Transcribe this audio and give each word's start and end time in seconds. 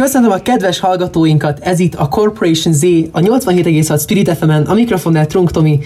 Köszönöm 0.00 0.30
a 0.30 0.36
kedves 0.36 0.78
hallgatóinkat, 0.78 1.58
ez 1.58 1.78
itt 1.78 1.94
a 1.94 2.08
Corporation 2.08 2.74
Z, 2.74 2.82
a 3.10 3.20
87,6 3.20 4.00
Spirit 4.00 4.36
fm 4.36 4.50
a 4.66 4.74
mikrofonnál 4.74 5.26
Trunk 5.26 5.50
Tomi 5.50 5.78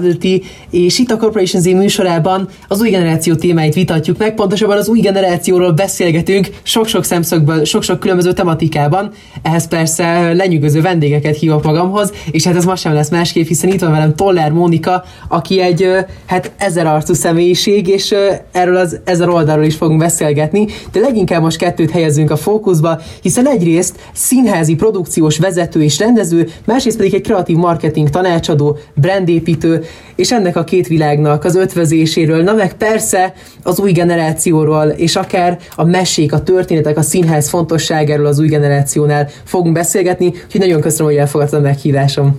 WT, 0.00 0.24
és 0.70 0.98
itt 0.98 1.10
a 1.10 1.16
Corporation 1.16 1.62
Z 1.62 1.64
műsorában 1.64 2.48
az 2.68 2.80
új 2.80 2.90
generáció 2.90 3.34
témáit 3.34 3.74
vitatjuk 3.74 4.18
meg, 4.18 4.34
pontosabban 4.34 4.76
az 4.76 4.88
új 4.88 5.00
generációról 5.00 5.72
beszélgetünk 5.72 6.48
sok-sok 6.62 7.04
szemszögből, 7.04 7.64
sok-sok 7.64 8.00
különböző 8.00 8.32
tematikában, 8.32 9.10
ehhez 9.42 9.68
persze 9.68 10.32
lenyűgöző 10.32 10.80
vendégeket 10.80 11.36
hívok 11.36 11.64
magamhoz, 11.64 12.12
és 12.30 12.44
hát 12.44 12.56
ez 12.56 12.64
most 12.64 12.82
sem 12.82 12.92
lesz 12.92 13.10
másképp, 13.10 13.46
hiszen 13.46 13.70
itt 13.70 13.80
van 13.80 13.90
velem 13.90 14.14
Toller 14.14 14.52
Mónika, 14.52 15.04
aki 15.28 15.60
egy 15.60 15.88
hát 16.26 16.52
ezer 16.56 16.86
arcú 16.86 17.14
személyiség, 17.14 17.88
és 17.88 18.14
erről 18.52 18.76
az 18.76 19.00
ezer 19.04 19.28
oldalról 19.28 19.64
is 19.64 19.74
fogunk 19.74 19.98
beszélgetni, 19.98 20.66
de 20.92 21.00
leginkább 21.00 21.42
most 21.42 21.56
kettőt 21.56 21.90
helyezünk 21.90 22.30
a 22.30 22.36
fókuszba, 22.36 23.00
hiszen 23.22 23.46
egyrészt 23.58 23.96
színházi 24.12 24.74
produkciós 24.74 25.38
vezető 25.38 25.82
és 25.82 25.98
rendező, 25.98 26.48
másrészt 26.64 26.96
pedig 26.96 27.14
egy 27.14 27.20
kreatív 27.20 27.56
marketing 27.56 28.10
tanácsadó, 28.10 28.78
brandépítő, 28.94 29.84
és 30.16 30.32
ennek 30.32 30.56
a 30.56 30.64
két 30.64 30.86
világnak 30.86 31.44
az 31.44 31.56
ötvözéséről, 31.56 32.42
na 32.42 32.52
meg 32.52 32.74
persze 32.74 33.34
az 33.62 33.80
új 33.80 33.92
generációról, 33.92 34.86
és 34.88 35.16
akár 35.16 35.58
a 35.76 35.84
mesék, 35.84 36.32
a 36.32 36.42
történetek, 36.42 36.96
a 36.96 37.02
színház 37.02 37.48
fontosságáról 37.48 38.26
az 38.26 38.38
új 38.38 38.48
generációnál 38.48 39.28
fogunk 39.44 39.74
beszélgetni, 39.74 40.26
úgyhogy 40.26 40.60
nagyon 40.60 40.80
köszönöm, 40.80 41.12
hogy 41.12 41.20
elfogadtad 41.20 41.58
a 41.58 41.62
meghívásom. 41.62 42.38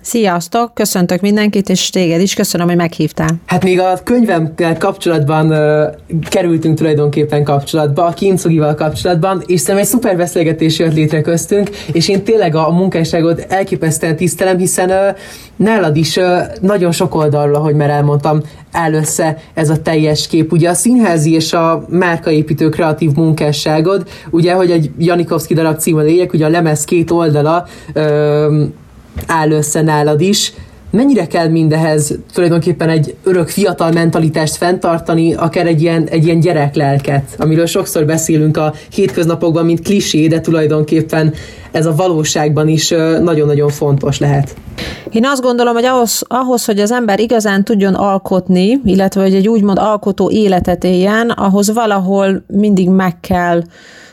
Sziasztok, 0.00 0.74
köszöntök 0.74 1.20
mindenkit, 1.20 1.68
és 1.68 1.90
téged 1.90 2.20
is 2.20 2.34
köszönöm, 2.34 2.66
hogy 2.66 2.76
meghívtál. 2.76 3.28
Hát 3.46 3.64
még 3.64 3.80
a 3.80 3.98
könyvem 4.04 4.54
kapcsolatban 4.78 5.50
uh, 5.50 6.18
kerültünk 6.28 6.76
tulajdonképpen 6.76 7.44
kapcsolatba, 7.44 8.04
a 8.04 8.12
Kincogival 8.12 8.74
kapcsolatban, 8.74 9.42
és 9.46 9.60
szerintem 9.60 9.84
egy 9.84 9.90
szuper 9.90 10.16
beszélgetés 10.16 10.49
jött 10.58 10.94
létre 10.94 11.20
köztünk, 11.20 11.70
és 11.92 12.08
én 12.08 12.22
tényleg 12.22 12.54
a, 12.54 12.68
a 12.68 12.72
munkásságot 12.72 13.46
elképesztően 13.48 14.16
tisztelem, 14.16 14.58
hiszen 14.58 15.16
nálad 15.56 15.96
is 15.96 16.18
nagyon 16.60 16.92
sok 16.92 17.14
oldalról, 17.14 17.54
ahogy 17.54 17.74
már 17.74 17.90
elmondtam, 17.90 18.40
áll 18.72 18.92
össze 18.92 19.38
ez 19.54 19.70
a 19.70 19.82
teljes 19.82 20.26
kép. 20.28 20.52
Ugye 20.52 20.68
a 20.68 20.74
színházi 20.74 21.32
és 21.32 21.52
a 21.52 21.84
márkaépítő 21.88 22.68
kreatív 22.68 23.10
munkásságod, 23.14 24.08
ugye, 24.30 24.52
hogy 24.52 24.70
egy 24.70 24.90
Janikovszki 24.98 25.54
darab 25.54 25.78
című 25.78 26.02
lényeg, 26.02 26.30
ugye 26.32 26.44
a 26.44 26.48
lemez 26.48 26.84
két 26.84 27.10
oldala 27.10 27.66
ö, 27.92 28.64
áll 29.26 29.50
össze 29.50 29.82
nálad 29.82 30.20
is, 30.20 30.52
mennyire 30.90 31.26
kell 31.26 31.48
mindehez 31.48 32.18
tulajdonképpen 32.32 32.88
egy 32.88 33.16
örök 33.22 33.48
fiatal 33.48 33.92
mentalitást 33.92 34.56
fenntartani, 34.56 35.34
akár 35.34 35.66
egy 35.66 35.82
ilyen, 35.82 36.06
egy 36.08 36.24
ilyen 36.24 36.40
gyereklelket, 36.40 37.34
amiről 37.38 37.66
sokszor 37.66 38.04
beszélünk 38.04 38.56
a 38.56 38.74
hétköznapokban, 38.92 39.64
mint 39.64 39.80
klisé, 39.80 40.26
de 40.26 40.40
tulajdonképpen 40.40 41.34
ez 41.70 41.86
a 41.86 41.94
valóságban 41.94 42.68
is 42.68 42.88
nagyon-nagyon 43.22 43.68
fontos 43.68 44.18
lehet. 44.18 44.54
Én 45.12 45.24
azt 45.24 45.42
gondolom, 45.42 45.74
hogy 45.74 45.84
ahhoz, 45.84 46.22
ahhoz, 46.26 46.64
hogy 46.64 46.78
az 46.78 46.90
ember 46.90 47.20
igazán 47.20 47.64
tudjon 47.64 47.94
alkotni, 47.94 48.80
illetve 48.84 49.22
hogy 49.22 49.34
egy 49.34 49.48
úgymond 49.48 49.78
alkotó 49.78 50.30
életet 50.30 50.84
éljen, 50.84 51.30
ahhoz 51.30 51.72
valahol 51.72 52.44
mindig 52.46 52.88
meg 52.88 53.20
kell 53.20 53.62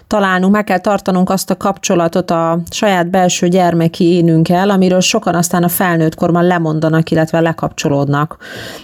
találnunk, 0.08 0.54
meg 0.54 0.64
kell 0.64 0.78
tartanunk 0.78 1.30
azt 1.30 1.50
a 1.50 1.58
kapcsolatot 1.58 2.32
a 2.32 2.60
saját 2.70 3.10
belső 3.10 3.48
gyermeki 3.48 4.06
énünkkel, 4.06 4.70
amiről 4.70 5.00
sokan 5.00 5.36
aztán 5.36 5.64
a 5.64 5.68
felnőtt 5.68 6.16
korban 6.16 6.44
lemondanak, 6.44 7.12
illetve 7.12 7.40
lekapcsolódnak. 7.40 8.38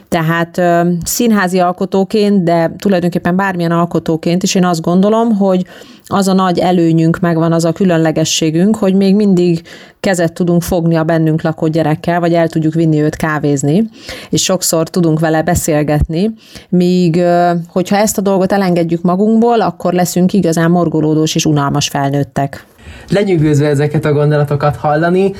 Tehát 0.10 0.62
színházi 1.04 1.60
alkotóként, 1.60 2.44
de 2.44 2.72
tulajdonképpen 2.78 3.36
bármilyen 3.36 3.72
alkotóként 3.72 4.44
is 4.44 4.56
én 4.56 4.66
azt 4.66 4.82
gondolom, 4.82 5.36
hogy 5.36 5.66
az 6.06 6.28
a 6.28 6.34
nagy 6.34 6.60
előnyünk 6.60 7.20
megvan, 7.20 7.52
az 7.52 7.66
a 7.66 7.72
különlegességünk, 7.72 8.76
hogy 8.76 8.96
még 8.96 9.16
mindig 9.16 9.62
kezet 10.04 10.34
tudunk 10.34 10.62
fogni 10.62 10.96
a 10.96 11.04
bennünk 11.04 11.42
lakó 11.42 11.68
gyerekkel, 11.68 12.20
vagy 12.20 12.34
el 12.34 12.48
tudjuk 12.48 12.74
vinni 12.74 13.02
őt 13.02 13.16
kávézni, 13.16 13.90
és 14.30 14.44
sokszor 14.44 14.90
tudunk 14.90 15.20
vele 15.20 15.42
beszélgetni, 15.42 16.34
míg 16.70 17.24
hogyha 17.68 17.98
ezt 17.98 18.18
a 18.18 18.22
dolgot 18.22 18.52
elengedjük 18.52 19.02
magunkból, 19.02 19.62
akkor 19.62 19.94
leszünk 19.94 20.34
igazán 20.34 20.72
morgolódós 20.72 21.36
és 21.36 21.46
unalmas 21.46 21.88
felnőttek. 21.88 22.66
Lenyűgözve 23.10 23.68
ezeket 23.68 24.06
a 24.06 24.14
gondolatokat 24.14 24.76
hallani, 24.76 25.34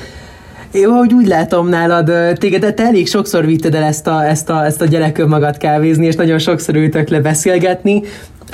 én 0.72 0.86
ahogy 0.86 1.12
úgy 1.12 1.26
látom 1.26 1.68
nálad, 1.68 2.38
téged 2.38 2.74
te 2.74 2.84
elég 2.84 3.08
sokszor 3.08 3.46
vitted 3.46 3.74
el 3.74 3.82
ezt 3.82 4.06
a, 4.06 4.26
ezt 4.26 4.50
a, 4.50 4.64
ezt 4.64 4.80
a 4.80 4.86
gyerekön 4.86 5.28
magad 5.28 5.56
kávézni, 5.56 6.06
és 6.06 6.14
nagyon 6.14 6.38
sokszor 6.38 6.74
ültök 6.74 7.08
le 7.08 7.20
beszélgetni. 7.20 8.02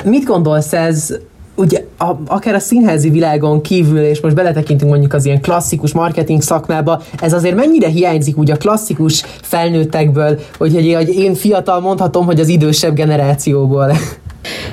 Mit 0.04 0.24
gondolsz 0.24 0.72
ez 0.72 1.14
ugye 1.60 1.84
a, 1.98 2.10
akár 2.26 2.54
a 2.54 2.58
színházi 2.58 3.10
világon 3.10 3.60
kívül, 3.60 3.98
és 3.98 4.20
most 4.20 4.34
beletekintünk 4.34 4.90
mondjuk 4.90 5.12
az 5.12 5.26
ilyen 5.26 5.40
klasszikus 5.40 5.92
marketing 5.92 6.42
szakmába, 6.42 7.02
ez 7.20 7.32
azért 7.32 7.54
mennyire 7.54 7.88
hiányzik 7.88 8.36
úgy 8.36 8.50
a 8.50 8.56
klasszikus 8.56 9.22
felnőttekből, 9.42 10.38
hogy, 10.58 10.94
hogy, 10.94 11.08
én 11.08 11.34
fiatal 11.34 11.80
mondhatom, 11.80 12.24
hogy 12.26 12.40
az 12.40 12.48
idősebb 12.48 12.94
generációból. 12.94 13.92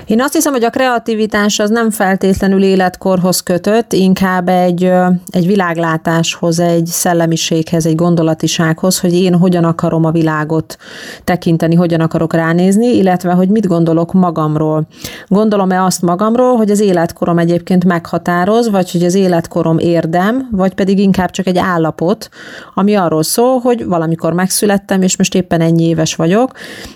Én 0.05 0.21
azt 0.21 0.33
hiszem, 0.33 0.53
hogy 0.53 0.63
a 0.63 0.69
kreativitás 0.69 1.59
az 1.59 1.69
nem 1.69 1.89
feltétlenül 1.89 2.63
életkorhoz 2.63 3.39
kötött, 3.39 3.93
inkább 3.93 4.49
egy, 4.49 4.91
egy 5.29 5.47
világlátáshoz, 5.47 6.59
egy 6.59 6.85
szellemiséghez, 6.85 7.85
egy 7.85 7.95
gondolatisághoz, 7.95 8.99
hogy 8.99 9.13
én 9.13 9.35
hogyan 9.35 9.63
akarom 9.63 10.05
a 10.05 10.11
világot 10.11 10.77
tekinteni, 11.23 11.75
hogyan 11.75 12.01
akarok 12.01 12.33
ránézni, 12.33 12.95
illetve 12.95 13.31
hogy 13.31 13.49
mit 13.49 13.67
gondolok 13.67 14.13
magamról. 14.13 14.87
Gondolom-e 15.27 15.83
azt 15.83 16.01
magamról, 16.01 16.55
hogy 16.55 16.71
az 16.71 16.79
életkorom 16.79 17.37
egyébként 17.37 17.85
meghatároz, 17.85 18.69
vagy 18.69 18.91
hogy 18.91 19.03
az 19.03 19.13
életkorom 19.13 19.77
érdem, 19.77 20.47
vagy 20.51 20.73
pedig 20.73 20.99
inkább 20.99 21.31
csak 21.31 21.47
egy 21.47 21.57
állapot, 21.57 22.29
ami 22.73 22.95
arról 22.95 23.23
szól, 23.23 23.59
hogy 23.59 23.85
valamikor 23.85 24.33
megszülettem, 24.33 25.01
és 25.01 25.17
most 25.17 25.35
éppen 25.35 25.61
ennyi 25.61 25.83
éves 25.83 26.15
vagyok. 26.15 26.51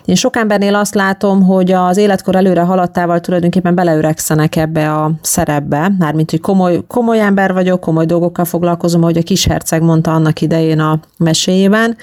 Én 0.05 0.15
sok 0.15 0.35
embernél 0.35 0.75
azt 0.75 0.95
látom, 0.95 1.43
hogy 1.43 1.71
az 1.71 1.97
életkor 1.97 2.35
előre 2.35 2.61
haladtával 2.71 3.19
tulajdonképpen 3.19 3.75
beleöregszenek 3.75 4.55
ebbe 4.55 4.93
a 4.93 5.11
szerepbe, 5.21 5.91
mármint, 5.99 6.29
hogy 6.29 6.41
komoly, 6.41 6.79
komoly 6.87 7.19
ember 7.19 7.53
vagyok, 7.53 7.79
komoly 7.79 8.05
dolgokkal 8.05 8.45
foglalkozom, 8.45 9.01
ahogy 9.01 9.17
a 9.17 9.21
kis 9.21 9.45
herceg 9.45 9.81
mondta 9.81 10.13
annak 10.13 10.41
idején 10.41 10.79
a 10.79 10.99
meséjében, 11.17 11.97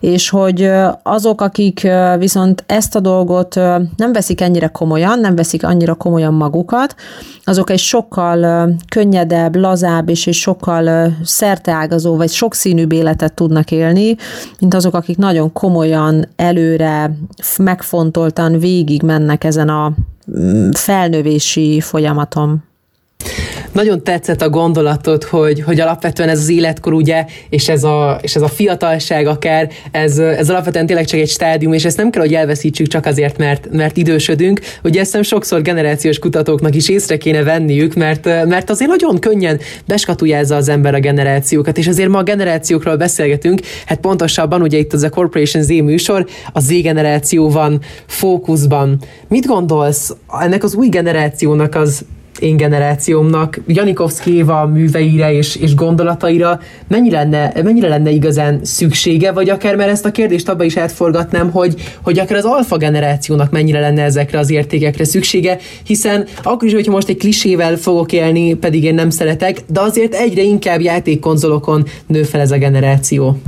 és 0.00 0.28
hogy 0.28 0.70
azok, 1.02 1.40
akik 1.40 1.88
viszont 2.18 2.64
ezt 2.66 2.94
a 2.94 3.00
dolgot 3.00 3.54
nem 3.96 4.12
veszik 4.12 4.40
ennyire 4.40 4.66
komolyan, 4.66 5.18
nem 5.18 5.36
veszik 5.36 5.64
annyira 5.64 5.94
komolyan 5.94 6.34
magukat, 6.34 6.94
azok 7.44 7.70
egy 7.70 7.78
sokkal 7.78 8.70
könnyedebb, 8.88 9.56
lazább 9.56 10.08
és 10.08 10.26
egy 10.26 10.34
sokkal 10.34 11.16
szerteágazó 11.24 12.16
vagy 12.16 12.30
sokszínűbb 12.30 12.92
életet 12.92 13.34
tudnak 13.34 13.70
élni, 13.70 14.16
mint 14.60 14.74
azok, 14.74 14.94
akik 14.94 15.16
nagyon 15.16 15.52
komolyan, 15.52 16.28
előre, 16.36 17.16
megfontoltan 17.58 18.58
végig 18.58 19.02
mennek 19.02 19.44
ezen 19.44 19.68
a 19.68 19.92
felnövési 20.72 21.80
folyamatom. 21.80 22.64
Nagyon 23.76 24.02
tetszett 24.02 24.42
a 24.42 24.48
gondolatod, 24.48 25.24
hogy, 25.24 25.60
hogy 25.60 25.80
alapvetően 25.80 26.28
ez 26.28 26.38
az 26.38 26.48
életkor, 26.48 26.92
ugye, 26.92 27.24
és 27.48 27.68
ez 27.68 27.84
a, 27.84 28.18
és 28.22 28.36
ez 28.36 28.42
a 28.42 28.48
fiatalság 28.48 29.26
akár, 29.26 29.70
ez, 29.90 30.18
ez 30.18 30.50
alapvetően 30.50 30.86
tényleg 30.86 31.04
csak 31.04 31.20
egy 31.20 31.28
stádium, 31.28 31.72
és 31.72 31.84
ezt 31.84 31.96
nem 31.96 32.10
kell, 32.10 32.22
hogy 32.22 32.34
elveszítsük 32.34 32.86
csak 32.86 33.06
azért, 33.06 33.38
mert, 33.38 33.68
mert 33.72 33.96
idősödünk. 33.96 34.60
Ugye 34.84 35.00
ezt 35.00 35.24
sokszor 35.24 35.62
generációs 35.62 36.18
kutatóknak 36.18 36.74
is 36.74 36.88
észre 36.88 37.16
kéne 37.16 37.42
venniük, 37.42 37.94
mert, 37.94 38.24
mert 38.24 38.70
azért 38.70 38.90
nagyon 38.90 39.18
könnyen 39.18 39.60
beskatujázza 39.86 40.56
az 40.56 40.68
ember 40.68 40.94
a 40.94 41.00
generációkat, 41.00 41.78
és 41.78 41.86
azért 41.86 42.08
ma 42.08 42.18
a 42.18 42.22
generációkról 42.22 42.96
beszélgetünk, 42.96 43.60
hát 43.86 43.98
pontosabban 43.98 44.62
ugye 44.62 44.78
itt 44.78 44.92
az 44.92 45.02
a 45.02 45.08
Corporation 45.08 45.62
Z 45.62 45.68
műsor, 45.68 46.26
a 46.52 46.60
Z 46.60 46.68
generáció 46.82 47.50
van 47.50 47.80
fókuszban. 48.06 48.98
Mit 49.28 49.46
gondolsz 49.46 50.16
ennek 50.40 50.64
az 50.64 50.74
új 50.74 50.88
generációnak 50.88 51.74
az 51.74 52.04
én 52.40 52.56
generációmnak, 52.56 53.60
Janikovszki 53.66 54.36
Éva 54.36 54.66
műveire 54.66 55.32
és, 55.32 55.56
és 55.56 55.74
gondolataira 55.74 56.60
mennyire 56.88 57.18
lenne, 57.18 57.52
mennyire 57.62 57.88
lenne 57.88 58.10
igazán 58.10 58.60
szüksége, 58.62 59.32
vagy 59.32 59.48
akár 59.48 59.76
mert 59.76 59.90
ezt 59.90 60.04
a 60.04 60.10
kérdést 60.10 60.48
abba 60.48 60.64
is 60.64 60.76
átforgatnám, 60.76 61.50
hogy, 61.50 61.74
hogy 62.02 62.18
akár 62.18 62.38
az 62.38 62.44
alfa 62.44 62.76
generációnak 62.76 63.50
mennyire 63.50 63.80
lenne 63.80 64.02
ezekre 64.02 64.38
az 64.38 64.50
értékekre 64.50 65.04
szüksége, 65.04 65.58
hiszen 65.84 66.26
akkor 66.42 66.68
is, 66.68 66.74
hogyha 66.74 66.92
most 66.92 67.08
egy 67.08 67.16
klisével 67.16 67.76
fogok 67.76 68.12
élni, 68.12 68.54
pedig 68.54 68.84
én 68.84 68.94
nem 68.94 69.10
szeretek, 69.10 69.60
de 69.66 69.80
azért 69.80 70.14
egyre 70.14 70.42
inkább 70.42 70.80
játékkonzolokon 70.80 71.84
nő 72.06 72.22
fel 72.22 72.40
ez 72.40 72.50
a 72.50 72.58
generáció. 72.58 73.38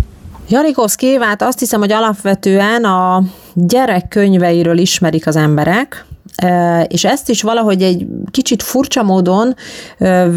Janikovszki 0.51 1.07
Évát 1.07 1.43
azt 1.43 1.59
hiszem, 1.59 1.81
hogy 1.81 1.93
alapvetően 1.93 2.85
a 2.85 3.23
gyerekkönyveiről 3.55 4.79
ismerik 4.79 5.27
az 5.27 5.37
emberek, 5.37 6.07
és 6.87 7.05
ezt 7.05 7.29
is 7.29 7.43
valahogy 7.43 7.83
egy 7.83 8.07
kicsit 8.31 8.63
furcsa 8.63 9.03
módon 9.03 9.55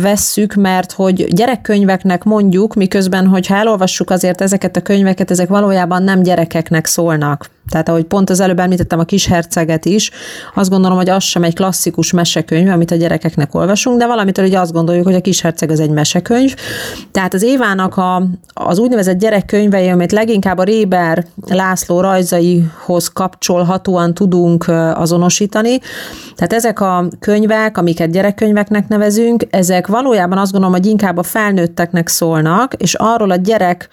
vesszük, 0.02 0.54
mert 0.54 0.92
hogy 0.92 1.28
gyerekkönyveknek 1.34 2.24
mondjuk, 2.24 2.74
miközben, 2.74 3.28
hogyha 3.28 3.56
elolvassuk 3.56 4.10
azért 4.10 4.42
ezeket 4.42 4.76
a 4.76 4.82
könyveket, 4.82 5.32
ezek 5.32 5.50
valójában 5.50 6.04
nem 6.04 6.24
gyerekeknek 6.24 6.86
szólnak. 6.86 7.50
Tehát 7.72 7.90
ahogy 7.90 8.04
pont 8.04 8.30
az 8.30 8.40
előbb 8.40 8.60
említettem 8.60 9.00
a 9.00 9.04
kis 9.04 9.26
herceget 9.26 9.86
is, 9.86 10.12
azt 10.56 10.70
gondolom, 10.70 10.98
hogy 10.98 11.10
az 11.10 11.24
sem 11.24 11.44
egy 11.44 11.56
klasszikus 11.56 12.12
mesekönyv, 12.12 12.70
amit 12.70 12.92
a 12.92 12.96
gyerekeknek 12.96 13.56
olvasunk, 13.56 14.00
de 14.00 14.08
valamitől 14.08 14.46
hogy 14.46 14.56
azt 14.56 14.72
gondoljuk, 14.72 15.06
hogy 15.06 15.16
a 15.16 15.22
kis 15.22 15.42
herceg 15.42 15.70
az 15.70 15.80
egy 15.80 15.90
mesekönyv. 15.90 16.56
Tehát 17.12 17.34
az 17.34 17.44
Évának 17.44 17.98
a, 17.98 18.24
az 18.54 18.80
úgynevezett 18.80 19.20
gyerekkönyvei, 19.20 19.88
amit 19.88 20.12
leginkább 20.12 20.58
a 20.58 20.64
Réber 20.64 21.26
László 21.48 22.02
rajzaihoz 22.02 23.08
kapcsolhatóan 23.08 24.14
tudunk 24.14 24.66
azonosítani. 24.94 25.80
Tehát 26.36 26.54
ezek 26.54 26.80
a 26.80 27.08
könyvek, 27.20 27.78
amiket 27.78 28.12
gyerekkönyveknek 28.12 28.88
nevezünk, 28.88 29.44
ezek 29.50 29.88
valójában 29.88 30.38
azt 30.38 30.52
gondolom, 30.52 30.76
hogy 30.76 30.86
inkább 30.86 31.18
a 31.18 31.24
felnőtteknek 31.24 32.08
szólnak, 32.08 32.74
és 32.74 32.94
arról 32.94 33.32
a 33.32 33.36
gyerek 33.36 33.90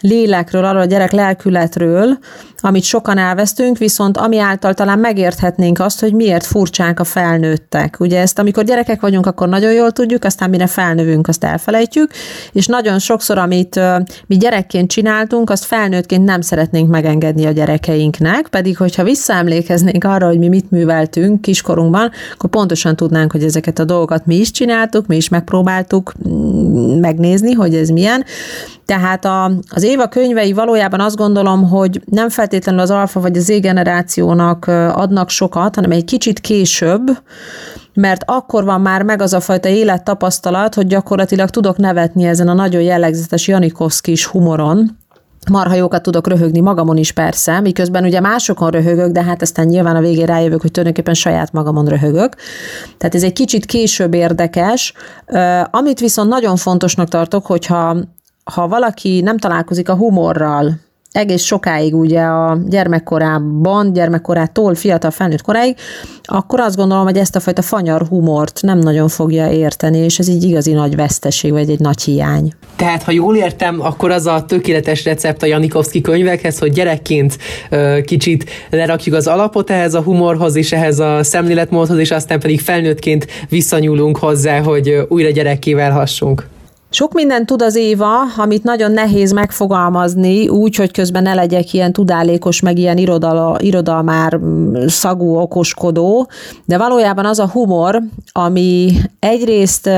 lélekről, 0.00 0.64
arról 0.64 0.80
a 0.80 0.84
gyerek 0.84 1.12
lelkületről, 1.12 2.18
amit 2.60 2.82
sokan 2.82 3.18
elvesztünk, 3.18 3.78
viszont 3.78 4.16
ami 4.16 4.38
által 4.38 4.74
talán 4.74 4.98
megérthetnénk 4.98 5.80
azt, 5.80 6.00
hogy 6.00 6.12
miért 6.12 6.46
furcsák 6.46 7.00
a 7.00 7.04
felnőttek. 7.04 7.96
Ugye 8.00 8.20
ezt, 8.20 8.38
amikor 8.38 8.64
gyerekek 8.64 9.00
vagyunk, 9.00 9.26
akkor 9.26 9.48
nagyon 9.48 9.72
jól 9.72 9.90
tudjuk, 9.90 10.24
aztán 10.24 10.50
mire 10.50 10.66
felnövünk, 10.66 11.28
azt 11.28 11.44
elfelejtjük, 11.44 12.10
és 12.52 12.66
nagyon 12.66 12.98
sokszor, 12.98 13.38
amit 13.38 13.80
mi 14.26 14.36
gyerekként 14.36 14.90
csináltunk, 14.90 15.50
azt 15.50 15.64
felnőttként 15.64 16.24
nem 16.24 16.40
szeretnénk 16.40 16.90
megengedni 16.90 17.46
a 17.46 17.50
gyerekeinknek, 17.50 18.48
pedig 18.48 18.76
hogyha 18.76 19.04
visszaemlékeznénk 19.04 20.04
arra, 20.04 20.26
hogy 20.26 20.38
mi 20.38 20.48
mit 20.48 20.70
műveltünk 20.70 21.40
kiskorunkban, 21.40 22.10
akkor 22.34 22.50
pontosan 22.50 22.96
tudnánk, 22.96 23.32
hogy 23.32 23.42
ezeket 23.42 23.78
a 23.78 23.84
dolgokat 23.84 24.26
mi 24.26 24.36
is 24.36 24.50
csináltuk, 24.50 25.06
mi 25.06 25.16
is 25.16 25.28
megpróbáltuk 25.28 26.12
mm, 26.28 27.00
megnézni, 27.00 27.52
hogy 27.52 27.74
ez 27.74 27.88
milyen. 27.88 28.24
Tehát 28.88 29.24
a, 29.24 29.52
az 29.68 29.82
Éva 29.82 30.08
könyvei 30.08 30.52
valójában 30.52 31.00
azt 31.00 31.16
gondolom, 31.16 31.68
hogy 31.68 32.00
nem 32.04 32.28
feltétlenül 32.28 32.47
az 32.52 32.90
alfa 32.90 33.20
vagy 33.20 33.36
az 33.36 33.44
Z-generációnak 33.44 34.66
adnak 34.94 35.30
sokat, 35.30 35.74
hanem 35.74 35.90
egy 35.90 36.04
kicsit 36.04 36.40
később, 36.40 37.18
mert 37.94 38.22
akkor 38.26 38.64
van 38.64 38.80
már 38.80 39.02
meg 39.02 39.22
az 39.22 39.32
a 39.32 39.40
fajta 39.40 39.68
élettapasztalat, 39.68 40.74
hogy 40.74 40.86
gyakorlatilag 40.86 41.50
tudok 41.50 41.76
nevetni 41.76 42.24
ezen 42.24 42.48
a 42.48 42.52
nagyon 42.52 42.82
jellegzetes 42.82 43.48
Janikovszkis 43.48 44.26
humoron, 44.26 44.96
marha 45.50 45.74
jókat 45.74 46.02
tudok 46.02 46.28
röhögni 46.28 46.60
magamon 46.60 46.96
is 46.96 47.12
persze, 47.12 47.60
miközben 47.60 48.04
ugye 48.04 48.20
másokon 48.20 48.70
röhögök, 48.70 49.10
de 49.12 49.22
hát 49.22 49.42
aztán 49.42 49.66
nyilván 49.66 49.96
a 49.96 50.00
végén 50.00 50.26
rájövök, 50.26 50.60
hogy 50.60 50.70
tulajdonképpen 50.70 51.14
saját 51.14 51.52
magamon 51.52 51.86
röhögök. 51.86 52.34
Tehát 52.98 53.14
ez 53.14 53.22
egy 53.22 53.32
kicsit 53.32 53.66
később 53.66 54.14
érdekes. 54.14 54.92
Amit 55.70 56.00
viszont 56.00 56.28
nagyon 56.28 56.56
fontosnak 56.56 57.08
tartok, 57.08 57.46
hogyha 57.46 57.96
ha 58.44 58.68
valaki 58.68 59.20
nem 59.20 59.38
találkozik 59.38 59.88
a 59.88 59.94
humorral, 59.94 60.72
egész 61.12 61.42
sokáig 61.42 61.94
ugye 61.94 62.20
a 62.20 62.58
gyermekkorában, 62.66 63.92
gyermekkorától 63.92 64.74
fiatal 64.74 65.10
felnőtt 65.10 65.42
koráig, 65.42 65.76
akkor 66.22 66.60
azt 66.60 66.76
gondolom, 66.76 67.04
hogy 67.04 67.16
ezt 67.16 67.36
a 67.36 67.40
fajta 67.40 67.62
fanyar 67.62 68.06
humort 68.08 68.58
nem 68.62 68.78
nagyon 68.78 69.08
fogja 69.08 69.50
érteni, 69.50 69.98
és 69.98 70.18
ez 70.18 70.28
így 70.28 70.44
igazi 70.44 70.72
nagy 70.72 70.96
veszteség, 70.96 71.52
vagy 71.52 71.70
egy 71.70 71.80
nagy 71.80 72.02
hiány. 72.02 72.52
Tehát, 72.76 73.02
ha 73.02 73.10
jól 73.10 73.36
értem, 73.36 73.80
akkor 73.80 74.10
az 74.10 74.26
a 74.26 74.44
tökéletes 74.44 75.04
recept 75.04 75.42
a 75.42 75.46
Janikovszki 75.46 76.00
könyvekhez, 76.00 76.58
hogy 76.58 76.72
gyerekként 76.72 77.38
kicsit 78.04 78.50
lerakjuk 78.70 79.14
az 79.14 79.26
alapot 79.26 79.70
ehhez 79.70 79.94
a 79.94 80.02
humorhoz 80.02 80.56
és 80.56 80.72
ehhez 80.72 80.98
a 80.98 81.22
szemléletmódhoz, 81.22 81.98
és 81.98 82.10
aztán 82.10 82.40
pedig 82.40 82.60
felnőttként 82.60 83.26
visszanyúlunk 83.48 84.16
hozzá, 84.16 84.60
hogy 84.60 85.06
újra 85.08 85.30
gyerekkével 85.30 85.92
hassunk. 85.92 86.46
Sok 86.90 87.12
mindent 87.12 87.46
tud 87.46 87.62
az 87.62 87.76
Éva, 87.76 88.20
amit 88.36 88.62
nagyon 88.62 88.92
nehéz 88.92 89.32
megfogalmazni, 89.32 90.48
úgy, 90.48 90.76
hogy 90.76 90.90
közben 90.90 91.22
ne 91.22 91.34
legyek 91.34 91.72
ilyen 91.72 91.92
tudálékos, 91.92 92.60
meg 92.60 92.78
ilyen 92.78 92.96
irodala, 92.96 93.56
irodalmár 93.60 94.40
szagú 94.86 95.36
okoskodó, 95.36 96.28
de 96.64 96.78
valójában 96.78 97.24
az 97.26 97.38
a 97.38 97.48
humor, 97.48 98.02
ami 98.32 98.92
egyrészt 99.18 99.90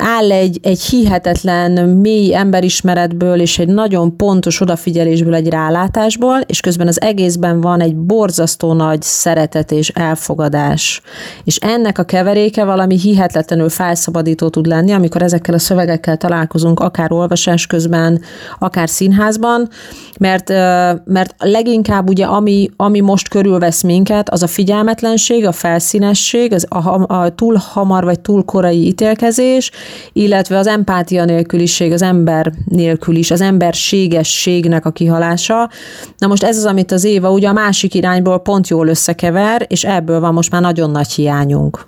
áll 0.00 0.32
egy, 0.32 0.58
egy 0.62 0.80
hihetetlen 0.80 1.88
mély 1.88 2.34
emberismeretből 2.34 3.40
és 3.40 3.58
egy 3.58 3.68
nagyon 3.68 4.16
pontos 4.16 4.60
odafigyelésből, 4.60 5.34
egy 5.34 5.48
rálátásból, 5.48 6.40
és 6.46 6.60
közben 6.60 6.86
az 6.86 7.00
egészben 7.00 7.60
van 7.60 7.80
egy 7.80 7.96
borzasztó 7.96 8.72
nagy 8.72 9.02
szeretet 9.02 9.72
és 9.72 9.88
elfogadás. 9.88 11.02
És 11.44 11.56
ennek 11.56 11.98
a 11.98 12.02
keveréke 12.02 12.64
valami 12.64 12.98
hihetetlenül 12.98 13.68
felszabadító 13.68 14.48
tud 14.48 14.66
lenni, 14.66 14.92
amikor 14.92 15.22
ezekkel 15.22 15.54
a 15.54 15.58
szövegekkel 15.58 16.16
találkozunk, 16.16 16.80
akár 16.80 17.12
olvasás 17.12 17.66
közben, 17.66 18.20
akár 18.58 18.88
színházban, 18.88 19.68
mert, 20.18 20.48
mert 21.04 21.34
leginkább 21.38 22.08
ugye 22.08 22.24
ami, 22.24 22.70
ami 22.76 23.00
most 23.00 23.28
körülvesz 23.28 23.82
minket, 23.82 24.30
az 24.30 24.42
a 24.42 24.46
figyelmetlenség, 24.46 25.46
a 25.46 25.52
felszínesség, 25.52 26.52
az 26.52 26.66
a, 26.68 27.14
a 27.14 27.34
túl 27.34 27.54
hamar 27.54 28.04
vagy 28.04 28.20
túl 28.20 28.44
korai 28.44 28.86
ítélkezés, 28.86 29.70
illetve 30.12 30.58
az 30.58 30.66
empátia 30.66 31.24
nélküliség, 31.24 31.92
az 31.92 32.02
ember 32.02 32.52
nélkül 32.64 33.16
is, 33.16 33.30
az 33.30 33.40
emberségességnek 33.40 34.86
a 34.86 34.90
kihalása. 34.90 35.70
Na 36.18 36.26
most 36.26 36.42
ez 36.42 36.56
az, 36.56 36.64
amit 36.64 36.92
az 36.92 37.04
Éva 37.04 37.30
ugye 37.30 37.48
a 37.48 37.52
másik 37.52 37.94
irányból 37.94 38.38
pont 38.38 38.68
jól 38.68 38.88
összekever, 38.88 39.66
és 39.68 39.84
ebből 39.84 40.20
van 40.20 40.32
most 40.32 40.50
már 40.50 40.60
nagyon 40.60 40.90
nagy 40.90 41.12
hiányunk. 41.12 41.86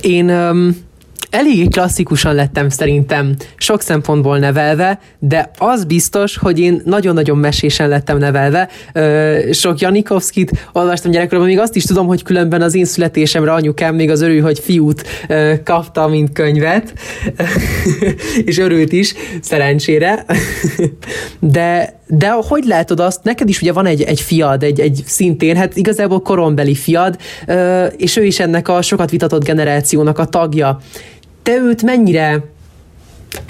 Én 0.00 0.30
um 0.30 0.88
eléggé 1.30 1.64
klasszikusan 1.64 2.34
lettem 2.34 2.68
szerintem 2.68 3.34
sok 3.56 3.82
szempontból 3.82 4.38
nevelve, 4.38 4.98
de 5.18 5.50
az 5.58 5.84
biztos, 5.84 6.36
hogy 6.36 6.58
én 6.58 6.82
nagyon-nagyon 6.84 7.38
mesésen 7.38 7.88
lettem 7.88 8.18
nevelve. 8.18 8.68
Sok 9.52 9.80
Janikovszkit 9.80 10.68
olvastam 10.72 11.10
gyerekkoromban, 11.10 11.52
még 11.52 11.62
azt 11.62 11.76
is 11.76 11.84
tudom, 11.84 12.06
hogy 12.06 12.22
különben 12.22 12.62
az 12.62 12.74
én 12.74 12.84
születésemre 12.84 13.52
anyukám 13.52 13.94
még 13.94 14.10
az 14.10 14.20
örül, 14.20 14.42
hogy 14.42 14.58
fiút 14.58 15.04
kapta, 15.64 16.08
mint 16.08 16.32
könyvet, 16.32 16.92
és 18.44 18.58
örült 18.58 18.92
is, 18.92 19.14
szerencsére. 19.40 20.24
de 21.40 21.98
de 22.12 22.30
hogy 22.30 22.64
látod 22.64 23.00
azt, 23.00 23.22
neked 23.22 23.48
is 23.48 23.60
ugye 23.60 23.72
van 23.72 23.86
egy, 23.86 24.02
egy 24.02 24.20
fiad, 24.20 24.62
egy, 24.62 24.80
egy 24.80 25.02
szintén, 25.06 25.56
hát 25.56 25.76
igazából 25.76 26.20
korombeli 26.20 26.74
fiad, 26.74 27.18
és 27.96 28.16
ő 28.16 28.24
is 28.24 28.40
ennek 28.40 28.68
a 28.68 28.82
sokat 28.82 29.10
vitatott 29.10 29.44
generációnak 29.44 30.18
a 30.18 30.24
tagja 30.24 30.80
te 31.42 31.56
őt 31.56 31.82
mennyire 31.82 32.42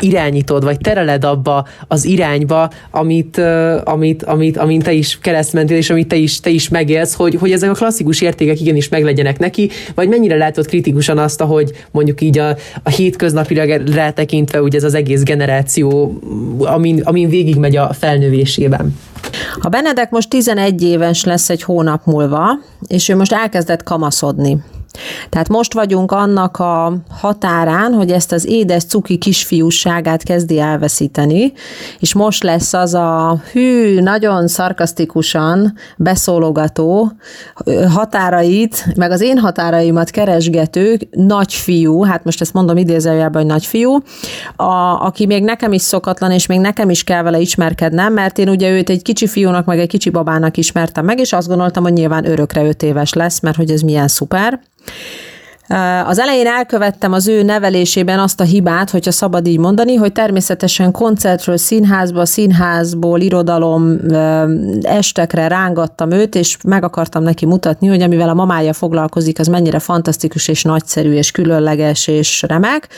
irányítod, 0.00 0.64
vagy 0.64 0.78
tereled 0.78 1.24
abba 1.24 1.66
az 1.88 2.04
irányba, 2.04 2.70
amit, 2.90 3.38
amit, 3.84 4.22
amit, 4.22 4.56
amit 4.56 4.82
te 4.82 4.92
is 4.92 5.18
keresztmentél, 5.20 5.76
és 5.76 5.90
amit 5.90 6.08
te 6.08 6.16
is, 6.16 6.40
te 6.40 6.50
is 6.50 6.68
megélsz, 6.68 7.14
hogy, 7.14 7.34
hogy 7.34 7.52
ezek 7.52 7.70
a 7.70 7.74
klasszikus 7.74 8.20
értékek 8.20 8.60
igenis 8.60 8.88
meglegyenek 8.88 9.38
neki, 9.38 9.70
vagy 9.94 10.08
mennyire 10.08 10.36
látod 10.36 10.66
kritikusan 10.66 11.18
azt, 11.18 11.40
ahogy 11.40 11.70
mondjuk 11.90 12.20
így 12.20 12.38
a, 12.38 12.56
a 12.82 12.90
hétköznapira 12.90 13.76
rátekintve 13.94 14.62
ugye 14.62 14.78
ez 14.78 14.84
az 14.84 14.94
egész 14.94 15.22
generáció, 15.22 16.18
amin, 16.58 17.00
amin 17.00 17.28
végigmegy 17.28 17.76
a 17.76 17.92
felnövésében. 17.92 18.96
A 19.60 19.68
Benedek 19.68 20.10
most 20.10 20.28
11 20.28 20.82
éves 20.82 21.24
lesz 21.24 21.50
egy 21.50 21.62
hónap 21.62 22.04
múlva, 22.04 22.58
és 22.86 23.08
ő 23.08 23.16
most 23.16 23.32
elkezdett 23.32 23.82
kamaszodni. 23.82 24.58
Tehát 25.28 25.48
most 25.48 25.74
vagyunk 25.74 26.12
annak 26.12 26.56
a 26.58 26.92
határán, 27.20 27.92
hogy 27.92 28.10
ezt 28.10 28.32
az 28.32 28.46
édes 28.46 28.84
cuki 28.84 29.18
kisfiúságát 29.18 30.22
kezdi 30.22 30.58
elveszíteni, 30.58 31.52
és 31.98 32.14
most 32.14 32.42
lesz 32.42 32.72
az 32.72 32.94
a 32.94 33.40
hű, 33.52 34.00
nagyon 34.00 34.48
szarkasztikusan 34.48 35.74
beszólogató 35.96 37.12
határait, 37.88 38.86
meg 38.96 39.10
az 39.10 39.20
én 39.20 39.38
határaimat 39.38 40.10
keresgető 40.10 40.98
nagyfiú, 41.10 42.02
hát 42.02 42.24
most 42.24 42.40
ezt 42.40 42.52
mondom 42.52 42.76
idézőjelben, 42.76 43.42
hogy 43.42 43.50
nagyfiú, 43.50 44.02
a, 44.56 44.72
aki 45.04 45.26
még 45.26 45.42
nekem 45.42 45.72
is 45.72 45.82
szokatlan, 45.82 46.30
és 46.30 46.46
még 46.46 46.60
nekem 46.60 46.90
is 46.90 47.04
kell 47.04 47.22
vele 47.22 47.38
ismerkednem, 47.38 48.12
mert 48.12 48.38
én 48.38 48.48
ugye 48.48 48.70
őt 48.70 48.90
egy 48.90 49.02
kicsi 49.02 49.26
fiúnak, 49.26 49.64
meg 49.64 49.78
egy 49.78 49.88
kicsi 49.88 50.10
babának 50.10 50.56
ismertem 50.56 51.04
meg, 51.04 51.18
és 51.18 51.32
azt 51.32 51.48
gondoltam, 51.48 51.82
hogy 51.82 51.92
nyilván 51.92 52.26
örökre 52.26 52.64
öt 52.64 52.82
éves 52.82 53.12
lesz, 53.12 53.40
mert 53.40 53.56
hogy 53.56 53.70
ez 53.70 53.80
milyen 53.80 54.08
szuper. 54.08 54.60
Az 56.06 56.18
elején 56.18 56.46
elkövettem 56.46 57.12
az 57.12 57.28
ő 57.28 57.42
nevelésében 57.42 58.18
azt 58.18 58.40
a 58.40 58.44
hibát, 58.44 58.90
hogyha 58.90 59.10
szabad 59.10 59.46
így 59.46 59.58
mondani, 59.58 59.94
hogy 59.94 60.12
természetesen 60.12 60.90
koncertről 60.92 61.56
színházba, 61.56 62.26
színházból 62.26 63.20
irodalom 63.20 63.96
estekre 64.82 65.48
rángattam 65.48 66.10
őt, 66.10 66.34
és 66.34 66.56
meg 66.64 66.84
akartam 66.84 67.22
neki 67.22 67.46
mutatni, 67.46 67.86
hogy 67.86 68.02
amivel 68.02 68.28
a 68.28 68.34
mamája 68.34 68.72
foglalkozik, 68.72 69.38
az 69.38 69.46
mennyire 69.46 69.78
fantasztikus 69.78 70.48
és 70.48 70.62
nagyszerű 70.62 71.12
és 71.12 71.30
különleges 71.30 72.06
és 72.06 72.42
remek. 72.48 72.88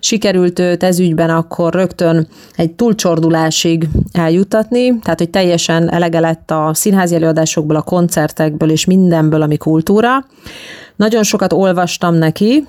Sikerült 0.00 0.58
őt 0.58 0.82
ez 0.82 0.98
ügyben 0.98 1.30
akkor 1.30 1.72
rögtön 1.74 2.28
egy 2.56 2.70
túlcsordulásig 2.70 3.88
eljutatni, 4.12 4.98
tehát 4.98 5.18
hogy 5.18 5.30
teljesen 5.30 5.92
elege 5.92 6.20
lett 6.20 6.50
a 6.50 6.70
színházi 6.74 7.14
előadásokból, 7.14 7.76
a 7.76 7.82
koncertekből 7.82 8.70
és 8.70 8.84
mindenből, 8.84 9.42
ami 9.42 9.56
kultúra. 9.56 10.24
Nagyon 10.98 11.22
sokat 11.22 11.52
olvastam 11.52 12.14
neki, 12.14 12.66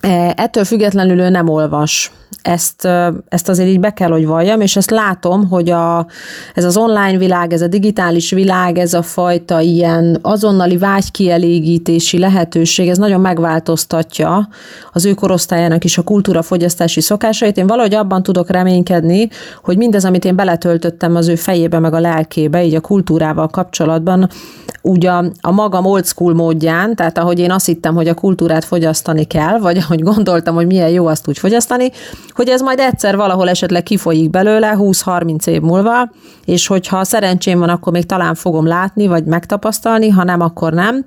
e, 0.00 0.34
ettől 0.36 0.64
függetlenül 0.64 1.20
ő 1.20 1.28
nem 1.28 1.48
olvas 1.48 2.12
ezt, 2.42 2.88
ezt 3.28 3.48
azért 3.48 3.68
így 3.68 3.80
be 3.80 3.92
kell, 3.92 4.10
hogy 4.10 4.26
valljam, 4.26 4.60
és 4.60 4.76
ezt 4.76 4.90
látom, 4.90 5.48
hogy 5.48 5.70
a, 5.70 6.06
ez 6.54 6.64
az 6.64 6.76
online 6.76 7.18
világ, 7.18 7.52
ez 7.52 7.62
a 7.62 7.66
digitális 7.66 8.30
világ, 8.30 8.78
ez 8.78 8.94
a 8.94 9.02
fajta 9.02 9.60
ilyen 9.60 10.18
azonnali 10.22 10.76
vágykielégítési 10.76 12.18
lehetőség, 12.18 12.88
ez 12.88 12.98
nagyon 12.98 13.20
megváltoztatja 13.20 14.48
az 14.92 15.04
ő 15.04 15.14
korosztályának 15.14 15.84
is 15.84 15.98
a 15.98 16.02
kultúrafogyasztási 16.02 17.00
szokásait. 17.00 17.56
Én 17.56 17.66
valahogy 17.66 17.94
abban 17.94 18.22
tudok 18.22 18.50
reménykedni, 18.50 19.28
hogy 19.62 19.76
mindez, 19.76 20.04
amit 20.04 20.24
én 20.24 20.36
beletöltöttem 20.36 21.16
az 21.16 21.28
ő 21.28 21.34
fejébe, 21.34 21.78
meg 21.78 21.94
a 21.94 22.00
lelkébe, 22.00 22.64
így 22.64 22.74
a 22.74 22.80
kultúrával 22.80 23.48
kapcsolatban, 23.48 24.28
úgy 24.82 25.06
a, 25.06 25.24
a 25.40 25.50
magam 25.50 25.84
old 25.84 26.06
school 26.06 26.34
módján, 26.34 26.96
tehát 26.96 27.18
ahogy 27.18 27.38
én 27.38 27.50
azt 27.50 27.66
hittem, 27.66 27.94
hogy 27.94 28.08
a 28.08 28.14
kultúrát 28.14 28.64
fogyasztani 28.64 29.24
kell, 29.24 29.58
vagy 29.58 29.78
ahogy 29.78 30.02
gondoltam, 30.02 30.54
hogy 30.54 30.66
milyen 30.66 30.88
jó 30.88 31.06
azt 31.06 31.28
úgy 31.28 31.38
fogyasztani, 31.38 31.90
hogy 32.36 32.48
ez 32.48 32.60
majd 32.60 32.78
egyszer 32.78 33.16
valahol 33.16 33.48
esetleg 33.48 33.82
kifolyik 33.82 34.30
belőle 34.30 34.74
20-30 34.78 35.46
év 35.46 35.60
múlva, 35.60 36.10
és 36.44 36.66
hogyha 36.66 37.04
szerencsém 37.04 37.58
van, 37.58 37.68
akkor 37.68 37.92
még 37.92 38.06
talán 38.06 38.34
fogom 38.34 38.66
látni, 38.66 39.06
vagy 39.06 39.24
megtapasztalni, 39.24 40.08
ha 40.08 40.24
nem, 40.24 40.40
akkor 40.40 40.72
nem. 40.72 41.04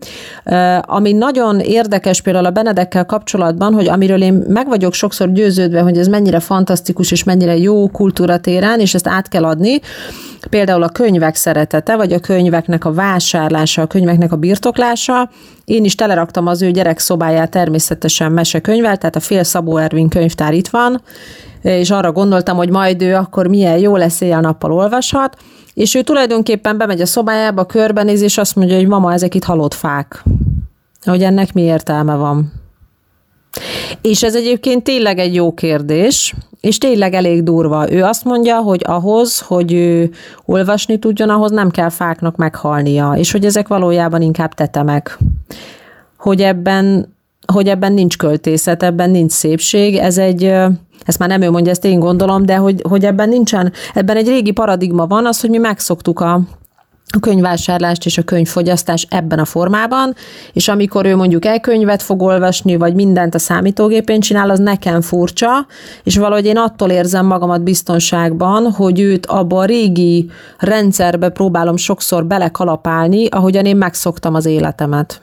Ami 0.81 1.11
nagyon 1.11 1.59
érdekes 1.59 2.21
például 2.21 2.45
a 2.45 2.51
Benedekkel 2.51 3.05
kapcsolatban, 3.05 3.73
hogy 3.73 3.87
amiről 3.87 4.21
én 4.21 4.43
meg 4.47 4.67
vagyok 4.67 4.93
sokszor 4.93 5.31
győződve, 5.31 5.81
hogy 5.81 5.97
ez 5.97 6.07
mennyire 6.07 6.39
fantasztikus 6.39 7.11
és 7.11 7.23
mennyire 7.23 7.57
jó 7.57 7.87
kultúratéren, 7.87 8.79
és 8.79 8.93
ezt 8.93 9.07
át 9.07 9.27
kell 9.27 9.45
adni, 9.45 9.79
például 10.49 10.83
a 10.83 10.89
könyvek 10.89 11.35
szeretete, 11.35 11.95
vagy 11.95 12.13
a 12.13 12.19
könyveknek 12.19 12.85
a 12.85 12.93
vásárlása, 12.93 13.81
a 13.81 13.87
könyveknek 13.87 14.31
a 14.31 14.35
birtoklása. 14.35 15.29
Én 15.65 15.83
is 15.83 15.95
teleraktam 15.95 16.47
az 16.47 16.61
ő 16.61 16.71
gyerek 16.71 16.99
szobáját 16.99 17.49
természetesen 17.49 18.31
mesekönyvvel, 18.31 18.97
tehát 18.97 19.15
a 19.15 19.19
fél 19.19 19.43
Szabó 19.43 19.77
Ervin 19.77 20.09
könyvtár 20.09 20.53
itt 20.53 20.67
van, 20.67 21.01
és 21.61 21.89
arra 21.89 22.11
gondoltam, 22.11 22.57
hogy 22.57 22.69
majd 22.69 23.01
ő 23.01 23.15
akkor 23.15 23.47
milyen 23.47 23.77
jó 23.77 23.95
lesz 23.95 24.21
éjjel-nappal 24.21 24.71
olvashat, 24.71 25.37
és 25.73 25.95
ő 25.95 26.01
tulajdonképpen 26.01 26.77
bemegy 26.77 27.01
a 27.01 27.05
szobájába, 27.05 27.65
körbenéz, 27.65 28.21
és 28.21 28.37
azt 28.37 28.55
mondja, 28.55 28.75
hogy 28.75 28.87
mama, 28.87 29.13
ezek 29.13 29.35
itt 29.35 29.43
halott 29.43 29.73
fák. 29.73 30.23
Hogy 31.03 31.23
ennek 31.23 31.53
mi 31.53 31.61
értelme 31.61 32.15
van. 32.15 32.51
És 34.01 34.23
ez 34.23 34.35
egyébként 34.35 34.83
tényleg 34.83 35.19
egy 35.19 35.35
jó 35.35 35.53
kérdés, 35.53 36.35
és 36.61 36.77
tényleg 36.77 37.13
elég 37.13 37.43
durva. 37.43 37.91
Ő 37.91 38.03
azt 38.03 38.23
mondja, 38.23 38.57
hogy 38.57 38.81
ahhoz, 38.85 39.39
hogy 39.39 39.73
ő 39.73 40.11
olvasni 40.45 40.99
tudjon, 40.99 41.29
ahhoz 41.29 41.51
nem 41.51 41.69
kell 41.69 41.89
fáknak 41.89 42.35
meghalnia, 42.35 43.13
és 43.17 43.31
hogy 43.31 43.45
ezek 43.45 43.67
valójában 43.67 44.21
inkább 44.21 44.53
tetemek. 44.53 45.17
Hogy 46.17 46.41
ebben, 46.41 47.15
hogy 47.53 47.67
ebben 47.67 47.93
nincs 47.93 48.17
költészet, 48.17 48.83
ebben 48.83 49.09
nincs 49.09 49.31
szépség, 49.31 49.95
ez 49.95 50.17
egy, 50.17 50.43
ezt 51.05 51.19
már 51.19 51.29
nem 51.29 51.41
ő 51.41 51.49
mondja, 51.49 51.71
ezt 51.71 51.85
én 51.85 51.99
gondolom, 51.99 52.45
de 52.45 52.55
hogy, 52.55 52.81
hogy 52.89 53.05
ebben 53.05 53.29
nincsen, 53.29 53.73
ebben 53.93 54.17
egy 54.17 54.27
régi 54.27 54.51
paradigma 54.51 55.07
van, 55.07 55.25
az, 55.25 55.41
hogy 55.41 55.49
mi 55.49 55.57
megszoktuk 55.57 56.19
a, 56.19 56.41
a 57.15 57.19
könyvvásárlást 57.19 58.05
és 58.05 58.17
a 58.17 58.23
könyvfogyasztás 58.23 59.07
ebben 59.09 59.39
a 59.39 59.45
formában, 59.45 60.15
és 60.53 60.67
amikor 60.67 61.05
ő 61.05 61.15
mondjuk 61.15 61.45
elkönyvet 61.45 62.01
fog 62.01 62.21
olvasni, 62.21 62.75
vagy 62.75 62.93
mindent 62.93 63.35
a 63.35 63.39
számítógépén 63.39 64.19
csinál, 64.19 64.49
az 64.49 64.59
nekem 64.59 65.01
furcsa, 65.01 65.65
és 66.03 66.17
valahogy 66.17 66.45
én 66.45 66.57
attól 66.57 66.89
érzem 66.89 67.25
magamat 67.25 67.61
biztonságban, 67.61 68.71
hogy 68.71 68.99
őt 68.99 69.25
abba 69.25 69.59
a 69.59 69.65
régi 69.65 70.29
rendszerbe 70.57 71.29
próbálom 71.29 71.77
sokszor 71.77 72.25
belekalapálni, 72.25 73.27
ahogyan 73.27 73.65
én 73.65 73.77
megszoktam 73.77 74.33
az 74.33 74.45
életemet 74.45 75.21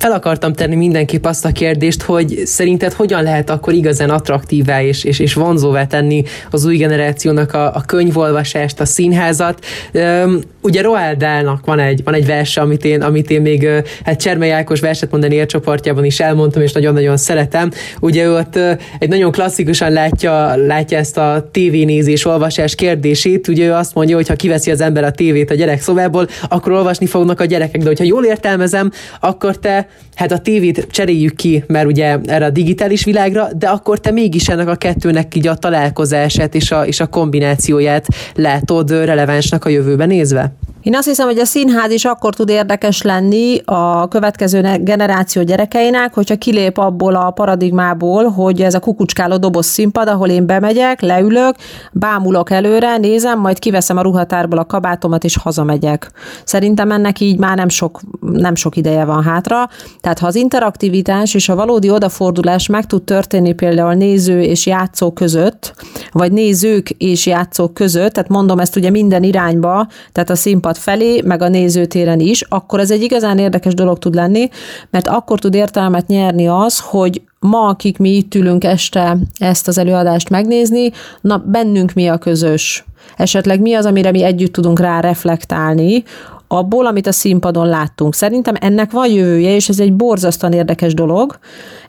fel 0.00 0.12
akartam 0.12 0.52
tenni 0.52 0.74
mindenképp 0.74 1.24
azt 1.24 1.44
a 1.44 1.52
kérdést, 1.52 2.02
hogy 2.02 2.42
szerinted 2.44 2.92
hogyan 2.92 3.22
lehet 3.22 3.50
akkor 3.50 3.72
igazán 3.72 4.10
attraktívá 4.10 4.82
és, 4.82 5.04
és, 5.04 5.18
és 5.18 5.34
vonzóvá 5.34 5.86
tenni 5.86 6.22
az 6.50 6.64
új 6.64 6.76
generációnak 6.76 7.54
a, 7.54 7.74
a 7.74 7.82
könyvolvasást, 7.86 8.80
a 8.80 8.84
színházat. 8.84 9.64
Üm, 9.92 10.40
ugye 10.60 10.82
Roald 10.82 11.16
Dahl-nak 11.16 11.66
van 11.66 11.78
egy, 11.78 12.04
van 12.04 12.14
egy 12.14 12.26
verse, 12.26 12.60
amit 12.60 12.84
én, 12.84 13.02
amit 13.02 13.30
én 13.30 13.40
még 13.40 13.68
hát 14.04 14.20
Csermely 14.20 14.52
Ákos 14.52 14.80
verset 14.80 15.10
mondani 15.10 15.34
élcsoportjában 15.34 16.04
is 16.04 16.20
elmondtam, 16.20 16.62
és 16.62 16.72
nagyon-nagyon 16.72 17.16
szeretem. 17.16 17.70
Ugye 18.00 18.24
ő 18.24 18.34
ott 18.34 18.58
egy 18.98 19.08
nagyon 19.08 19.32
klasszikusan 19.32 19.92
látja, 19.92 20.56
látja 20.56 20.98
ezt 20.98 21.18
a 21.18 21.48
tévénézés, 21.52 22.24
olvasás 22.24 22.74
kérdését. 22.74 23.48
Ugye 23.48 23.66
ő 23.66 23.72
azt 23.72 23.94
mondja, 23.94 24.16
hogy 24.16 24.28
ha 24.28 24.34
kiveszi 24.34 24.70
az 24.70 24.80
ember 24.80 25.04
a 25.04 25.10
tévét 25.10 25.50
a 25.50 25.54
gyerek 25.54 25.80
szobából, 25.80 26.28
akkor 26.48 26.72
olvasni 26.72 27.06
fognak 27.06 27.40
a 27.40 27.44
gyerekek. 27.44 27.80
De 27.80 27.86
hogyha 27.86 28.04
jól 28.04 28.24
értelmezem, 28.24 28.90
akkor 29.20 29.58
te 29.58 29.88
hát 30.14 30.32
a 30.32 30.38
tévét 30.38 30.86
cseréljük 30.90 31.36
ki, 31.36 31.64
mert 31.66 31.86
ugye 31.86 32.18
erre 32.24 32.44
a 32.44 32.50
digitális 32.50 33.04
világra, 33.04 33.48
de 33.52 33.68
akkor 33.68 34.00
te 34.00 34.10
mégis 34.10 34.48
ennek 34.48 34.68
a 34.68 34.74
kettőnek 34.74 35.34
így 35.34 35.46
a 35.46 35.54
találkozását 35.54 36.54
és 36.54 36.70
a, 36.70 36.86
és 36.86 37.00
a 37.00 37.06
kombinációját 37.06 38.06
látod 38.34 38.90
relevánsnak 38.90 39.64
a 39.64 39.68
jövőben 39.68 40.08
nézve? 40.08 40.52
Én 40.82 40.94
azt 40.94 41.06
hiszem, 41.06 41.26
hogy 41.26 41.38
a 41.38 41.44
színház 41.44 41.90
is 41.90 42.04
akkor 42.04 42.34
tud 42.34 42.48
érdekes 42.48 43.02
lenni 43.02 43.60
a 43.64 44.08
következő 44.08 44.78
generáció 44.80 45.42
gyerekeinek, 45.42 46.14
hogyha 46.14 46.36
kilép 46.36 46.78
abból 46.78 47.14
a 47.14 47.30
paradigmából, 47.30 48.24
hogy 48.28 48.62
ez 48.62 48.74
a 48.74 48.80
kukucskáló 48.80 49.36
doboz 49.36 49.66
színpad, 49.66 50.08
ahol 50.08 50.28
én 50.28 50.46
bemegyek, 50.46 51.00
leülök, 51.00 51.54
bámulok 51.92 52.50
előre, 52.50 52.96
nézem, 52.96 53.40
majd 53.40 53.58
kiveszem 53.58 53.96
a 53.96 54.02
ruhatárból 54.02 54.58
a 54.58 54.64
kabátomat, 54.64 55.24
és 55.24 55.36
hazamegyek. 55.36 56.10
Szerintem 56.44 56.90
ennek 56.90 57.20
így 57.20 57.38
már 57.38 57.56
nem 57.56 57.68
sok, 57.68 58.00
nem 58.20 58.54
sok 58.54 58.76
ideje 58.76 59.04
van 59.04 59.22
hátra. 59.22 59.68
Tehát 60.00 60.18
ha 60.18 60.26
az 60.26 60.34
interaktivitás 60.34 61.34
és 61.34 61.48
a 61.48 61.54
valódi 61.54 61.90
odafordulás 61.90 62.66
meg 62.66 62.86
tud 62.86 63.02
történni 63.02 63.52
például 63.52 63.94
néző 63.94 64.42
és 64.42 64.66
játszó 64.66 65.12
között, 65.12 65.74
vagy 66.12 66.32
nézők 66.32 66.90
és 66.90 67.26
játszók 67.26 67.74
között, 67.74 68.12
tehát 68.12 68.30
mondom 68.30 68.58
ezt 68.58 68.76
ugye 68.76 68.90
minden 68.90 69.22
irányba, 69.22 69.86
tehát 70.12 70.30
a 70.30 70.34
színpad 70.34 70.68
színpad 70.74 70.76
felé, 70.76 71.20
meg 71.24 71.42
a 71.42 71.48
nézőtéren 71.48 72.20
is, 72.20 72.42
akkor 72.48 72.80
ez 72.80 72.90
egy 72.90 73.02
igazán 73.02 73.38
érdekes 73.38 73.74
dolog 73.74 73.98
tud 73.98 74.14
lenni, 74.14 74.48
mert 74.90 75.08
akkor 75.08 75.38
tud 75.38 75.54
értelmet 75.54 76.06
nyerni 76.06 76.48
az, 76.48 76.80
hogy 76.80 77.22
ma, 77.38 77.66
akik 77.68 77.98
mi 77.98 78.10
itt 78.10 78.34
ülünk 78.34 78.64
este 78.64 79.16
ezt 79.38 79.68
az 79.68 79.78
előadást 79.78 80.30
megnézni, 80.30 80.90
na 81.20 81.42
bennünk 81.46 81.92
mi 81.92 82.08
a 82.08 82.18
közös? 82.18 82.84
Esetleg 83.16 83.60
mi 83.60 83.74
az, 83.74 83.84
amire 83.84 84.10
mi 84.10 84.22
együtt 84.22 84.52
tudunk 84.52 84.80
rá 84.80 85.00
reflektálni, 85.00 86.02
abból, 86.52 86.86
amit 86.86 87.06
a 87.06 87.12
színpadon 87.12 87.66
láttunk. 87.66 88.14
Szerintem 88.14 88.54
ennek 88.60 88.90
van 88.90 89.10
jövője, 89.10 89.54
és 89.54 89.68
ez 89.68 89.80
egy 89.80 89.92
borzasztóan 89.92 90.52
érdekes 90.52 90.94
dolog, 90.94 91.38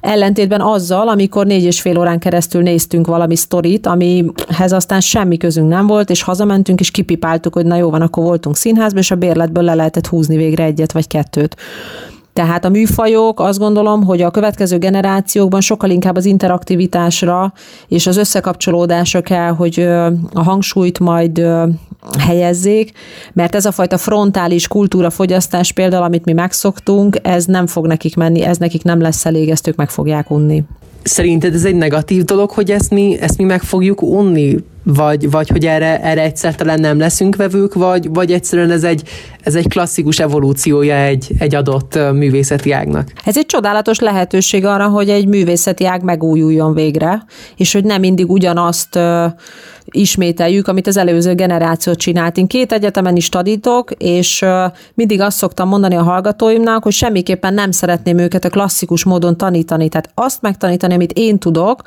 ellentétben 0.01 0.62
azzal, 0.62 1.08
amikor 1.08 1.46
négy 1.46 1.63
és 1.63 1.82
fél 1.82 2.00
órán 2.00 2.20
keresztül 2.20 2.62
néztünk 2.62 3.08
valami 3.08 3.36
sztorit, 3.36 3.88
amihez 3.88 4.72
aztán 4.72 5.00
semmi 5.00 5.38
közünk 5.38 5.70
nem 5.70 5.88
volt, 5.88 6.10
és 6.10 6.24
hazamentünk, 6.24 6.80
és 6.80 6.91
kipipáltuk, 6.91 7.53
hogy 7.53 7.65
na 7.65 7.75
jó 7.75 7.89
van, 7.89 8.01
akkor 8.01 8.24
voltunk 8.24 8.56
színházban, 8.56 9.01
és 9.01 9.12
a 9.12 9.15
bérletből 9.15 9.63
le 9.63 9.74
lehetett 9.74 10.08
húzni 10.08 10.36
végre 10.36 10.63
egyet 10.63 10.91
vagy 10.91 11.08
kettőt. 11.08 11.56
Tehát 12.34 12.65
a 12.65 12.70
műfajok 12.70 13.39
azt 13.39 13.60
gondolom, 13.60 14.03
hogy 14.03 14.22
a 14.22 14.32
következő 14.32 14.77
generációkban 14.77 15.62
sokkal 15.62 15.89
inkább 15.89 16.15
az 16.15 16.25
interaktivitásra 16.25 17.53
és 17.88 18.08
az 18.08 18.18
összekapcsolódásra 18.18 19.22
kell, 19.22 19.51
hogy 19.51 19.80
a 20.34 20.44
hangsúlyt 20.44 21.00
majd 21.00 21.46
helyezzék, 22.20 22.91
mert 23.34 23.55
ez 23.55 23.65
a 23.65 23.72
fajta 23.72 23.98
frontális 23.98 24.67
kultúrafogyasztás 24.67 25.72
például, 25.72 26.03
amit 26.03 26.25
mi 26.25 26.34
megszoktunk, 26.34 27.17
ez 27.22 27.46
nem 27.46 27.67
fog 27.67 27.88
nekik 27.88 28.15
menni, 28.15 28.43
ez 28.43 28.58
nekik 28.58 28.84
nem 28.84 29.01
lesz 29.01 29.25
elég, 29.25 29.50
ezt 29.50 29.67
ők 29.67 29.75
meg 29.75 29.89
fogják 29.89 30.29
unni. 30.31 30.63
Szerinted 31.03 31.53
ez 31.53 31.65
egy 31.65 31.75
negatív 31.75 32.24
dolog, 32.24 32.50
hogy 32.50 32.72
ezt 32.72 32.89
mi, 32.89 33.17
ezt 33.22 33.38
mi 33.38 33.43
meg 33.43 33.62
fogjuk 33.62 34.01
unni? 34.01 34.58
Vagy, 34.84 35.31
vagy 35.31 35.50
hogy 35.50 35.65
erre, 35.65 36.01
erre 36.01 36.22
egyszer 36.22 36.55
talán 36.55 36.79
nem 36.79 37.00
leszünk 37.00 37.36
vevők, 37.36 37.74
vagy, 37.74 38.10
vagy 38.10 38.31
egyszerűen 38.31 38.72
ez 38.72 38.84
egy, 38.84 39.03
ez 39.41 39.55
egy 39.55 39.67
klasszikus 39.67 40.20
evolúciója 40.20 40.96
egy, 40.96 41.31
egy 41.39 41.55
adott 41.55 42.00
művészeti 42.13 42.72
ágnak? 42.72 43.12
Ez 43.25 43.38
egy 43.38 43.46
csodálatos 43.46 44.00
lehetőség 44.00 44.65
arra, 44.65 44.88
hogy 44.88 45.10
egy 45.10 45.27
művészeti 45.27 45.86
ág 45.86 46.03
megújuljon 46.03 46.74
végre, 46.74 47.25
és 47.58 47.74
hogy 47.74 47.84
nem 47.84 48.00
mindig 48.00 48.29
ugyanazt 48.29 49.00
ismételjük, 49.86 50.68
amit 50.68 50.88
az 50.88 50.98
előző 50.98 51.34
generáció 51.34 51.94
csinált. 51.94 52.38
Én 52.38 52.48
két 52.48 52.72
egyetemen 52.72 53.16
is 53.16 53.30
tanítok, 53.30 53.92
és 53.92 54.46
mindig 54.94 55.22
azt 55.22 55.38
szoktam 55.38 55.68
mondani 55.68 55.96
a 55.96 56.04
hallgatóimnak, 56.04 56.84
hogy 56.84 56.94
semmiképpen 56.94 57.54
nem 57.54 57.72
szeretném 57.72 58.18
őket 58.18 58.46
a 58.46 58.50
klasszikus 58.50 59.04
módon 59.04 59.38
tanítani. 59.38 59.90
Tehát 59.90 60.12
azt 60.14 60.42
megtanítani, 60.42 60.94
amit 60.94 61.14
én 61.14 61.38
tudok, 61.38 61.82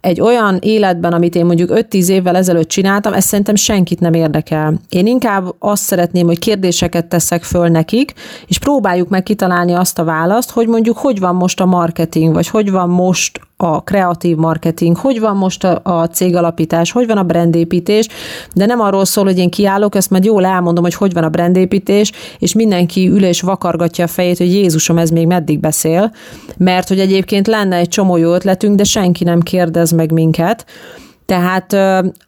egy 0.00 0.20
olyan 0.20 0.58
életben, 0.60 1.12
amit 1.12 1.34
én 1.34 1.44
mondjuk 1.44 1.70
5-10 1.72 2.08
évvel 2.08 2.36
ezelőtt 2.36 2.68
csináltam, 2.68 3.12
ez 3.12 3.24
szerintem 3.24 3.54
senkit 3.54 4.00
nem 4.00 4.14
érdekel. 4.14 4.74
Én 4.88 5.06
inkább 5.06 5.54
azt 5.58 5.82
szeretném, 5.82 6.26
hogy 6.26 6.38
kérdéseket 6.38 7.06
teszek 7.06 7.42
föl 7.42 7.68
nekik, 7.68 8.12
és 8.46 8.58
próbáljuk 8.58 9.08
meg 9.08 9.22
kitalálni 9.22 9.72
azt 9.72 9.98
a 9.98 10.04
választ, 10.04 10.50
hogy 10.50 10.66
mondjuk 10.66 10.98
hogy 10.98 11.20
van 11.20 11.34
most 11.34 11.60
a 11.60 11.64
marketing, 11.64 12.34
vagy 12.34 12.48
hogy 12.48 12.70
van 12.70 12.88
most 12.88 13.40
a 13.64 13.80
kreatív 13.80 14.36
marketing, 14.36 14.96
hogy 14.96 15.20
van 15.20 15.36
most 15.36 15.64
a, 15.64 15.80
a 15.82 16.06
cégalapítás, 16.06 16.92
hogy 16.92 17.06
van 17.06 17.16
a 17.16 17.22
brandépítés, 17.22 18.08
de 18.52 18.66
nem 18.66 18.80
arról 18.80 19.04
szól, 19.04 19.24
hogy 19.24 19.38
én 19.38 19.50
kiállok, 19.50 19.94
ezt 19.94 20.10
majd 20.10 20.24
jól 20.24 20.44
elmondom, 20.44 20.84
hogy 20.84 20.94
hogy 20.94 21.12
van 21.12 21.24
a 21.24 21.28
brandépítés, 21.28 22.12
és 22.38 22.52
mindenki 22.52 23.08
ül 23.08 23.24
és 23.24 23.40
vakargatja 23.40 24.04
a 24.04 24.08
fejét, 24.08 24.38
hogy 24.38 24.52
Jézusom, 24.52 24.98
ez 24.98 25.10
még 25.10 25.26
meddig 25.26 25.60
beszél, 25.60 26.12
mert 26.56 26.88
hogy 26.88 27.00
egyébként 27.00 27.46
lenne 27.46 27.76
egy 27.76 27.88
csomó 27.88 28.16
jó 28.16 28.34
ötletünk, 28.34 28.76
de 28.76 28.84
senki 28.84 29.24
nem 29.24 29.40
kérdez 29.40 29.90
meg 29.90 30.12
minket. 30.12 30.64
Tehát 31.26 31.72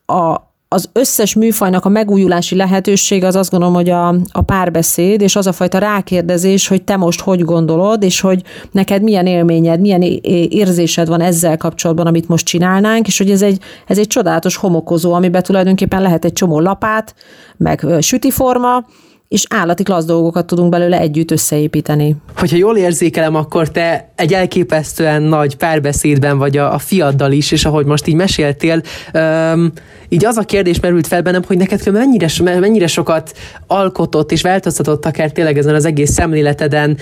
a, 0.06 0.45
az 0.76 0.88
összes 0.92 1.34
műfajnak 1.34 1.84
a 1.84 1.88
megújulási 1.88 2.56
lehetőség 2.56 3.24
az 3.24 3.36
azt 3.36 3.50
gondolom, 3.50 3.74
hogy 3.74 3.90
a, 3.90 4.08
a 4.32 4.42
párbeszéd, 4.42 5.20
és 5.20 5.36
az 5.36 5.46
a 5.46 5.52
fajta 5.52 5.78
rákérdezés, 5.78 6.68
hogy 6.68 6.82
te 6.82 6.96
most 6.96 7.20
hogy 7.20 7.44
gondolod, 7.44 8.02
és 8.02 8.20
hogy 8.20 8.42
neked 8.72 9.02
milyen 9.02 9.26
élményed, 9.26 9.80
milyen 9.80 10.02
érzésed 10.48 11.08
van 11.08 11.20
ezzel 11.20 11.56
kapcsolatban, 11.56 12.06
amit 12.06 12.28
most 12.28 12.46
csinálnánk, 12.46 13.06
és 13.06 13.18
hogy 13.18 13.30
ez 13.30 13.42
egy, 13.42 13.60
ez 13.86 13.98
egy 13.98 14.06
csodálatos 14.06 14.56
homokozó, 14.56 15.12
amiben 15.12 15.42
tulajdonképpen 15.42 16.02
lehet 16.02 16.24
egy 16.24 16.32
csomó 16.32 16.60
lapát, 16.60 17.14
meg 17.56 17.86
sütiforma, 18.00 18.84
és 19.28 19.44
állati 19.48 19.82
klassz 19.82 20.04
dolgokat 20.04 20.46
tudunk 20.46 20.70
belőle 20.70 20.98
együtt 20.98 21.30
összeépíteni. 21.30 22.16
Hogyha 22.36 22.56
jól 22.56 22.76
érzékelem, 22.76 23.34
akkor 23.34 23.70
te 23.70 24.12
egy 24.14 24.32
elképesztően 24.32 25.22
nagy 25.22 25.56
párbeszédben 25.56 26.38
vagy 26.38 26.56
a, 26.56 26.74
a 26.74 26.78
fiaddal 26.78 27.32
is, 27.32 27.52
és 27.52 27.64
ahogy 27.64 27.86
most 27.86 28.06
így 28.06 28.14
meséltél, 28.14 28.82
um, 29.14 29.72
így 30.08 30.24
az 30.24 30.36
a 30.36 30.42
kérdés 30.42 30.80
merült 30.80 31.06
fel 31.06 31.22
bennem, 31.22 31.42
hogy 31.46 31.56
neked 31.56 31.92
mennyire, 31.92 32.28
mennyire 32.60 32.86
sokat 32.86 33.32
alkotott 33.66 34.32
és 34.32 34.42
változtatott 34.42 35.06
akár 35.06 35.30
tényleg 35.30 35.58
ezen 35.58 35.74
az 35.74 35.84
egész 35.84 36.10
szemléleteden 36.10 36.96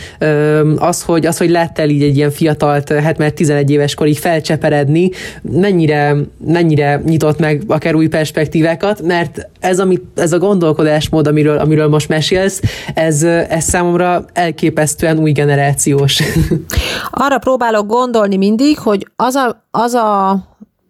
az, 0.77 1.03
hogy, 1.03 1.27
az, 1.27 1.39
hogy 1.39 1.51
láttál 1.51 1.89
így 1.89 2.03
egy 2.03 2.17
ilyen 2.17 2.31
fiatalt, 2.31 2.93
hát 2.93 3.19
már 3.19 3.31
11 3.31 3.71
éves 3.71 3.95
korig 3.95 4.19
felcseperedni, 4.19 5.11
mennyire, 5.43 6.17
mennyire 6.47 7.03
nyitott 7.05 7.39
meg 7.39 7.63
akár 7.67 7.95
új 7.95 8.07
perspektívákat, 8.07 9.03
mert 9.03 9.49
ez, 9.61 9.81
ami, 9.81 10.01
ez 10.15 10.33
a 10.33 10.39
gondolkodásmód, 10.39 11.27
amiről, 11.27 11.59
amiről 11.59 11.89
most 11.89 12.09
mesélsz, 12.15 12.61
ez, 12.95 13.23
ez 13.23 13.65
számomra 13.65 14.25
elképesztően 14.33 15.19
új 15.19 15.33
generációs. 15.33 16.23
Arra 17.25 17.39
próbálok 17.39 17.87
gondolni 17.87 18.37
mindig, 18.37 18.79
hogy 18.79 19.07
az 19.17 19.35
a, 19.35 19.65
az 19.71 19.95
a 19.95 20.39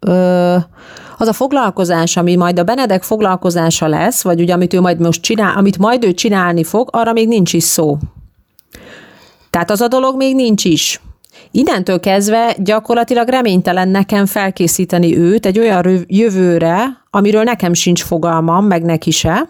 ö, 0.00 0.56
az 1.18 1.28
a 1.28 1.32
foglalkozás, 1.32 2.16
ami 2.16 2.36
majd 2.36 2.58
a 2.58 2.64
Benedek 2.64 3.02
foglalkozása 3.02 3.86
lesz, 3.86 4.22
vagy 4.22 4.40
ugye 4.40 4.52
amit 4.52 4.74
ő 4.74 4.80
majd 4.80 5.00
most 5.00 5.22
csinál, 5.22 5.56
amit 5.56 5.78
majd 5.78 6.04
ő 6.04 6.12
csinálni 6.14 6.64
fog, 6.64 6.88
arra 6.92 7.12
még 7.12 7.28
nincs 7.28 7.52
is 7.52 7.62
szó. 7.62 7.98
Tehát 9.50 9.70
az 9.70 9.80
a 9.80 9.88
dolog 9.88 10.16
még 10.16 10.34
nincs 10.34 10.64
is. 10.64 11.00
Innentől 11.50 12.00
kezdve 12.00 12.54
gyakorlatilag 12.58 13.28
reménytelen 13.28 13.88
nekem 13.88 14.26
felkészíteni 14.26 15.18
őt 15.18 15.46
egy 15.46 15.58
olyan 15.58 16.04
jövőre, 16.06 17.03
amiről 17.14 17.42
nekem 17.42 17.72
sincs 17.72 18.02
fogalmam, 18.02 18.66
meg 18.66 18.82
neki 18.82 19.10
se, 19.10 19.48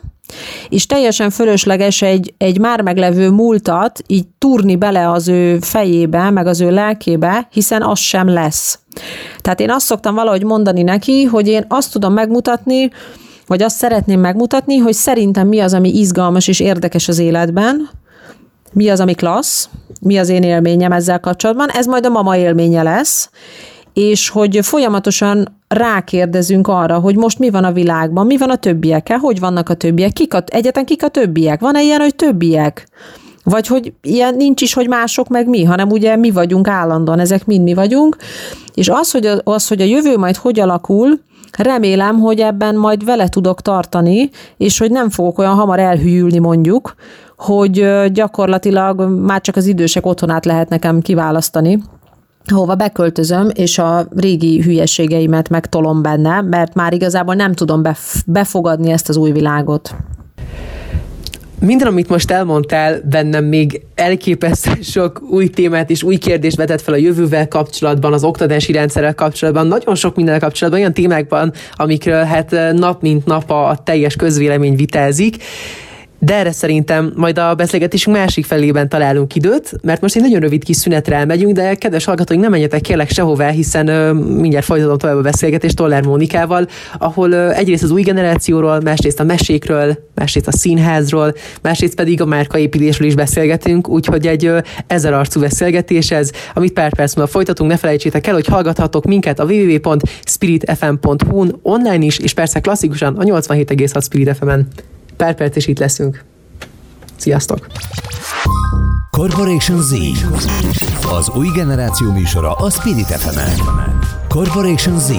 és 0.68 0.86
teljesen 0.86 1.30
fölösleges 1.30 2.02
egy, 2.02 2.34
egy 2.38 2.58
már 2.58 2.80
meglevő 2.80 3.30
múltat 3.30 4.02
így 4.06 4.26
turni 4.38 4.76
bele 4.76 5.10
az 5.10 5.28
ő 5.28 5.58
fejébe, 5.60 6.30
meg 6.30 6.46
az 6.46 6.60
ő 6.60 6.70
lelkébe, 6.70 7.48
hiszen 7.50 7.82
az 7.82 7.98
sem 7.98 8.28
lesz. 8.28 8.78
Tehát 9.40 9.60
én 9.60 9.70
azt 9.70 9.86
szoktam 9.86 10.14
valahogy 10.14 10.44
mondani 10.44 10.82
neki, 10.82 11.24
hogy 11.24 11.48
én 11.48 11.64
azt 11.68 11.92
tudom 11.92 12.12
megmutatni, 12.12 12.90
vagy 13.46 13.62
azt 13.62 13.76
szeretném 13.76 14.20
megmutatni, 14.20 14.76
hogy 14.76 14.94
szerintem 14.94 15.48
mi 15.48 15.60
az, 15.60 15.74
ami 15.74 15.98
izgalmas 15.98 16.48
és 16.48 16.60
érdekes 16.60 17.08
az 17.08 17.18
életben, 17.18 17.90
mi 18.72 18.88
az, 18.88 19.00
ami 19.00 19.14
klassz, 19.14 19.68
mi 20.00 20.18
az 20.18 20.28
én 20.28 20.42
élményem 20.42 20.92
ezzel 20.92 21.20
kapcsolatban, 21.20 21.70
ez 21.70 21.86
majd 21.86 22.06
a 22.06 22.08
mama 22.08 22.36
élménye 22.36 22.82
lesz, 22.82 23.30
és 23.94 24.28
hogy 24.28 24.58
folyamatosan 24.62 25.60
rákérdezünk 25.68 26.68
arra, 26.68 26.98
hogy 26.98 27.16
most 27.16 27.38
mi 27.38 27.50
van 27.50 27.64
a 27.64 27.72
világban, 27.72 28.26
mi 28.26 28.36
van 28.36 28.50
a 28.50 28.56
többiekkel, 28.56 29.18
hogy 29.18 29.40
vannak 29.40 29.68
a 29.68 29.74
többiek, 29.74 30.12
kik 30.12 30.34
a, 30.34 30.44
egyetlen 30.46 30.84
kik 30.84 31.04
a 31.04 31.08
többiek, 31.08 31.60
van-e 31.60 31.82
ilyen, 31.82 32.00
hogy 32.00 32.14
többiek? 32.14 32.88
Vagy 33.44 33.66
hogy 33.66 33.92
ilyen 34.02 34.34
nincs 34.34 34.62
is, 34.62 34.74
hogy 34.74 34.88
mások 34.88 35.28
meg 35.28 35.48
mi, 35.48 35.64
hanem 35.64 35.90
ugye 35.90 36.16
mi 36.16 36.30
vagyunk 36.30 36.68
állandóan, 36.68 37.18
ezek 37.18 37.46
mind 37.46 37.62
mi 37.62 37.74
vagyunk, 37.74 38.16
és 38.74 38.88
az, 38.88 39.10
hogy 39.10 39.26
a, 39.26 39.40
az, 39.44 39.68
hogy 39.68 39.80
a 39.80 39.84
jövő 39.84 40.16
majd 40.16 40.36
hogy 40.36 40.60
alakul, 40.60 41.20
remélem, 41.58 42.18
hogy 42.18 42.40
ebben 42.40 42.76
majd 42.76 43.04
vele 43.04 43.28
tudok 43.28 43.60
tartani, 43.60 44.30
és 44.56 44.78
hogy 44.78 44.90
nem 44.90 45.10
fogok 45.10 45.38
olyan 45.38 45.54
hamar 45.54 45.78
elhűlni 45.78 46.38
mondjuk, 46.38 46.94
hogy 47.36 47.86
gyakorlatilag 48.12 49.00
már 49.00 49.40
csak 49.40 49.56
az 49.56 49.66
idősek 49.66 50.06
otthonát 50.06 50.44
lehet 50.44 50.68
nekem 50.68 51.00
kiválasztani, 51.00 51.82
hova 52.52 52.74
beköltözöm, 52.74 53.48
és 53.54 53.78
a 53.78 54.06
régi 54.16 54.62
hülyeségeimet 54.62 55.48
megtolom 55.48 56.02
benne, 56.02 56.40
mert 56.40 56.74
már 56.74 56.92
igazából 56.92 57.34
nem 57.34 57.52
tudom 57.52 57.82
befogadni 58.26 58.90
ezt 58.90 59.08
az 59.08 59.16
új 59.16 59.32
világot. 59.32 59.94
Minden, 61.60 61.86
amit 61.86 62.08
most 62.08 62.30
elmondtál, 62.30 63.00
bennem 63.10 63.44
még 63.44 63.80
elképesztő 63.94 64.72
sok 64.82 65.22
új 65.30 65.48
témát 65.48 65.90
és 65.90 66.02
új 66.02 66.16
kérdést 66.16 66.56
vetett 66.56 66.80
fel 66.80 66.94
a 66.94 66.96
jövővel 66.96 67.48
kapcsolatban, 67.48 68.12
az 68.12 68.24
oktatási 68.24 68.72
rendszerrel 68.72 69.14
kapcsolatban, 69.14 69.66
nagyon 69.66 69.94
sok 69.94 70.16
minden 70.16 70.38
kapcsolatban, 70.38 70.80
olyan 70.80 70.94
témákban, 70.94 71.52
amikről 71.74 72.22
hát 72.22 72.50
nap 72.72 73.02
mint 73.02 73.24
nap 73.24 73.50
a, 73.50 73.78
teljes 73.84 74.16
közvélemény 74.16 74.76
vitázik 74.76 75.42
de 76.24 76.34
erre 76.34 76.52
szerintem 76.52 77.12
majd 77.16 77.38
a 77.38 77.54
beszélgetésünk 77.54 78.16
másik 78.16 78.44
felében 78.44 78.88
találunk 78.88 79.34
időt, 79.34 79.72
mert 79.82 80.00
most 80.00 80.16
egy 80.16 80.22
nagyon 80.22 80.40
rövid 80.40 80.64
kis 80.64 80.76
szünetre 80.76 81.16
elmegyünk, 81.16 81.54
de 81.54 81.74
kedves 81.74 82.04
hallgatóink, 82.04 82.42
nem 82.42 82.50
menjetek 82.50 82.80
kérlek 82.80 83.10
sehová, 83.10 83.48
hiszen 83.48 83.88
uh, 83.88 84.12
mindjárt 84.12 84.64
folytatom 84.64 84.98
tovább 84.98 85.16
a 85.16 85.20
beszélgetést 85.20 85.76
Toller 85.76 86.02
Mónikával, 86.02 86.68
ahol 86.98 87.30
uh, 87.30 87.58
egyrészt 87.58 87.82
az 87.82 87.90
új 87.90 88.02
generációról, 88.02 88.80
másrészt 88.80 89.20
a 89.20 89.24
mesékről, 89.24 89.98
másrészt 90.14 90.46
a 90.46 90.52
színházról, 90.52 91.34
másrészt 91.62 91.94
pedig 91.94 92.20
a 92.20 92.26
márkaépítésről 92.26 93.08
is 93.08 93.14
beszélgetünk, 93.14 93.88
úgyhogy 93.88 94.26
egy 94.26 94.48
uh, 94.48 94.58
ezer 94.86 95.12
arcú 95.12 95.40
beszélgetés 95.40 96.10
ez, 96.10 96.30
amit 96.54 96.72
pár 96.72 96.94
perc 96.94 97.14
múlva 97.14 97.30
folytatunk, 97.30 97.70
ne 97.70 97.76
felejtsétek 97.76 98.26
el, 98.26 98.34
hogy 98.34 98.46
hallgathatok 98.46 99.04
minket 99.04 99.40
a 99.40 99.44
www.spiritfm.hu-n 99.44 101.58
online 101.62 102.04
is, 102.04 102.18
és 102.18 102.34
persze 102.34 102.60
klasszikusan 102.60 103.16
a 103.16 103.22
87,6 103.22 104.02
Spirit 104.02 104.36
FM-en 104.36 104.66
pár 105.16 105.34
perc 105.34 105.56
is 105.56 105.66
itt 105.66 105.78
leszünk. 105.78 106.24
Sziasztok! 107.16 107.66
Corporation 109.10 109.82
Z. 109.82 109.92
Az 111.18 111.28
új 111.28 111.48
generáció 111.54 112.12
műsora 112.12 112.52
a 112.52 112.70
Spirit 112.70 113.06
fm. 113.06 113.62
Corporation 114.28 114.98
Z. 114.98 115.10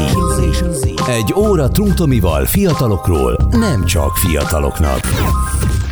Egy 1.08 1.34
óra 1.38 1.68
Trunktomival 1.68 2.46
fiatalokról, 2.46 3.48
nem 3.52 3.86
csak 3.86 4.16
fiataloknak. 4.16 5.00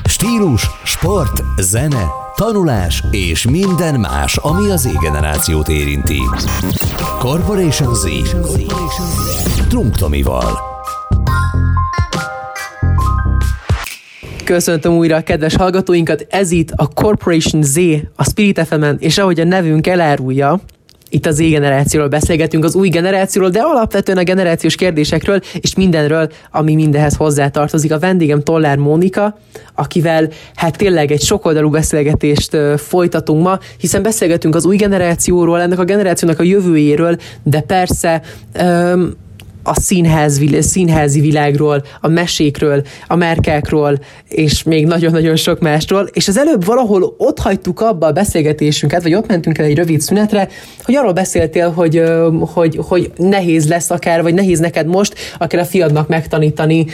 Stílus, 0.06 0.70
sport, 0.84 1.44
zene, 1.58 2.06
tanulás 2.36 3.04
és 3.12 3.50
minden 3.50 4.00
más, 4.00 4.38
ami 4.38 4.70
az 4.70 4.82
Z-generációt 4.82 5.70
érinti. 5.70 6.22
Corporation 7.20 7.94
Z. 7.96 8.06
Köszöntöm 14.44 14.94
újra 14.94 15.16
a 15.16 15.22
kedves 15.22 15.56
hallgatóinkat, 15.56 16.28
ez 16.30 16.52
itt 16.52 16.72
a 16.76 16.88
Corporation 16.88 17.64
Z, 17.64 17.78
a 18.16 18.24
Spirit 18.24 18.60
fm 18.68 18.86
és 19.00 19.18
ahogy 19.18 19.40
a 19.40 19.44
nevünk 19.44 19.88
elárulja, 19.88 20.60
itt 21.10 21.26
az 21.26 21.36
Z-generációról 21.36 22.10
beszélgetünk, 22.10 22.64
az 22.64 22.76
új 22.76 22.90
generációról, 22.90 23.50
de 23.50 23.60
alapvetően 23.60 24.18
a 24.18 24.24
generációs 24.24 24.76
kérdésekről, 24.76 25.40
és 25.60 25.76
mindenről, 25.76 26.30
ami 26.52 26.76
mindenhez 26.76 27.16
hozzátartozik. 27.16 27.92
A 27.92 28.00
vendégem 28.00 28.44
Tollár 28.44 28.78
Mónika, 28.78 29.38
akivel 29.76 30.30
hát 30.56 30.78
tényleg 30.78 31.12
egy 31.12 31.22
sokoldalú 31.22 31.70
beszélgetést 31.70 32.58
folytatunk 32.78 33.44
ma, 33.44 33.60
hiszen 33.78 34.02
beszélgetünk 34.02 34.56
az 34.56 34.66
új 34.66 34.76
generációról, 34.76 35.62
ennek 35.62 35.80
a 35.80 35.84
generációnak 35.84 36.40
a 36.40 36.44
jövőjéről, 36.44 37.18
de 37.44 37.62
persze 37.62 38.22
a 39.64 39.80
színház, 39.80 40.42
színházi 40.60 41.20
világról, 41.20 41.84
a 42.02 42.08
mesékről, 42.08 42.84
a 43.08 43.16
merkákról, 43.16 44.00
és 44.28 44.64
még 44.64 44.86
nagyon-nagyon 44.86 45.36
sok 45.36 45.60
másról, 45.60 46.10
és 46.14 46.28
az 46.28 46.38
előbb 46.38 46.66
valahol 46.66 47.16
ott 47.18 47.40
hagytuk 47.40 47.82
abba 47.82 48.08
a 48.08 48.12
beszélgetésünket, 48.12 49.04
vagy 49.04 49.14
ott 49.14 49.28
mentünk 49.28 49.58
el 49.58 49.66
egy 49.66 49.76
rövid 49.76 50.02
szünetre, 50.02 50.48
hogy 50.84 50.96
arról 50.96 51.14
beszéltél, 51.14 51.72
hogy, 51.72 52.04
hogy, 52.40 52.80
hogy 52.82 53.12
nehéz 53.16 53.68
lesz 53.68 53.90
akár, 53.90 54.22
vagy 54.22 54.34
nehéz 54.34 54.60
neked 54.60 54.88
most 54.88 55.16
akár 55.38 55.62
a 55.62 55.66
fiadnak 55.66 56.08
megtanítani 56.08 56.86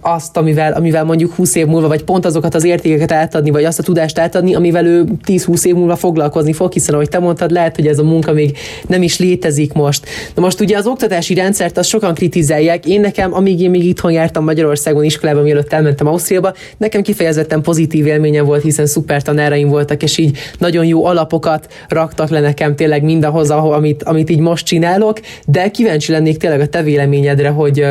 azt, 0.00 0.36
amivel, 0.36 0.72
amivel 0.72 1.04
mondjuk 1.04 1.34
20 1.34 1.54
év 1.54 1.66
múlva, 1.66 1.88
vagy 1.88 2.04
pont 2.04 2.24
azokat 2.24 2.54
az 2.54 2.64
értékeket 2.64 3.12
átadni, 3.12 3.50
vagy 3.50 3.64
azt 3.64 3.78
a 3.78 3.82
tudást 3.82 4.18
átadni, 4.18 4.54
amivel 4.54 4.86
ő 4.86 5.04
10-20 5.26 5.64
év 5.64 5.74
múlva 5.74 5.96
foglalkozni 5.96 6.52
fog, 6.52 6.72
hiszen 6.72 6.94
ahogy 6.94 7.08
te 7.08 7.18
mondtad, 7.18 7.50
lehet, 7.50 7.76
hogy 7.76 7.86
ez 7.86 7.98
a 7.98 8.02
munka 8.02 8.32
még 8.32 8.58
nem 8.86 9.02
is 9.02 9.18
létezik 9.18 9.72
most. 9.72 10.06
Na 10.34 10.42
most 10.42 10.60
ugye 10.60 10.76
az 10.76 10.86
oktatási 10.86 11.34
rendszert 11.34 11.78
azt 11.82 11.90
sokan 11.90 12.14
kritizálják. 12.14 12.86
Én 12.86 13.00
nekem, 13.00 13.34
amíg 13.34 13.60
én 13.60 13.70
még 13.70 13.84
itthon 13.84 14.12
jártam 14.12 14.44
Magyarországon 14.44 15.04
iskolában, 15.04 15.42
mielőtt 15.42 15.72
elmentem 15.72 16.06
Ausztriába, 16.06 16.52
nekem 16.76 17.02
kifejezetten 17.02 17.62
pozitív 17.62 18.06
élményem 18.06 18.44
volt, 18.44 18.62
hiszen 18.62 18.86
szuper 18.86 19.22
tanáraim 19.22 19.68
voltak, 19.68 20.02
és 20.02 20.18
így 20.18 20.38
nagyon 20.58 20.84
jó 20.84 21.04
alapokat 21.04 21.72
raktak 21.88 22.28
le 22.28 22.40
nekem 22.40 22.76
tényleg 22.76 23.02
mindahhoz, 23.02 23.50
amit, 23.50 24.02
amit 24.02 24.30
így 24.30 24.38
most 24.38 24.66
csinálok, 24.66 25.20
de 25.46 25.70
kíváncsi 25.70 26.12
lennék 26.12 26.36
tényleg 26.36 26.60
a 26.60 26.66
te 26.66 26.82
véleményedre, 26.82 27.48
hogy, 27.48 27.84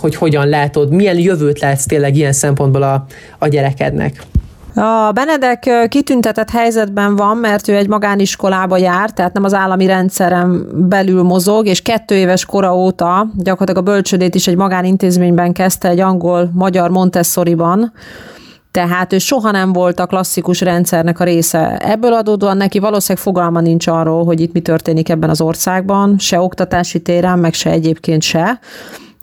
hogy 0.00 0.14
hogyan 0.14 0.48
látod, 0.48 0.90
milyen 0.90 1.18
jövőt 1.18 1.60
látsz 1.60 1.86
tényleg 1.86 2.16
ilyen 2.16 2.32
szempontból 2.32 2.82
a, 2.82 3.06
a 3.38 3.48
gyerekednek. 3.48 4.22
A 4.80 5.12
Benedek 5.12 5.86
kitüntetett 5.88 6.50
helyzetben 6.50 7.16
van, 7.16 7.36
mert 7.36 7.68
ő 7.68 7.76
egy 7.76 7.88
magániskolába 7.88 8.76
jár, 8.76 9.10
tehát 9.10 9.32
nem 9.32 9.44
az 9.44 9.54
állami 9.54 9.86
rendszeren 9.86 10.66
belül 10.88 11.22
mozog, 11.22 11.66
és 11.66 11.82
kettő 11.82 12.14
éves 12.14 12.44
kora 12.44 12.76
óta 12.76 13.26
gyakorlatilag 13.36 13.88
a 13.88 13.90
bölcsödét 13.92 14.34
is 14.34 14.46
egy 14.46 14.56
magánintézményben 14.56 15.52
kezdte, 15.52 15.88
egy 15.88 16.00
angol-magyar 16.00 16.90
Montessori-ban, 16.90 17.92
tehát 18.70 19.12
ő 19.12 19.18
soha 19.18 19.50
nem 19.50 19.72
volt 19.72 20.00
a 20.00 20.06
klasszikus 20.06 20.60
rendszernek 20.60 21.20
a 21.20 21.24
része. 21.24 21.76
Ebből 21.76 22.12
adódóan 22.12 22.56
neki 22.56 22.78
valószínűleg 22.78 23.22
fogalma 23.22 23.60
nincs 23.60 23.86
arról, 23.86 24.24
hogy 24.24 24.40
itt 24.40 24.52
mi 24.52 24.60
történik 24.60 25.08
ebben 25.08 25.30
az 25.30 25.40
országban, 25.40 26.18
se 26.18 26.40
oktatási 26.40 27.02
téren, 27.02 27.38
meg 27.38 27.54
se 27.54 27.70
egyébként 27.70 28.22
se 28.22 28.58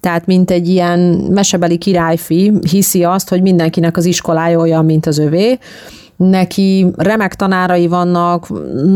tehát 0.05 0.25
mint 0.25 0.51
egy 0.51 0.67
ilyen 0.67 0.99
mesebeli 1.29 1.77
királyfi 1.77 2.51
hiszi 2.69 3.03
azt, 3.03 3.29
hogy 3.29 3.41
mindenkinek 3.41 3.97
az 3.97 4.05
iskolája 4.05 4.59
olyan, 4.59 4.85
mint 4.85 5.05
az 5.05 5.17
övé, 5.17 5.57
neki 6.17 6.87
remek 6.95 7.35
tanárai 7.35 7.87
vannak, 7.87 8.47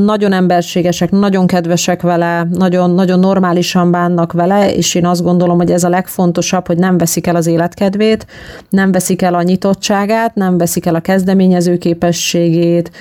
nagyon 0.06 0.32
emberségesek, 0.32 1.12
nagyon 1.12 1.48
kedvesek 1.48 2.02
vele, 2.02 2.48
nagyon, 2.52 2.92
nagyon 2.92 3.20
normálisan 3.20 3.92
bánnak 3.92 4.32
vele, 4.32 4.74
és 4.74 4.96
én 4.96 5.06
azt 5.06 5.24
gondolom, 5.24 5.58
hogy 5.58 5.72
ez 5.72 5.84
a 5.84 5.90
legfontosabb, 5.90 6.68
hogy 6.68 6.78
nem 6.78 6.98
veszik 6.98 7.28
el 7.28 7.36
az 7.36 7.48
életkedvét, 7.48 8.26
nem 8.70 8.92
veszik 8.92 9.22
el 9.22 9.34
a 9.34 9.42
nyitottságát, 9.42 10.36
nem 10.36 10.58
veszik 10.58 10.86
el 10.86 10.96
a 10.96 11.00
kezdeményező 11.00 11.78
képességét, 11.78 12.92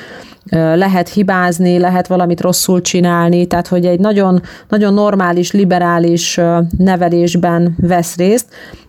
lehet 0.50 1.08
hibázni, 1.08 1.78
lehet 1.78 2.06
valamit 2.06 2.40
rosszul 2.40 2.80
csinálni, 2.80 3.46
tehát 3.46 3.66
hogy 3.66 3.86
egy 3.86 4.00
nagyon, 4.00 4.42
nagyon 4.68 4.94
normális, 4.94 5.52
liberális 5.52 6.40
nevelésben 6.78 7.74
vesz 7.78 8.16
részt. 8.16 8.46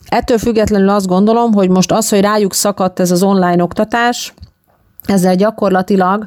Ettől 0.08 0.38
függetlenül 0.38 0.90
azt 0.90 1.08
gondolom, 1.08 1.54
hogy 1.54 1.70
most 1.70 1.92
az, 1.92 2.10
hogy 2.10 2.22
rájuk 2.22 2.54
szakadt 2.54 3.00
ez 3.00 3.12
az 3.12 3.24
online 3.24 3.64
oktatás, 3.64 4.34
ezzel 5.06 5.36
gyakorlatilag 5.36 6.26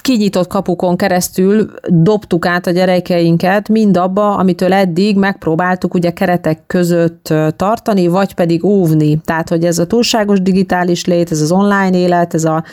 kinyitott 0.00 0.46
kapukon 0.46 0.96
keresztül 0.96 1.70
dobtuk 1.88 2.46
át 2.46 2.66
a 2.66 2.70
gyerekeinket 2.70 3.68
mind 3.68 3.96
abba, 3.96 4.36
amitől 4.36 4.72
eddig 4.72 5.16
megpróbáltuk 5.16 5.94
ugye 5.94 6.10
keretek 6.10 6.62
között 6.66 7.34
tartani, 7.56 8.06
vagy 8.06 8.34
pedig 8.34 8.64
óvni. 8.64 9.20
Tehát, 9.24 9.48
hogy 9.48 9.64
ez 9.64 9.78
a 9.78 9.86
túlságos 9.86 10.40
digitális 10.40 11.04
lét, 11.04 11.30
ez 11.30 11.40
az 11.40 11.52
online 11.52 11.98
élet, 11.98 12.34
ez 12.34 12.44
a 12.44 12.64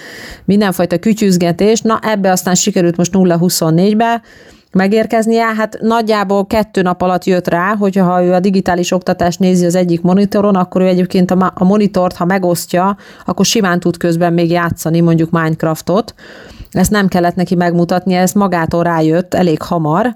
mindenfajta 0.46 0.98
kütyüzgetés, 0.98 1.82
na 1.82 2.00
ebbe 2.02 2.32
aztán 2.32 2.56
sikerült 2.56 2.98
most 2.98 3.12
0-24-be, 3.14 4.22
megérkeznie, 4.72 5.46
hát 5.46 5.78
nagyjából 5.82 6.48
kettő 6.48 6.82
nap 6.82 7.02
alatt 7.02 7.24
jött 7.24 7.48
rá, 7.48 7.76
hogyha 7.76 8.04
ha 8.04 8.24
ő 8.24 8.34
a 8.34 8.40
digitális 8.40 8.92
oktatást 8.92 9.40
nézi 9.40 9.66
az 9.66 9.76
egyik 9.76 10.02
monitoron, 10.02 10.56
akkor 10.56 10.82
ő 10.82 10.86
egyébként 10.86 11.32
a, 11.32 11.52
a 11.56 11.64
monitort, 11.64 12.16
ha 12.16 12.26
megosztja, 12.26 12.98
akkor 13.26 13.46
simán 13.46 13.80
tud 13.80 13.98
közben 13.98 14.34
még 14.34 14.50
játszani 14.50 15.02
mondjuk 15.02 15.30
Minecraftot. 15.32 16.14
Ezt 16.72 16.92
nem 16.92 17.08
kellett 17.08 17.36
neki 17.36 17.56
megmutatni, 17.56 18.14
ez 18.14 18.32
magától 18.32 18.84
rájött 18.84 19.34
elég 19.34 19.62
hamar, 19.62 20.16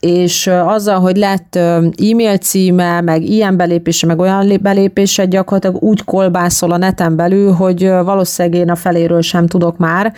és 0.00 0.46
azzal, 0.46 1.00
hogy 1.00 1.16
lett 1.16 1.56
e-mail 2.10 2.36
címe, 2.36 3.00
meg 3.00 3.22
ilyen 3.22 3.56
belépése, 3.56 4.06
meg 4.06 4.18
olyan 4.18 4.58
belépése, 4.60 5.24
gyakorlatilag 5.24 5.82
úgy 5.82 6.04
kolbászol 6.04 6.72
a 6.72 6.76
neten 6.76 7.16
belül, 7.16 7.52
hogy 7.52 7.88
valószínűleg 7.88 8.60
én 8.60 8.70
a 8.70 8.76
feléről 8.76 9.22
sem 9.22 9.46
tudok 9.46 9.76
már, 9.76 10.12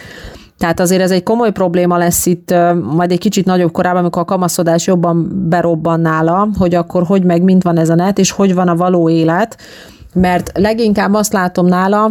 tehát 0.60 0.80
azért 0.80 1.02
ez 1.02 1.10
egy 1.10 1.22
komoly 1.22 1.52
probléma 1.52 1.96
lesz 1.96 2.26
itt, 2.26 2.54
majd 2.94 3.10
egy 3.10 3.18
kicsit 3.18 3.44
nagyobb 3.44 3.72
korában, 3.72 4.00
amikor 4.00 4.22
a 4.22 4.24
kamaszodás 4.24 4.86
jobban 4.86 5.46
berobban 5.48 6.00
nála, 6.00 6.48
hogy 6.58 6.74
akkor 6.74 7.02
hogy 7.02 7.24
meg 7.24 7.42
mint 7.42 7.62
van 7.62 7.78
ez 7.78 7.88
a 7.88 7.94
net, 7.94 8.18
és 8.18 8.30
hogy 8.30 8.54
van 8.54 8.68
a 8.68 8.76
való 8.76 9.08
élet, 9.08 9.56
mert 10.14 10.50
leginkább 10.54 11.14
azt 11.14 11.32
látom 11.32 11.66
nála, 11.66 12.10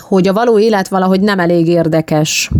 hogy 0.00 0.28
a 0.28 0.32
való 0.32 0.58
élet 0.58 0.88
valahogy 0.88 1.20
nem 1.20 1.38
elég 1.38 1.66
érdekes. 1.66 2.50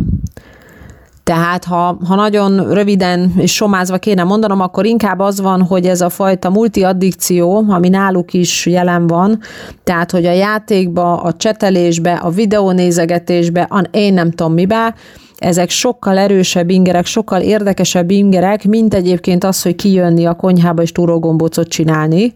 Tehát 1.24 1.64
ha, 1.64 1.98
ha 2.06 2.14
nagyon 2.14 2.74
röviden 2.74 3.32
és 3.36 3.54
somázva 3.54 3.98
kéne 3.98 4.22
mondanom, 4.24 4.60
akkor 4.60 4.86
inkább 4.86 5.18
az 5.18 5.40
van, 5.40 5.62
hogy 5.62 5.86
ez 5.86 6.00
a 6.00 6.08
fajta 6.08 6.50
multiaddikció, 6.50 7.64
ami 7.68 7.88
náluk 7.88 8.32
is 8.32 8.66
jelen 8.66 9.06
van, 9.06 9.40
tehát 9.84 10.10
hogy 10.10 10.26
a 10.26 10.32
játékba, 10.32 11.22
a 11.22 11.32
csetelésbe, 11.32 12.12
a 12.12 12.30
videónézegetésbe, 12.30 13.62
a 13.62 13.84
én 13.90 14.14
nem 14.14 14.30
tudom 14.30 14.52
mibe, 14.52 14.94
ezek 15.38 15.70
sokkal 15.70 16.18
erősebb 16.18 16.70
ingerek, 16.70 17.06
sokkal 17.06 17.40
érdekesebb 17.40 18.10
ingerek, 18.10 18.64
mint 18.64 18.94
egyébként 18.94 19.44
az, 19.44 19.62
hogy 19.62 19.76
kijönni 19.76 20.24
a 20.24 20.34
konyhába 20.34 20.82
és 20.82 20.92
túrógombócot 20.92 21.68
csinálni, 21.68 22.34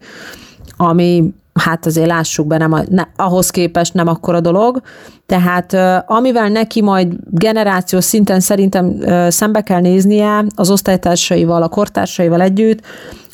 ami 0.76 1.34
hát 1.58 1.86
azért 1.86 2.06
lássuk 2.06 2.46
be, 2.46 2.56
nem 2.56 2.72
a, 2.72 2.80
ne, 2.88 3.02
ahhoz 3.16 3.50
képest 3.50 3.94
nem 3.94 4.08
akkora 4.08 4.40
dolog. 4.40 4.80
Tehát 5.28 5.76
amivel 6.06 6.48
neki 6.48 6.82
majd 6.82 7.12
generációs 7.30 8.04
szinten 8.04 8.40
szerintem 8.40 8.96
szembe 9.28 9.60
kell 9.60 9.80
néznie 9.80 10.44
az 10.54 10.70
osztálytársaival, 10.70 11.62
a 11.62 11.68
kortársaival 11.68 12.40
együtt, 12.40 12.80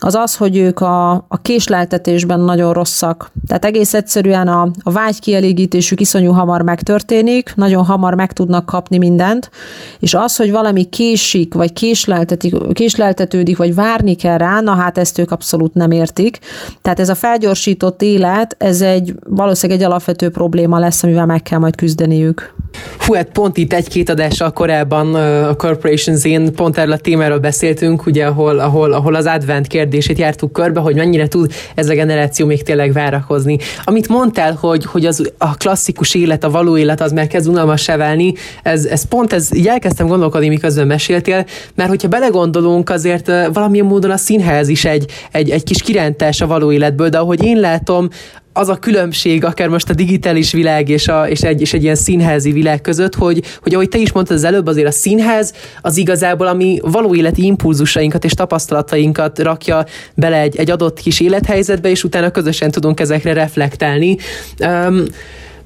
az 0.05 0.15
az, 0.15 0.37
hogy 0.37 0.57
ők 0.57 0.81
a, 0.81 1.13
a 1.13 1.39
késleltetésben 1.43 2.41
nagyon 2.41 2.73
rosszak. 2.73 3.31
Tehát 3.47 3.65
egész 3.65 3.95
egyszerűen 3.95 4.49
a, 4.49 4.71
a 4.83 4.91
vágykielégítésük 4.91 6.01
iszonyú 6.01 6.33
hamar 6.33 6.63
megtörténik, 6.63 7.53
nagyon 7.55 7.85
hamar 7.85 8.15
meg 8.15 8.33
tudnak 8.33 8.67
kapni 8.67 8.99
mindent, 8.99 9.51
és 9.99 10.15
az, 10.15 10.37
hogy 10.37 10.51
valami 10.51 10.85
késik, 10.85 11.55
vagy 11.55 11.73
késleltetődik, 12.73 13.57
vagy 13.57 13.75
várni 13.75 14.15
kell 14.15 14.39
rá, 14.39 14.61
na 14.61 14.75
hát 14.75 14.99
ezt 14.99 15.19
ők 15.19 15.31
abszolút 15.31 15.75
nem 15.75 15.91
értik. 15.91 16.39
Tehát 16.83 17.01
ez 17.01 17.09
a 17.09 17.15
felgyorsított 17.15 18.03
élet, 18.03 18.57
ez 18.59 18.81
egy 18.81 19.15
valószínűleg 19.29 19.81
egy 19.81 19.87
alapvető 19.87 20.31
probléma 20.31 20.79
lesz, 20.79 21.03
amivel 21.03 21.27
meg 21.27 21.43
kell 21.43 21.59
majd 21.59 21.75
küzdeniük. 21.85 22.55
Hú, 22.99 23.15
hát 23.15 23.29
pont 23.33 23.57
itt 23.57 23.73
egy-két 23.73 24.09
adással 24.09 24.53
korábban 24.53 25.15
a 25.45 25.55
Corporation 25.55 26.17
Z-n 26.17 26.47
pont 26.55 26.79
erről 26.79 26.93
a 26.93 26.97
témáról 26.97 27.39
beszéltünk, 27.39 28.07
ugye, 28.07 28.27
ahol, 28.27 28.59
ahol, 28.59 28.93
ahol 28.93 29.15
az 29.15 29.27
advent 29.27 29.67
kérdését 29.67 30.19
jártuk 30.19 30.53
körbe, 30.53 30.81
hogy 30.81 30.95
mennyire 30.95 31.29
tud 31.29 31.53
ez 31.75 31.89
a 31.89 31.95
generáció 31.95 32.47
még 32.47 32.63
tényleg 32.63 32.93
várakozni. 32.93 33.59
Amit 33.85 34.09
mondtál, 34.09 34.53
hogy, 34.61 34.85
hogy 34.85 35.07
az, 35.07 35.31
a 35.39 35.57
klasszikus 35.57 36.15
élet, 36.15 36.45
a 36.45 36.51
való 36.51 36.77
élet 36.77 37.01
az 37.01 37.13
már 37.13 37.27
kezd 37.27 37.49
unalmas 37.49 37.87
válni, 37.87 38.35
ez, 38.63 38.85
ez 38.85 39.05
pont, 39.05 39.33
ez 39.33 39.55
így 39.55 39.67
elkezdtem 39.67 40.07
gondolkodni, 40.07 40.49
miközben 40.49 40.87
meséltél, 40.87 41.45
mert 41.75 41.89
hogyha 41.89 42.09
belegondolunk, 42.09 42.91
azért 42.91 43.31
valamilyen 43.53 43.87
módon 43.87 44.11
a 44.11 44.17
színház 44.17 44.69
is 44.69 44.85
egy, 44.85 45.11
egy, 45.33 45.51
egy 45.51 45.63
kis 45.63 45.83
kirántás 45.83 46.41
a 46.41 46.47
való 46.47 46.73
életből, 46.73 47.09
de 47.09 47.19
ahogy 47.19 47.45
én 47.45 47.61
látom, 47.61 48.09
az 48.57 48.69
a 48.69 48.77
különbség, 48.77 49.45
akár 49.45 49.69
most 49.69 49.91
a 49.91 49.95
digitális 49.95 50.53
világ 50.53 50.89
és, 50.89 51.09
a, 51.09 51.29
és, 51.29 51.43
egy, 51.43 51.61
és 51.61 51.73
egy 51.73 51.83
ilyen 51.83 51.95
színházi 51.95 52.53
világ 52.53 52.81
között, 52.81 53.15
hogy, 53.15 53.43
hogy 53.63 53.75
ahogy 53.75 53.89
te 53.89 53.99
is 53.99 54.13
mondtad 54.13 54.37
az 54.37 54.45
előbb, 54.45 54.67
azért 54.67 54.87
a 54.87 54.91
színház 54.91 55.53
az 55.81 55.97
igazából, 55.97 56.47
ami 56.47 56.79
való 56.83 57.15
életi 57.15 57.45
impulzusainkat 57.45 58.25
és 58.25 58.33
tapasztalatainkat 58.33 59.39
rakja 59.39 59.85
bele 60.15 60.41
egy, 60.41 60.57
egy 60.57 60.71
adott 60.71 61.01
kis 61.01 61.21
élethelyzetbe, 61.21 61.89
és 61.89 62.05
utána 62.05 62.31
közösen 62.31 62.71
tudunk 62.71 63.01
ezekre 63.01 63.33
reflektálni. 63.33 64.17
Um, 64.59 65.05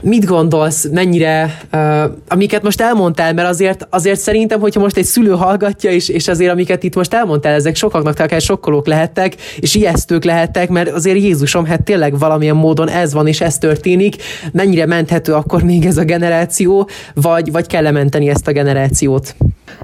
mit 0.02 0.24
gondolsz, 0.24 0.88
mennyire, 0.92 1.58
uh, 1.72 2.02
amiket 2.28 2.62
most 2.62 2.80
elmondtál, 2.80 3.32
mert 3.32 3.48
azért, 3.48 3.87
azért 3.90 4.20
szerintem, 4.20 4.61
hogyha 4.61 4.80
most 4.80 4.96
egy 4.96 5.04
szülő 5.04 5.30
hallgatja, 5.30 5.90
és, 5.90 6.08
és 6.08 6.28
azért 6.28 6.52
amiket 6.52 6.82
itt 6.82 6.94
most 6.94 7.14
elmondtál, 7.14 7.54
ezek 7.54 7.76
sokaknak 7.76 8.18
akár 8.18 8.40
sokkolók 8.40 8.87
lehettek, 8.87 9.34
és 9.56 9.74
ijesztők 9.74 10.24
lehettek, 10.24 10.68
mert 10.68 10.90
azért 10.90 11.18
Jézusom, 11.18 11.64
hát 11.64 11.82
tényleg 11.82 12.18
valamilyen 12.18 12.56
módon 12.56 12.88
ez 12.88 13.12
van, 13.12 13.26
és 13.26 13.40
ez 13.40 13.58
történik, 13.58 14.16
mennyire 14.52 14.87
menthető 14.87 15.32
akkor 15.32 15.62
még 15.62 15.84
ez 15.84 15.96
a 15.96 16.04
generáció, 16.04 16.88
vagy, 17.14 17.52
vagy 17.52 17.66
kell 17.66 17.90
menteni 17.90 18.28
ezt 18.28 18.48
a 18.48 18.52
generációt? 18.52 19.37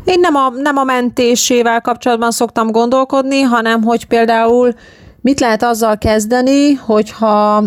Én 0.04 0.20
nem 0.20 0.34
a, 0.34 0.52
nem 0.56 0.76
a 0.76 0.84
mentésével 0.84 1.80
kapcsolatban 1.80 2.30
szoktam 2.30 2.70
gondolkodni, 2.70 3.40
hanem 3.40 3.82
hogy 3.82 4.06
például 4.06 4.74
mit 5.20 5.40
lehet 5.40 5.62
azzal 5.62 5.98
kezdeni, 5.98 6.72
hogyha 6.72 7.64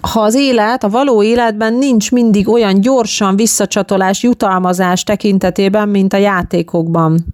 ha 0.00 0.20
az 0.20 0.34
élet, 0.34 0.84
a 0.84 0.88
való 0.88 1.22
életben 1.22 1.74
nincs 1.74 2.10
mindig 2.10 2.48
olyan 2.48 2.80
gyorsan 2.80 3.36
visszacsatolás, 3.36 4.22
jutalmazás 4.22 5.02
tekintetében, 5.02 5.88
mint 5.88 6.12
a 6.12 6.16
játékokban. 6.16 7.24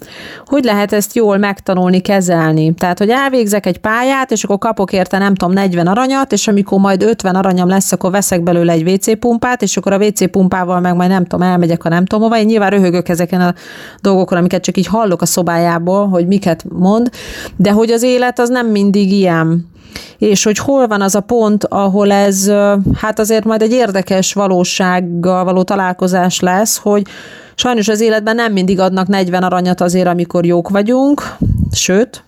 Hogy 0.47 0.65
lehet 0.65 0.93
ezt 0.93 1.15
jól 1.15 1.37
megtanulni, 1.37 2.01
kezelni? 2.01 2.75
Tehát, 2.75 2.99
hogy 2.99 3.09
elvégzek 3.09 3.67
egy 3.67 3.79
pályát, 3.79 4.31
és 4.31 4.45
akkor 4.45 4.59
kapok 4.59 4.93
érte, 4.93 5.19
nem 5.19 5.35
tudom, 5.35 5.55
40 5.55 5.87
aranyat, 5.87 6.33
és 6.33 6.49
amikor 6.49 6.81
majd 6.81 7.03
50 7.03 7.35
aranyam 7.35 7.69
lesz, 7.69 7.93
akkor 7.93 8.11
veszek 8.11 8.43
belőle 8.43 8.73
egy 8.73 8.89
WC 8.89 9.19
pumpát, 9.19 9.63
és 9.63 9.77
akkor 9.77 9.93
a 9.93 9.99
WC 9.99 10.31
pumpával 10.31 10.81
meg 10.81 10.95
majd 10.95 11.11
nem 11.11 11.25
tudom, 11.25 11.49
elmegyek, 11.49 11.83
ha 11.83 11.89
nem 11.89 12.05
tudom 12.05 12.25
hova. 12.25 12.39
Én 12.39 12.47
nyilván 12.47 12.71
röhögök 12.71 13.09
ezeken 13.09 13.41
a 13.41 13.55
dolgokon, 14.01 14.39
amiket 14.39 14.63
csak 14.63 14.77
így 14.77 14.87
hallok 14.87 15.23
a 15.23 15.27
szobájából, 15.27 16.09
hogy 16.09 16.27
miket 16.27 16.65
mond, 16.69 17.11
de 17.57 17.71
hogy 17.71 17.91
az 17.91 18.03
élet 18.03 18.39
az 18.39 18.49
nem 18.49 18.67
mindig 18.67 19.13
ilyen 19.13 19.71
és 20.19 20.45
hogy 20.45 20.59
hol 20.59 20.87
van 20.87 21.01
az 21.01 21.15
a 21.15 21.21
pont, 21.21 21.65
ahol 21.65 22.13
ez 22.13 22.51
hát 22.95 23.19
azért 23.19 23.45
majd 23.45 23.63
egy 23.63 23.73
érdekes 23.73 24.33
valósággal 24.33 25.45
való 25.45 25.63
találkozás 25.63 26.41
lesz, 26.41 26.77
hogy 26.77 27.07
sajnos 27.55 27.89
az 27.89 28.01
életben 28.01 28.35
nem 28.35 28.53
mindig 28.53 28.81
adnak 28.81 29.07
40 29.07 29.43
aranyat 29.43 29.81
azért, 29.81 30.07
amikor 30.07 30.45
jók 30.47 30.69
vagyunk, 30.69 31.37
sőt, 31.73 32.25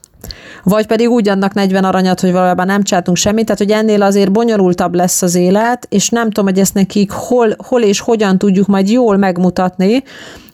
vagy 0.63 0.87
pedig 0.87 1.09
úgy 1.09 1.29
adnak 1.29 1.55
40 1.55 1.85
aranyat, 1.85 2.21
hogy 2.21 2.33
valójában 2.33 2.67
nem 2.67 2.83
csátunk 2.83 3.17
semmit, 3.17 3.45
tehát 3.45 3.61
hogy 3.61 3.71
ennél 3.71 4.03
azért 4.03 4.33
bonyolultabb 4.33 4.95
lesz 4.95 5.23
az 5.23 5.35
élet, 5.35 5.87
és 5.91 6.09
nem 6.09 6.25
tudom, 6.25 6.45
hogy 6.45 6.59
ezt 6.59 6.75
nekik 6.75 7.11
hol, 7.11 7.55
hol 7.67 7.83
és 7.83 8.01
hogyan 8.01 8.39
tudjuk 8.39 8.67
majd 8.67 8.89
jól 8.89 9.17
megmutatni, 9.17 10.03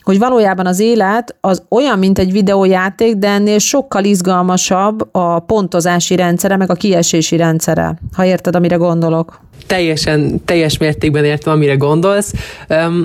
hogy 0.02 0.18
valójában 0.18 0.66
az 0.66 0.80
élet 0.80 1.36
az 1.40 1.62
olyan, 1.68 1.98
mint 1.98 2.18
egy 2.18 2.32
videójáték, 2.32 3.16
de 3.16 3.28
ennél 3.28 3.58
sokkal 3.58 4.04
izgalmasabb 4.04 5.08
a 5.14 5.38
pontozási 5.38 6.16
rendszere, 6.16 6.56
meg 6.56 6.70
a 6.70 6.74
kiesési 6.74 7.36
rendszere, 7.36 7.98
ha 8.12 8.24
érted, 8.24 8.54
amire 8.54 8.76
gondolok. 8.76 9.40
Teljesen, 9.66 10.44
teljes 10.44 10.78
mértékben 10.78 11.24
értem, 11.24 11.52
amire 11.52 11.74
gondolsz. 11.74 12.32
Um, 12.68 13.04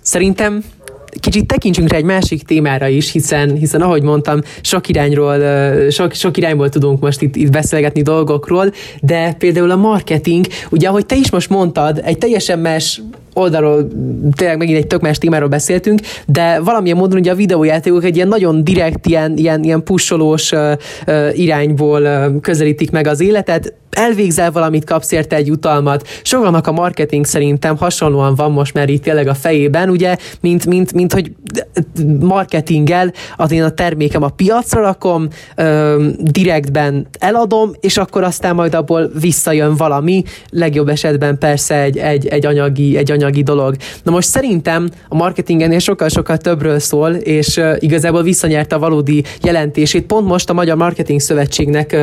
szerintem 0.00 0.62
kicsit 1.20 1.46
tekintsünk 1.46 1.90
rá 1.90 1.96
egy 1.96 2.04
másik 2.04 2.42
témára 2.42 2.88
is, 2.88 3.12
hiszen, 3.12 3.54
hiszen 3.54 3.80
ahogy 3.80 4.02
mondtam, 4.02 4.40
sok 4.60 4.88
irányról, 4.88 5.40
sok, 5.90 6.12
sok 6.12 6.36
irányból 6.36 6.68
tudunk 6.68 7.00
most 7.00 7.22
itt, 7.22 7.36
itt 7.36 7.50
beszélgetni 7.50 8.02
dolgokról, 8.02 8.72
de 9.00 9.32
például 9.32 9.70
a 9.70 9.76
marketing, 9.76 10.46
ugye 10.70 10.88
ahogy 10.88 11.06
te 11.06 11.16
is 11.16 11.30
most 11.30 11.50
mondtad, 11.50 12.00
egy 12.04 12.18
teljesen 12.18 12.58
más 12.58 13.00
oldalról 13.36 13.88
tényleg 14.36 14.58
megint 14.58 14.78
egy 14.78 14.86
tök 14.86 15.00
más 15.00 15.18
témáról 15.18 15.48
beszéltünk, 15.48 16.00
de 16.26 16.60
valamilyen 16.60 16.96
módon 16.96 17.18
ugye 17.18 17.30
a 17.30 17.34
videójátékok 17.34 18.04
egy 18.04 18.16
ilyen 18.16 18.28
nagyon 18.28 18.64
direkt, 18.64 19.06
ilyen, 19.06 19.36
ilyen, 19.36 19.62
ilyen 19.62 19.82
pusolós 19.82 20.52
uh, 20.52 20.72
uh, 21.06 21.38
irányból 21.38 22.02
uh, 22.02 22.40
közelítik 22.40 22.90
meg 22.90 23.06
az 23.06 23.20
életet, 23.20 23.74
elvégzel 23.96 24.50
valamit, 24.50 24.84
kapsz 24.84 25.12
érte 25.12 25.36
egy 25.36 25.50
utalmat. 25.50 26.08
Sokaknak 26.22 26.66
a 26.66 26.72
marketing 26.72 27.24
szerintem 27.24 27.76
hasonlóan 27.76 28.34
van 28.34 28.52
most 28.52 28.74
már 28.74 28.88
itt 28.88 29.02
tényleg 29.02 29.28
a 29.28 29.34
fejében, 29.34 29.88
ugye, 29.88 30.16
mint, 30.40 30.66
mint, 30.66 30.92
mint 30.92 31.12
hogy 31.12 31.32
marketinggel 32.20 33.12
az 33.36 33.52
én 33.52 33.62
a 33.62 33.70
termékem 33.70 34.22
a 34.22 34.28
piacra 34.28 34.80
rakom, 34.80 35.28
direktben 36.18 37.06
eladom, 37.18 37.70
és 37.80 37.96
akkor 37.96 38.22
aztán 38.22 38.54
majd 38.54 38.74
abból 38.74 39.10
visszajön 39.20 39.76
valami, 39.76 40.22
legjobb 40.50 40.88
esetben 40.88 41.38
persze 41.38 41.82
egy, 41.82 41.98
egy, 41.98 42.26
egy, 42.26 42.46
anyagi, 42.46 42.96
egy 42.96 43.10
anyagi 43.10 43.25
dolog. 43.30 43.76
Na 44.02 44.10
most 44.10 44.28
szerintem 44.28 44.88
a 45.08 45.14
marketingenél 45.14 45.78
sokkal-sokkal 45.78 46.36
többről 46.36 46.78
szól, 46.78 47.10
és 47.14 47.60
igazából 47.78 48.22
visszanyerte 48.22 48.74
a 48.74 48.78
valódi 48.78 49.24
jelentését. 49.42 50.06
Pont 50.06 50.26
most 50.26 50.50
a 50.50 50.52
Magyar 50.52 50.76
Marketing 50.76 51.20
Szövetségnek 51.20 51.96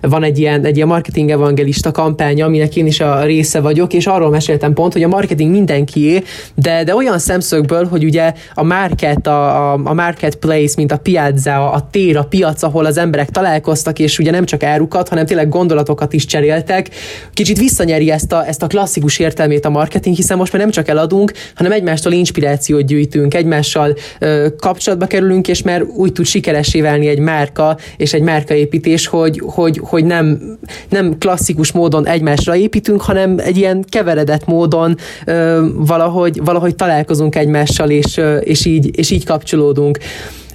van 0.00 0.22
egy 0.22 0.38
ilyen, 0.38 0.64
egy 0.64 0.76
ilyen 0.76 0.88
marketing 0.88 1.04
marketing 1.06 1.30
evangelista 1.30 1.90
kampánya, 1.90 2.46
aminek 2.46 2.76
én 2.76 2.86
is 2.86 3.00
a 3.00 3.24
része 3.24 3.60
vagyok, 3.60 3.92
és 3.92 4.06
arról 4.06 4.30
meséltem 4.30 4.72
pont, 4.72 4.92
hogy 4.92 5.02
a 5.02 5.08
marketing 5.08 5.50
mindenkié, 5.50 6.22
de, 6.54 6.84
de 6.84 6.94
olyan 6.94 7.18
szemszögből, 7.18 7.86
hogy 7.86 8.04
ugye 8.04 8.32
a 8.54 8.62
market, 8.62 9.26
a, 9.26 9.72
a, 9.72 9.80
a 9.84 9.94
marketplace, 9.94 10.74
mint 10.76 10.92
a 10.92 10.96
piazza, 10.96 11.70
a 11.70 11.88
tér, 11.90 12.16
a 12.16 12.22
piac, 12.24 12.62
ahol 12.62 12.84
az 12.84 12.96
emberek 12.96 13.30
találkoztak, 13.30 13.98
és 13.98 14.18
ugye 14.18 14.30
nem 14.30 14.44
csak 14.44 14.62
árukat, 14.62 15.08
hanem 15.08 15.26
tényleg 15.26 15.48
gondolatokat 15.48 16.12
is 16.12 16.26
cseréltek, 16.26 16.90
kicsit 17.32 17.58
visszanyeri 17.58 18.10
ezt 18.10 18.32
a, 18.32 18.46
ezt 18.46 18.62
a 18.62 18.66
klasszikus 18.66 19.18
értelmét 19.18 19.64
a 19.64 19.70
marketing, 19.70 20.16
hiszen 20.16 20.36
most 20.36 20.52
már 20.56 20.64
nem 20.64 20.74
csak 20.74 20.88
eladunk, 20.88 21.32
hanem 21.54 21.72
egymástól 21.72 22.12
inspirációt 22.12 22.86
gyűjtünk, 22.86 23.34
egymással 23.34 23.96
ö, 24.18 24.46
kapcsolatba 24.58 25.06
kerülünk, 25.06 25.48
és 25.48 25.62
már 25.62 25.82
úgy 25.82 26.12
tud 26.12 26.26
sikeresé 26.26 26.80
válni 26.80 27.06
egy 27.06 27.18
márka 27.18 27.78
és 27.96 28.12
egy 28.12 28.22
márkaépítés, 28.22 29.06
hogy, 29.06 29.42
hogy, 29.44 29.80
hogy 29.82 30.04
nem, 30.04 30.58
nem 30.88 31.18
klasszikus 31.18 31.72
módon 31.72 32.06
egymásra 32.06 32.56
építünk, 32.56 33.00
hanem 33.00 33.38
egy 33.38 33.56
ilyen 33.56 33.84
keveredett 33.88 34.46
módon 34.46 34.96
ö, 35.26 35.66
valahogy, 35.74 36.40
valahogy 36.44 36.74
találkozunk 36.74 37.36
egymással, 37.36 37.90
és, 37.90 38.16
ö, 38.16 38.36
és, 38.36 38.64
így, 38.64 38.98
és 38.98 39.10
így 39.10 39.24
kapcsolódunk. 39.24 39.98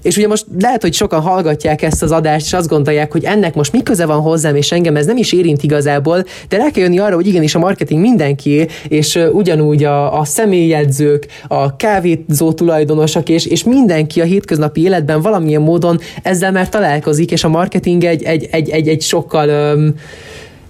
És 0.02 0.18
ugye 0.18 0.28
most 0.28 0.46
lehet, 0.60 0.82
hogy 0.82 0.94
sokan 0.94 1.22
hallgatják 1.22 1.82
ezt 1.82 2.04
az 2.04 2.12
adást, 2.12 2.46
és 2.46 2.54
azt 2.54 2.68
gondolják, 2.68 3.12
hogy 3.12 3.24
ennek 3.24 3.56
most 3.56 3.72
mi 3.72 3.84
köze 3.84 4.06
van 4.06 4.22
hozzám, 4.22 4.56
és 4.56 4.72
engem 4.72 4.96
ez 4.96 5.06
nem 5.06 5.18
is 5.18 5.32
érint 5.32 5.64
igazából, 5.64 6.26
de 6.50 6.58
rá 6.58 6.70
kell 6.72 6.84
jönni 6.84 7.00
arra, 7.00 7.16
hogy 7.16 7.28
igenis 7.28 7.56
a 7.56 7.60
marketing 7.60 8.02
mindenki, 8.02 8.68
és 8.88 9.20
ugyanúgy 9.32 9.84
a, 9.84 10.20
a 10.20 10.26
személyedzők, 10.26 11.28
a 11.48 11.76
kávézó 11.76 12.54
tulajdonosok, 12.54 13.30
és, 13.30 13.46
és 13.46 13.64
mindenki 13.64 14.22
a 14.22 14.26
hétköznapi 14.26 14.82
életben 14.82 15.22
valamilyen 15.22 15.62
módon 15.62 16.00
ezzel 16.24 16.52
már 16.52 16.70
találkozik, 16.70 17.32
és 17.32 17.44
a 17.44 17.50
marketing 17.50 18.04
egy, 18.04 18.24
egy, 18.24 18.48
egy, 18.52 18.70
egy, 18.70 18.88
egy 18.88 19.02
sokkal 19.02 19.50
öm, 19.50 19.96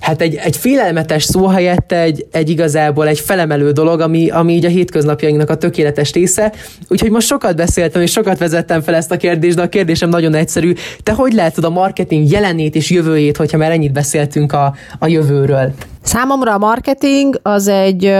hát 0.01 0.21
egy, 0.21 0.35
egy 0.35 0.57
félelmetes 0.57 1.23
szó 1.23 1.47
helyett 1.47 1.91
egy, 1.91 2.25
egy 2.31 2.49
igazából 2.49 3.07
egy 3.07 3.19
felemelő 3.19 3.71
dolog, 3.71 3.99
ami, 3.99 4.29
ami 4.29 4.53
így 4.53 4.65
a 4.65 4.69
hétköznapjainknak 4.69 5.49
a 5.49 5.57
tökéletes 5.57 6.11
része. 6.11 6.53
Úgyhogy 6.87 7.11
most 7.11 7.27
sokat 7.27 7.55
beszéltem, 7.55 8.01
és 8.01 8.11
sokat 8.11 8.37
vezettem 8.37 8.81
fel 8.81 8.95
ezt 8.95 9.11
a 9.11 9.17
kérdést, 9.17 9.55
de 9.55 9.61
a 9.61 9.69
kérdésem 9.69 10.09
nagyon 10.09 10.33
egyszerű. 10.33 10.73
Te 11.03 11.13
hogy 11.13 11.33
látod 11.33 11.63
a 11.63 11.69
marketing 11.69 12.29
jelenét 12.29 12.75
és 12.75 12.89
jövőjét, 12.89 13.37
hogyha 13.37 13.57
már 13.57 13.71
ennyit 13.71 13.91
beszéltünk 13.91 14.53
a, 14.53 14.75
a 14.99 15.07
jövőről? 15.07 15.73
Számomra 16.01 16.53
a 16.53 16.57
marketing 16.57 17.39
az 17.43 17.67
egy 17.67 18.15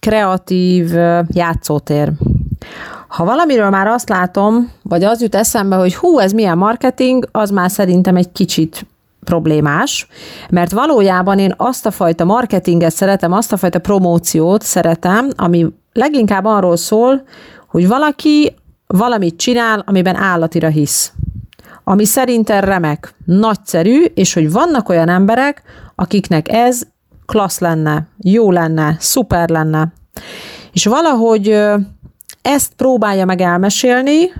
kreatív 0.00 0.90
játszótér. 1.28 2.12
Ha 3.08 3.24
valamiről 3.24 3.70
már 3.70 3.86
azt 3.86 4.08
látom, 4.08 4.70
vagy 4.82 5.04
az 5.04 5.22
jut 5.22 5.34
eszembe, 5.34 5.76
hogy 5.76 5.94
hú, 5.94 6.18
ez 6.18 6.32
milyen 6.32 6.58
marketing, 6.58 7.28
az 7.32 7.50
már 7.50 7.70
szerintem 7.70 8.16
egy 8.16 8.32
kicsit 8.32 8.86
problémás, 9.24 10.06
mert 10.50 10.72
valójában 10.72 11.38
én 11.38 11.54
azt 11.56 11.86
a 11.86 11.90
fajta 11.90 12.24
marketinget 12.24 12.92
szeretem, 12.92 13.32
azt 13.32 13.52
a 13.52 13.56
fajta 13.56 13.78
promóciót 13.78 14.62
szeretem, 14.62 15.28
ami 15.36 15.66
leginkább 15.92 16.44
arról 16.44 16.76
szól, 16.76 17.22
hogy 17.68 17.88
valaki 17.88 18.54
valamit 18.86 19.36
csinál, 19.36 19.82
amiben 19.86 20.16
állatira 20.16 20.68
hisz. 20.68 21.12
Ami 21.84 22.04
szerintem 22.04 22.60
remek, 22.60 23.14
nagyszerű, 23.24 24.04
és 24.14 24.34
hogy 24.34 24.52
vannak 24.52 24.88
olyan 24.88 25.08
emberek, 25.08 25.62
akiknek 25.94 26.48
ez 26.48 26.82
klassz 27.26 27.58
lenne, 27.58 28.06
jó 28.18 28.50
lenne, 28.50 28.96
szuper 28.98 29.48
lenne. 29.48 29.92
És 30.72 30.84
valahogy 30.84 31.58
ezt 32.42 32.72
próbálja 32.76 33.24
meg 33.24 33.40
elmesélni, 33.40 34.32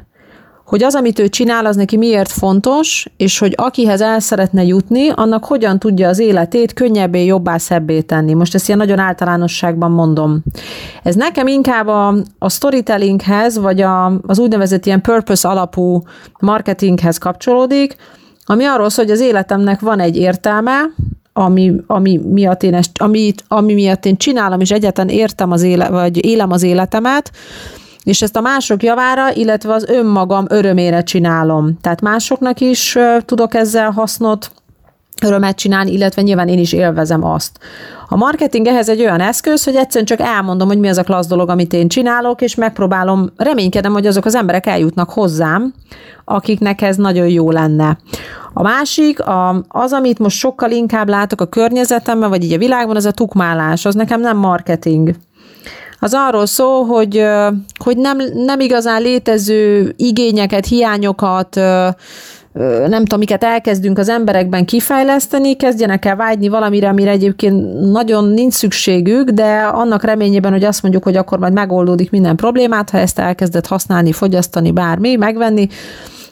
hogy 0.72 0.82
az, 0.82 0.94
amit 0.94 1.18
ő 1.18 1.28
csinál, 1.28 1.66
az 1.66 1.76
neki 1.76 1.96
miért 1.96 2.30
fontos, 2.30 3.06
és 3.16 3.38
hogy 3.38 3.54
akihez 3.56 4.00
el 4.00 4.20
szeretne 4.20 4.64
jutni, 4.64 5.08
annak 5.08 5.44
hogyan 5.44 5.78
tudja 5.78 6.08
az 6.08 6.18
életét 6.18 6.72
könnyebbé, 6.72 7.24
jobbá, 7.24 7.58
szebbé 7.58 8.00
tenni. 8.00 8.34
Most 8.34 8.54
ezt 8.54 8.66
ilyen 8.66 8.78
nagyon 8.78 8.98
általánosságban 8.98 9.90
mondom. 9.90 10.42
Ez 11.02 11.14
nekem 11.14 11.46
inkább 11.46 11.86
a, 11.86 12.14
a 12.38 12.50
storytellinghez, 12.50 13.58
vagy 13.58 13.80
a, 13.80 14.06
az 14.26 14.38
úgynevezett 14.38 14.86
ilyen 14.86 15.00
purpose 15.00 15.48
alapú 15.48 16.02
marketinghez 16.40 17.18
kapcsolódik, 17.18 17.96
ami 18.44 18.64
arról 18.64 18.90
szól, 18.90 19.04
hogy 19.04 19.14
az 19.14 19.20
életemnek 19.20 19.80
van 19.80 20.00
egy 20.00 20.16
értelme, 20.16 20.80
ami, 21.32 21.72
ami, 21.86 22.20
miatt 22.30 22.62
én 22.62 22.74
ezt, 22.74 22.90
ami, 22.98 23.32
ami 23.48 23.74
miatt 23.74 24.04
én 24.04 24.16
csinálom, 24.16 24.60
és 24.60 24.70
egyetlen 24.70 25.08
értem 25.08 25.50
az 25.50 25.62
éle, 25.62 25.88
vagy 25.88 26.24
élem 26.24 26.50
az 26.50 26.62
életemet, 26.62 27.30
és 28.04 28.22
ezt 28.22 28.36
a 28.36 28.40
mások 28.40 28.82
javára, 28.82 29.34
illetve 29.34 29.72
az 29.72 29.84
önmagam 29.88 30.44
örömére 30.48 31.02
csinálom. 31.02 31.78
Tehát 31.80 32.00
másoknak 32.00 32.60
is 32.60 32.98
tudok 33.24 33.54
ezzel 33.54 33.90
hasznot 33.90 34.50
örömet 35.22 35.56
csinálni, 35.56 35.92
illetve 35.92 36.22
nyilván 36.22 36.48
én 36.48 36.58
is 36.58 36.72
élvezem 36.72 37.24
azt. 37.24 37.58
A 38.08 38.16
marketing 38.16 38.66
ehhez 38.66 38.88
egy 38.88 39.00
olyan 39.00 39.20
eszköz, 39.20 39.64
hogy 39.64 39.74
egyszerűen 39.74 40.04
csak 40.04 40.20
elmondom, 40.20 40.68
hogy 40.68 40.78
mi 40.78 40.88
az 40.88 40.98
a 40.98 41.02
klassz 41.02 41.28
dolog, 41.28 41.48
amit 41.48 41.72
én 41.72 41.88
csinálok, 41.88 42.40
és 42.40 42.54
megpróbálom, 42.54 43.32
reménykedem, 43.36 43.92
hogy 43.92 44.06
azok 44.06 44.24
az 44.24 44.34
emberek 44.34 44.66
eljutnak 44.66 45.10
hozzám, 45.10 45.74
akiknek 46.24 46.82
ez 46.82 46.96
nagyon 46.96 47.28
jó 47.28 47.50
lenne. 47.50 47.98
A 48.52 48.62
másik, 48.62 49.20
a, 49.20 49.64
az, 49.68 49.92
amit 49.92 50.18
most 50.18 50.36
sokkal 50.36 50.70
inkább 50.70 51.08
látok 51.08 51.40
a 51.40 51.46
környezetemben, 51.46 52.28
vagy 52.28 52.44
így 52.44 52.52
a 52.52 52.58
világban, 52.58 52.96
az 52.96 53.04
a 53.04 53.10
tukmálás, 53.10 53.84
az 53.84 53.94
nekem 53.94 54.20
nem 54.20 54.36
marketing. 54.36 55.14
Az 56.02 56.14
arról 56.14 56.46
szól, 56.46 56.84
hogy, 56.84 57.24
hogy 57.84 57.96
nem, 57.96 58.18
nem 58.34 58.60
igazán 58.60 59.02
létező 59.02 59.94
igényeket, 59.96 60.66
hiányokat, 60.66 61.54
nem 62.86 63.00
tudom, 63.00 63.18
miket 63.18 63.44
elkezdünk 63.44 63.98
az 63.98 64.08
emberekben 64.08 64.64
kifejleszteni, 64.64 65.56
kezdjenek 65.56 66.04
el 66.04 66.16
vágyni 66.16 66.48
valamire, 66.48 66.88
amire 66.88 67.10
egyébként 67.10 67.80
nagyon 67.90 68.28
nincs 68.28 68.52
szükségük, 68.52 69.28
de 69.28 69.52
annak 69.72 70.02
reményében, 70.02 70.52
hogy 70.52 70.64
azt 70.64 70.82
mondjuk, 70.82 71.04
hogy 71.04 71.16
akkor 71.16 71.38
majd 71.38 71.52
megoldódik 71.52 72.10
minden 72.10 72.36
problémát, 72.36 72.90
ha 72.90 72.98
ezt 72.98 73.18
elkezdett 73.18 73.66
használni, 73.66 74.12
fogyasztani, 74.12 74.70
bármi, 74.70 75.16
megvenni, 75.16 75.68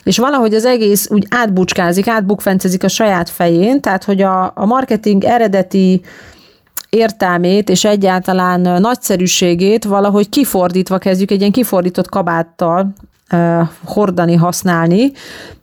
és 0.04 0.18
valahogy 0.18 0.54
az 0.54 0.64
egész 0.64 1.10
úgy 1.10 1.26
átbucskázik, 1.28 2.08
átbukfencezik 2.08 2.84
a 2.84 2.88
saját 2.88 3.28
fején, 3.28 3.80
tehát 3.80 4.04
hogy 4.04 4.22
a, 4.22 4.52
a 4.54 4.66
marketing 4.66 5.24
eredeti 5.24 6.02
értelmét 6.90 7.68
és 7.68 7.84
egyáltalán 7.84 8.60
nagyszerűségét 8.60 9.84
valahogy 9.84 10.28
kifordítva 10.28 10.98
kezdjük, 10.98 11.30
egy 11.30 11.40
ilyen 11.40 11.52
kifordított 11.52 12.08
kabáttal 12.08 12.92
hordani, 13.84 14.34
használni. 14.34 15.12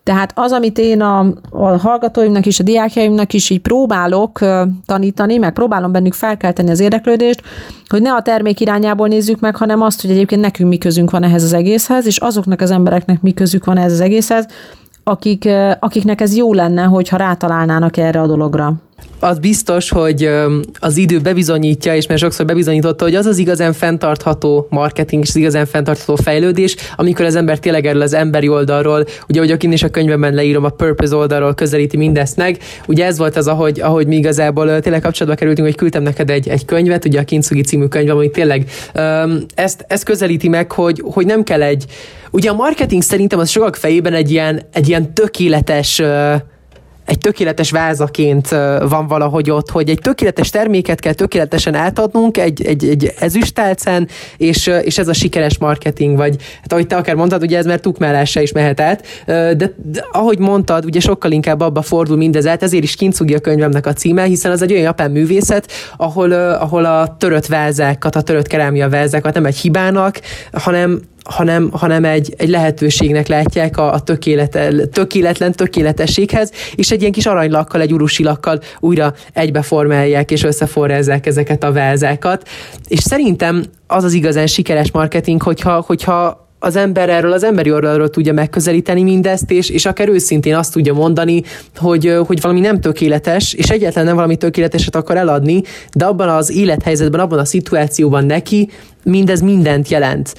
Tehát 0.03 0.31
az, 0.35 0.51
amit 0.51 0.77
én 0.77 1.01
a, 1.01 1.19
a 1.49 1.77
hallgatóimnak 1.77 2.45
és 2.45 2.59
a 2.59 2.63
diákjaimnak 2.63 3.33
is 3.33 3.49
így 3.49 3.59
próbálok 3.59 4.39
tanítani, 4.85 5.37
meg 5.37 5.53
próbálom 5.53 5.91
bennük 5.91 6.13
felkelteni 6.13 6.69
az 6.69 6.79
érdeklődést, 6.79 7.41
hogy 7.87 8.01
ne 8.01 8.13
a 8.13 8.21
termék 8.21 8.59
irányából 8.59 9.07
nézzük 9.07 9.39
meg, 9.39 9.55
hanem 9.55 9.81
azt, 9.81 10.01
hogy 10.01 10.11
egyébként 10.11 10.41
nekünk 10.41 10.69
mi 10.69 10.77
közünk 10.77 11.11
van 11.11 11.23
ehhez 11.23 11.43
az 11.43 11.53
egészhez, 11.53 12.05
és 12.05 12.17
azoknak 12.17 12.61
az 12.61 12.71
embereknek 12.71 13.21
mi 13.21 13.33
közük 13.33 13.65
van 13.65 13.77
ehhez 13.77 13.91
az 13.91 14.01
egészhez, 14.01 14.47
akik, 15.07 15.49
akiknek 15.79 16.21
ez 16.21 16.35
jó 16.35 16.53
lenne, 16.53 16.83
hogyha 16.83 17.17
rátalálnának 17.17 17.97
erre 17.97 18.21
a 18.21 18.27
dologra 18.27 18.73
az 19.19 19.39
biztos, 19.39 19.89
hogy 19.89 20.29
az 20.79 20.97
idő 20.97 21.19
bebizonyítja, 21.19 21.95
és 21.95 22.07
mert 22.07 22.19
sokszor 22.19 22.45
bebizonyította, 22.45 23.03
hogy 23.03 23.15
az 23.15 23.25
az 23.25 23.37
igazán 23.37 23.73
fenntartható 23.73 24.67
marketing, 24.69 25.23
és 25.23 25.29
az 25.29 25.35
igazán 25.35 25.65
fenntartható 25.65 26.15
fejlődés, 26.15 26.75
amikor 26.95 27.25
az 27.25 27.35
ember 27.35 27.59
tényleg 27.59 27.85
erről 27.85 28.01
az 28.01 28.13
emberi 28.13 28.47
oldalról, 28.47 29.05
ugye 29.29 29.41
ahogy 29.41 29.63
én 29.63 29.71
is 29.71 29.83
a 29.83 29.89
könyvemben 29.89 30.33
leírom, 30.33 30.63
a 30.63 30.69
purpose 30.69 31.15
oldalról 31.15 31.53
közelíti 31.53 31.97
mindezt 31.97 32.37
meg. 32.37 32.57
Ugye 32.87 33.05
ez 33.05 33.17
volt 33.17 33.37
az, 33.37 33.47
ahogy, 33.47 33.79
ahogy 33.79 34.07
mi 34.07 34.15
igazából 34.15 34.79
tényleg 34.79 35.01
kapcsolatba 35.01 35.39
kerültünk, 35.39 35.67
hogy 35.67 35.77
küldtem 35.77 36.03
neked 36.03 36.29
egy, 36.29 36.47
egy 36.47 36.65
könyvet, 36.65 37.05
ugye 37.05 37.19
a 37.19 37.23
Kintsugi 37.23 37.61
című 37.61 37.85
könyv, 37.85 38.09
ami 38.09 38.29
tényleg 38.29 38.69
ezt, 39.55 39.85
ezt 39.87 40.03
közelíti 40.03 40.47
meg, 40.47 40.71
hogy, 40.71 41.03
hogy 41.05 41.25
nem 41.25 41.43
kell 41.43 41.61
egy, 41.61 41.85
ugye 42.37 42.49
a 42.49 42.53
marketing 42.53 43.01
szerintem 43.01 43.39
az 43.39 43.49
sokak 43.49 43.75
fejében 43.75 44.13
egy 44.13 44.31
ilyen, 44.31 44.61
egy 44.73 44.87
ilyen 44.87 45.13
tökéletes 45.13 46.01
egy 47.07 47.17
tökéletes 47.17 47.71
vázaként 47.71 48.47
van 48.89 49.07
valahogy 49.07 49.49
ott, 49.49 49.69
hogy 49.69 49.89
egy 49.89 49.99
tökéletes 50.01 50.49
terméket 50.49 50.99
kell 50.99 51.13
tökéletesen 51.13 51.75
átadnunk 51.75 52.37
egy, 52.37 52.65
egy, 52.65 52.87
egy 52.87 53.13
ezüstálcán, 53.19 54.07
és, 54.37 54.67
és 54.81 54.97
ez 54.97 55.07
a 55.07 55.13
sikeres 55.13 55.57
marketing, 55.57 56.17
vagy. 56.17 56.35
Hát 56.61 56.71
ahogy 56.71 56.87
te 56.87 56.95
akár 56.95 57.15
mondtad, 57.15 57.41
ugye 57.41 57.57
ez 57.57 57.65
már 57.65 57.79
tukmálásra 57.79 58.41
is 58.41 58.51
mehet 58.51 58.79
át, 58.79 59.03
de, 59.25 59.55
de 59.83 60.05
ahogy 60.11 60.39
mondtad, 60.39 60.85
ugye 60.85 60.99
sokkal 60.99 61.31
inkább 61.31 61.61
abba 61.61 61.81
fordul 61.81 62.17
mindez 62.17 62.47
át, 62.47 62.63
ezért 62.63 62.83
is 62.83 62.95
kincúgi 62.95 63.33
a 63.33 63.39
könyvemnek 63.39 63.85
a 63.85 63.93
címe, 63.93 64.23
hiszen 64.23 64.51
az 64.51 64.61
egy 64.61 64.71
olyan 64.71 64.83
japán 64.83 65.11
művészet, 65.11 65.71
ahol, 65.97 66.31
ahol 66.31 66.85
a 66.85 67.15
törött 67.19 67.45
vázákat, 67.45 68.15
a 68.15 68.21
törött 68.21 68.47
kerámia 68.47 68.89
vázákat 68.89 69.33
nem 69.33 69.45
egy 69.45 69.57
hibának, 69.57 70.19
hanem 70.51 71.01
hanem, 71.29 71.69
hanem 71.71 72.05
egy, 72.05 72.33
egy 72.37 72.49
lehetőségnek 72.49 73.27
látják 73.27 73.77
a, 73.77 73.93
a 73.93 73.99
tökéletlen 74.91 75.51
tökéletességhez, 75.51 76.51
és 76.75 76.91
egy 76.91 76.99
ilyen 76.99 77.11
kis 77.11 77.25
aranylakkal, 77.25 77.81
egy 77.81 77.93
urusilakkal 77.93 78.59
újra 78.79 79.13
egybeformálják 79.33 80.31
és 80.31 80.43
összeforrázzák 80.43 81.25
ezeket 81.25 81.63
a 81.63 81.71
vázákat. 81.71 82.47
És 82.87 82.99
szerintem 82.99 83.63
az 83.87 84.03
az 84.03 84.13
igazán 84.13 84.47
sikeres 84.47 84.91
marketing, 84.91 85.41
hogyha, 85.41 85.83
hogyha 85.87 86.45
az 86.59 86.75
ember 86.75 87.09
erről 87.09 87.31
az 87.31 87.43
emberi 87.43 87.71
oldalról 87.71 88.09
tudja 88.09 88.33
megközelíteni 88.33 89.03
mindezt, 89.03 89.51
és, 89.51 89.69
és 89.69 89.85
akár 89.85 90.09
őszintén 90.09 90.55
azt 90.55 90.73
tudja 90.73 90.93
mondani, 90.93 91.41
hogy, 91.75 92.13
hogy 92.25 92.41
valami 92.41 92.59
nem 92.59 92.81
tökéletes, 92.81 93.53
és 93.53 93.69
egyáltalán 93.69 94.05
nem 94.05 94.15
valami 94.15 94.35
tökéleteset 94.35 94.95
akar 94.95 95.17
eladni, 95.17 95.61
de 95.93 96.05
abban 96.05 96.29
az 96.29 96.51
élethelyzetben, 96.51 97.19
abban 97.19 97.39
a 97.39 97.45
szituációban 97.45 98.25
neki 98.25 98.69
mindez 99.03 99.41
mindent 99.41 99.89
jelent 99.89 100.33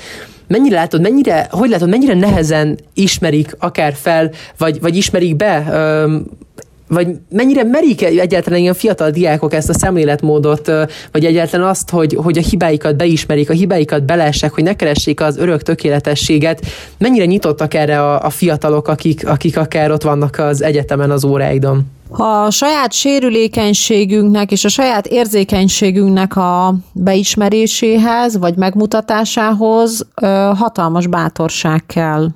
mennyire 0.49 0.75
látod, 0.75 1.01
mennyire, 1.01 1.47
hogy 1.51 1.69
látod, 1.69 1.89
mennyire 1.89 2.15
nehezen 2.15 2.79
ismerik 2.95 3.57
akár 3.59 3.95
fel, 3.95 4.31
vagy, 4.59 4.81
vagy 4.81 4.97
ismerik 4.97 5.37
be, 5.37 5.65
vagy 6.89 7.09
mennyire 7.31 7.65
merik 7.65 8.03
egyáltalán 8.03 8.59
ilyen 8.59 8.75
fiatal 8.75 9.11
diákok 9.11 9.55
ezt 9.55 9.69
a 9.69 9.75
szemléletmódot, 9.75 10.71
vagy 11.13 11.25
egyáltalán 11.25 11.69
azt, 11.69 11.91
hogy, 11.91 12.17
hogy 12.23 12.39
a 12.39 12.41
hibáikat 12.41 12.97
beismerik, 12.97 13.51
a 13.51 13.53
hibáikat 13.53 14.05
belessek, 14.05 14.53
hogy 14.53 14.65
ne 14.65 14.75
keressék 14.75 15.21
az 15.21 15.37
örök 15.37 15.63
tökéletességet, 15.63 16.67
mennyire 16.99 17.25
nyitottak 17.25 17.75
erre 17.75 18.03
a, 18.03 18.25
a 18.25 18.31
fiatalok, 18.31 18.89
akik, 18.89 19.29
akik 19.29 19.57
akár 19.57 19.91
ott 19.91 20.03
vannak 20.03 20.39
az 20.39 20.63
egyetemen 20.63 21.11
az 21.11 21.25
óráidon? 21.25 21.87
A 22.11 22.51
saját 22.51 22.93
sérülékenységünknek 22.93 24.53
és 24.53 24.65
a 24.65 24.69
saját 24.69 25.07
érzékenységünknek 25.07 26.37
a 26.37 26.75
beismeréséhez 26.93 28.39
vagy 28.39 28.57
megmutatásához 28.57 30.07
hatalmas 30.55 31.07
bátorság 31.07 31.83
kell 31.87 32.29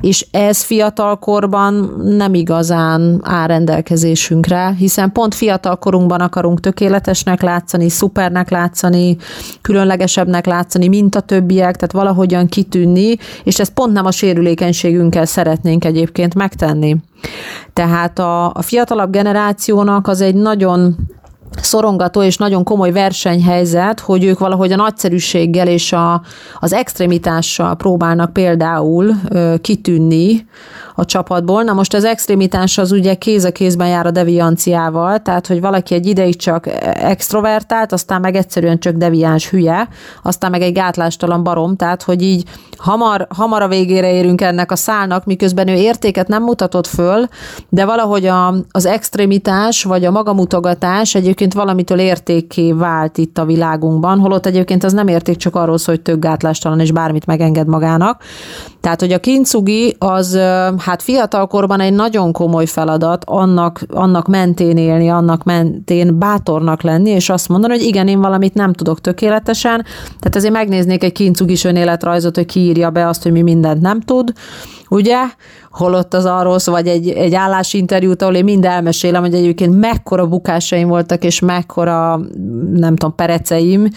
és 0.00 0.26
ez 0.30 0.62
fiatalkorban 0.62 1.74
nem 2.04 2.34
igazán 2.34 3.20
áll 3.24 3.46
rendelkezésünkre, 3.46 4.74
hiszen 4.78 5.12
pont 5.12 5.34
fiatalkorunkban 5.34 6.20
akarunk 6.20 6.60
tökéletesnek 6.60 7.42
látszani, 7.42 7.88
szupernek 7.88 8.50
látszani, 8.50 9.16
különlegesebbnek 9.60 10.46
látszani, 10.46 10.88
mint 10.88 11.14
a 11.14 11.20
többiek, 11.20 11.76
tehát 11.76 11.92
valahogyan 11.92 12.46
kitűnni, 12.46 13.16
és 13.44 13.58
ezt 13.58 13.72
pont 13.72 13.92
nem 13.92 14.06
a 14.06 14.10
sérülékenységünkkel 14.10 15.24
szeretnénk 15.24 15.84
egyébként 15.84 16.34
megtenni. 16.34 16.96
Tehát 17.72 18.18
a, 18.18 18.46
a 18.46 18.62
fiatalabb 18.62 19.10
generációnak 19.10 20.06
az 20.08 20.20
egy 20.20 20.34
nagyon 20.34 20.96
szorongató 21.56 22.22
és 22.22 22.36
nagyon 22.36 22.64
komoly 22.64 22.92
versenyhelyzet, 22.92 24.00
hogy 24.00 24.24
ők 24.24 24.38
valahogy 24.38 24.72
a 24.72 24.76
nagyszerűséggel 24.76 25.68
és 25.68 25.92
a, 25.92 26.22
az 26.58 26.72
extremitással 26.72 27.76
próbálnak 27.76 28.32
például 28.32 29.10
ö, 29.28 29.54
kitűnni 29.60 30.46
a 30.98 31.04
csapatból. 31.04 31.62
Na 31.62 31.72
most 31.72 31.94
az 31.94 32.04
extremitás 32.04 32.78
az 32.78 32.92
ugye 32.92 33.14
kéz 33.14 33.44
a 33.44 33.52
kézben 33.52 33.88
jár 33.88 34.06
a 34.06 34.10
devianciával, 34.10 35.18
tehát 35.18 35.46
hogy 35.46 35.60
valaki 35.60 35.94
egy 35.94 36.06
ideig 36.06 36.36
csak 36.36 36.66
extrovertált, 36.94 37.92
aztán 37.92 38.20
meg 38.20 38.34
egyszerűen 38.36 38.78
csak 38.78 38.94
deviáns 38.94 39.48
hülye, 39.48 39.88
aztán 40.22 40.50
meg 40.50 40.62
egy 40.62 40.72
gátlástalan 40.72 41.42
barom, 41.42 41.76
tehát 41.76 42.02
hogy 42.02 42.22
így 42.22 42.44
hamar, 42.76 43.26
hamar 43.34 43.62
a 43.62 43.68
végére 43.68 44.12
érünk 44.12 44.40
ennek 44.40 44.72
a 44.72 44.76
szálnak, 44.76 45.24
miközben 45.24 45.68
ő 45.68 45.74
értéket 45.74 46.28
nem 46.28 46.42
mutatott 46.42 46.86
föl, 46.86 47.26
de 47.68 47.84
valahogy 47.84 48.26
a, 48.26 48.54
az 48.70 48.86
extremitás 48.86 49.84
vagy 49.84 50.04
a 50.04 50.10
magamutogatás 50.10 51.14
egyébként 51.14 51.36
valamitől 51.54 51.98
értéké 51.98 52.72
vált 52.72 53.18
itt 53.18 53.38
a 53.38 53.44
világunkban, 53.44 54.18
holott 54.18 54.46
egyébként 54.46 54.84
az 54.84 54.92
nem 54.92 55.08
érték 55.08 55.36
csak 55.36 55.56
arról 55.56 55.78
szól, 55.78 55.94
hogy 55.94 56.04
tök 56.04 56.18
gátlástalan 56.18 56.80
és 56.80 56.92
bármit 56.92 57.26
megenged 57.26 57.66
magának. 57.66 58.22
Tehát, 58.80 59.00
hogy 59.00 59.12
a 59.12 59.18
kincugi 59.18 59.96
az 59.98 60.38
hát 60.78 61.02
fiatalkorban 61.02 61.80
egy 61.80 61.92
nagyon 61.92 62.32
komoly 62.32 62.66
feladat 62.66 63.24
annak, 63.26 63.80
annak 63.88 64.26
mentén 64.26 64.76
élni, 64.76 65.08
annak 65.08 65.44
mentén 65.44 66.18
bátornak 66.18 66.82
lenni, 66.82 67.10
és 67.10 67.28
azt 67.28 67.48
mondani, 67.48 67.72
hogy 67.72 67.82
igen, 67.82 68.08
én 68.08 68.20
valamit 68.20 68.54
nem 68.54 68.72
tudok 68.72 69.00
tökéletesen, 69.00 69.84
tehát 70.04 70.36
ezért 70.36 70.52
megnéznék 70.52 71.04
egy 71.04 71.12
kincugis 71.12 71.64
önéletrajzot, 71.64 72.34
hogy 72.34 72.46
kiírja 72.46 72.90
be 72.90 73.08
azt, 73.08 73.22
hogy 73.22 73.32
mi 73.32 73.42
mindent 73.42 73.80
nem 73.80 74.00
tud, 74.00 74.32
ugye? 74.88 75.18
Holott 75.78 76.14
az 76.14 76.24
arról 76.24 76.58
vagy 76.64 76.86
egy, 76.86 77.08
egy 77.08 77.34
állásinterjút, 77.34 78.22
ahol 78.22 78.34
én 78.34 78.44
mind 78.44 78.64
elmesélem, 78.64 79.22
hogy 79.22 79.34
egyébként 79.34 79.78
mekkora 79.78 80.26
bukásaim 80.26 80.88
voltak, 80.88 81.24
és 81.24 81.40
mekkora, 81.40 82.20
nem 82.72 82.96
tudom, 82.96 83.14
pereceim. 83.14 83.88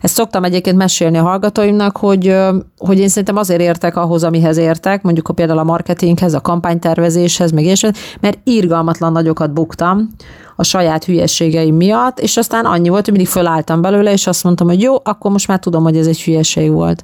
Ezt 0.00 0.14
szoktam 0.14 0.44
egyébként 0.44 0.76
mesélni 0.76 1.18
a 1.18 1.22
hallgatóimnak, 1.22 1.96
hogy, 1.96 2.36
hogy 2.78 2.98
én 2.98 3.08
szerintem 3.08 3.36
azért 3.36 3.60
értek 3.60 3.96
ahhoz, 3.96 4.24
amihez 4.24 4.56
értek, 4.56 5.02
mondjuk 5.02 5.28
a 5.28 5.32
például 5.32 5.58
a 5.58 5.64
marketinghez, 5.64 6.34
a 6.34 6.40
kampánytervezéshez, 6.40 7.50
meg 7.50 7.64
és 7.64 7.86
mert 8.20 8.38
írgalmatlan 8.44 9.12
nagyokat 9.12 9.52
buktam 9.52 10.08
a 10.56 10.64
saját 10.64 11.04
hülyességeim 11.04 11.76
miatt, 11.76 12.20
és 12.20 12.36
aztán 12.36 12.64
annyi 12.64 12.88
volt, 12.88 13.04
hogy 13.04 13.14
mindig 13.14 13.32
fölálltam 13.32 13.80
belőle, 13.80 14.12
és 14.12 14.26
azt 14.26 14.44
mondtam, 14.44 14.66
hogy 14.66 14.80
jó, 14.80 14.94
akkor 15.02 15.30
most 15.30 15.48
már 15.48 15.58
tudom, 15.58 15.82
hogy 15.82 15.96
ez 15.96 16.06
egy 16.06 16.22
hülyeség 16.22 16.70
volt. 16.70 17.02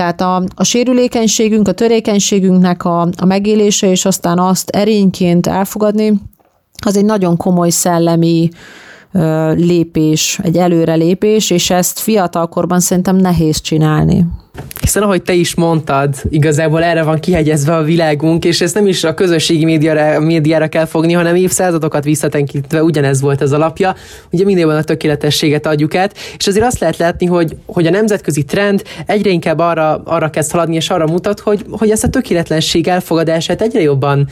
Tehát 0.00 0.20
a, 0.20 0.42
a 0.54 0.64
sérülékenységünk, 0.64 1.68
a 1.68 1.72
törékenységünknek 1.72 2.84
a, 2.84 3.00
a 3.00 3.24
megélése, 3.24 3.90
és 3.90 4.04
aztán 4.04 4.38
azt 4.38 4.68
erényként 4.68 5.46
elfogadni, 5.46 6.20
az 6.84 6.96
egy 6.96 7.04
nagyon 7.04 7.36
komoly 7.36 7.70
szellemi 7.70 8.48
lépés, 9.54 10.38
egy 10.42 10.56
előrelépés, 10.56 11.50
és 11.50 11.70
ezt 11.70 11.98
fiatalkorban 11.98 12.80
szerintem 12.80 13.16
nehéz 13.16 13.60
csinálni. 13.60 14.26
Hiszen 14.80 15.02
ahogy 15.02 15.22
te 15.22 15.32
is 15.32 15.54
mondtad, 15.54 16.14
igazából 16.30 16.82
erre 16.82 17.02
van 17.02 17.20
kihegyezve 17.20 17.76
a 17.76 17.82
világunk, 17.82 18.44
és 18.44 18.60
ezt 18.60 18.74
nem 18.74 18.86
is 18.86 19.04
a 19.04 19.14
közösségi 19.14 19.64
médiára, 19.64 20.20
médiára 20.20 20.68
kell 20.68 20.84
fogni, 20.84 21.12
hanem 21.12 21.34
évszázadokat 21.34 22.04
visszatenkítve 22.04 22.82
ugyanez 22.82 23.20
volt 23.20 23.40
az 23.40 23.52
alapja. 23.52 23.94
Ugye 24.30 24.44
minél 24.44 24.66
van 24.66 24.76
a 24.76 24.82
tökéletességet 24.82 25.66
adjuk 25.66 25.94
át, 25.94 26.16
és 26.38 26.46
azért 26.46 26.66
azt 26.66 26.78
lehet 26.78 26.96
látni, 26.96 27.26
hogy, 27.26 27.56
hogy 27.66 27.86
a 27.86 27.90
nemzetközi 27.90 28.42
trend 28.42 28.82
egyre 29.06 29.30
inkább 29.30 29.58
arra, 29.58 30.02
arra 30.04 30.30
kezd 30.30 30.50
haladni, 30.50 30.74
és 30.74 30.90
arra 30.90 31.06
mutat, 31.06 31.40
hogy, 31.40 31.64
hogy 31.70 31.90
ezt 31.90 32.04
a 32.04 32.08
tökéletlenség 32.08 32.88
elfogadását 32.88 33.62
egyre 33.62 33.80
jobban 33.80 34.28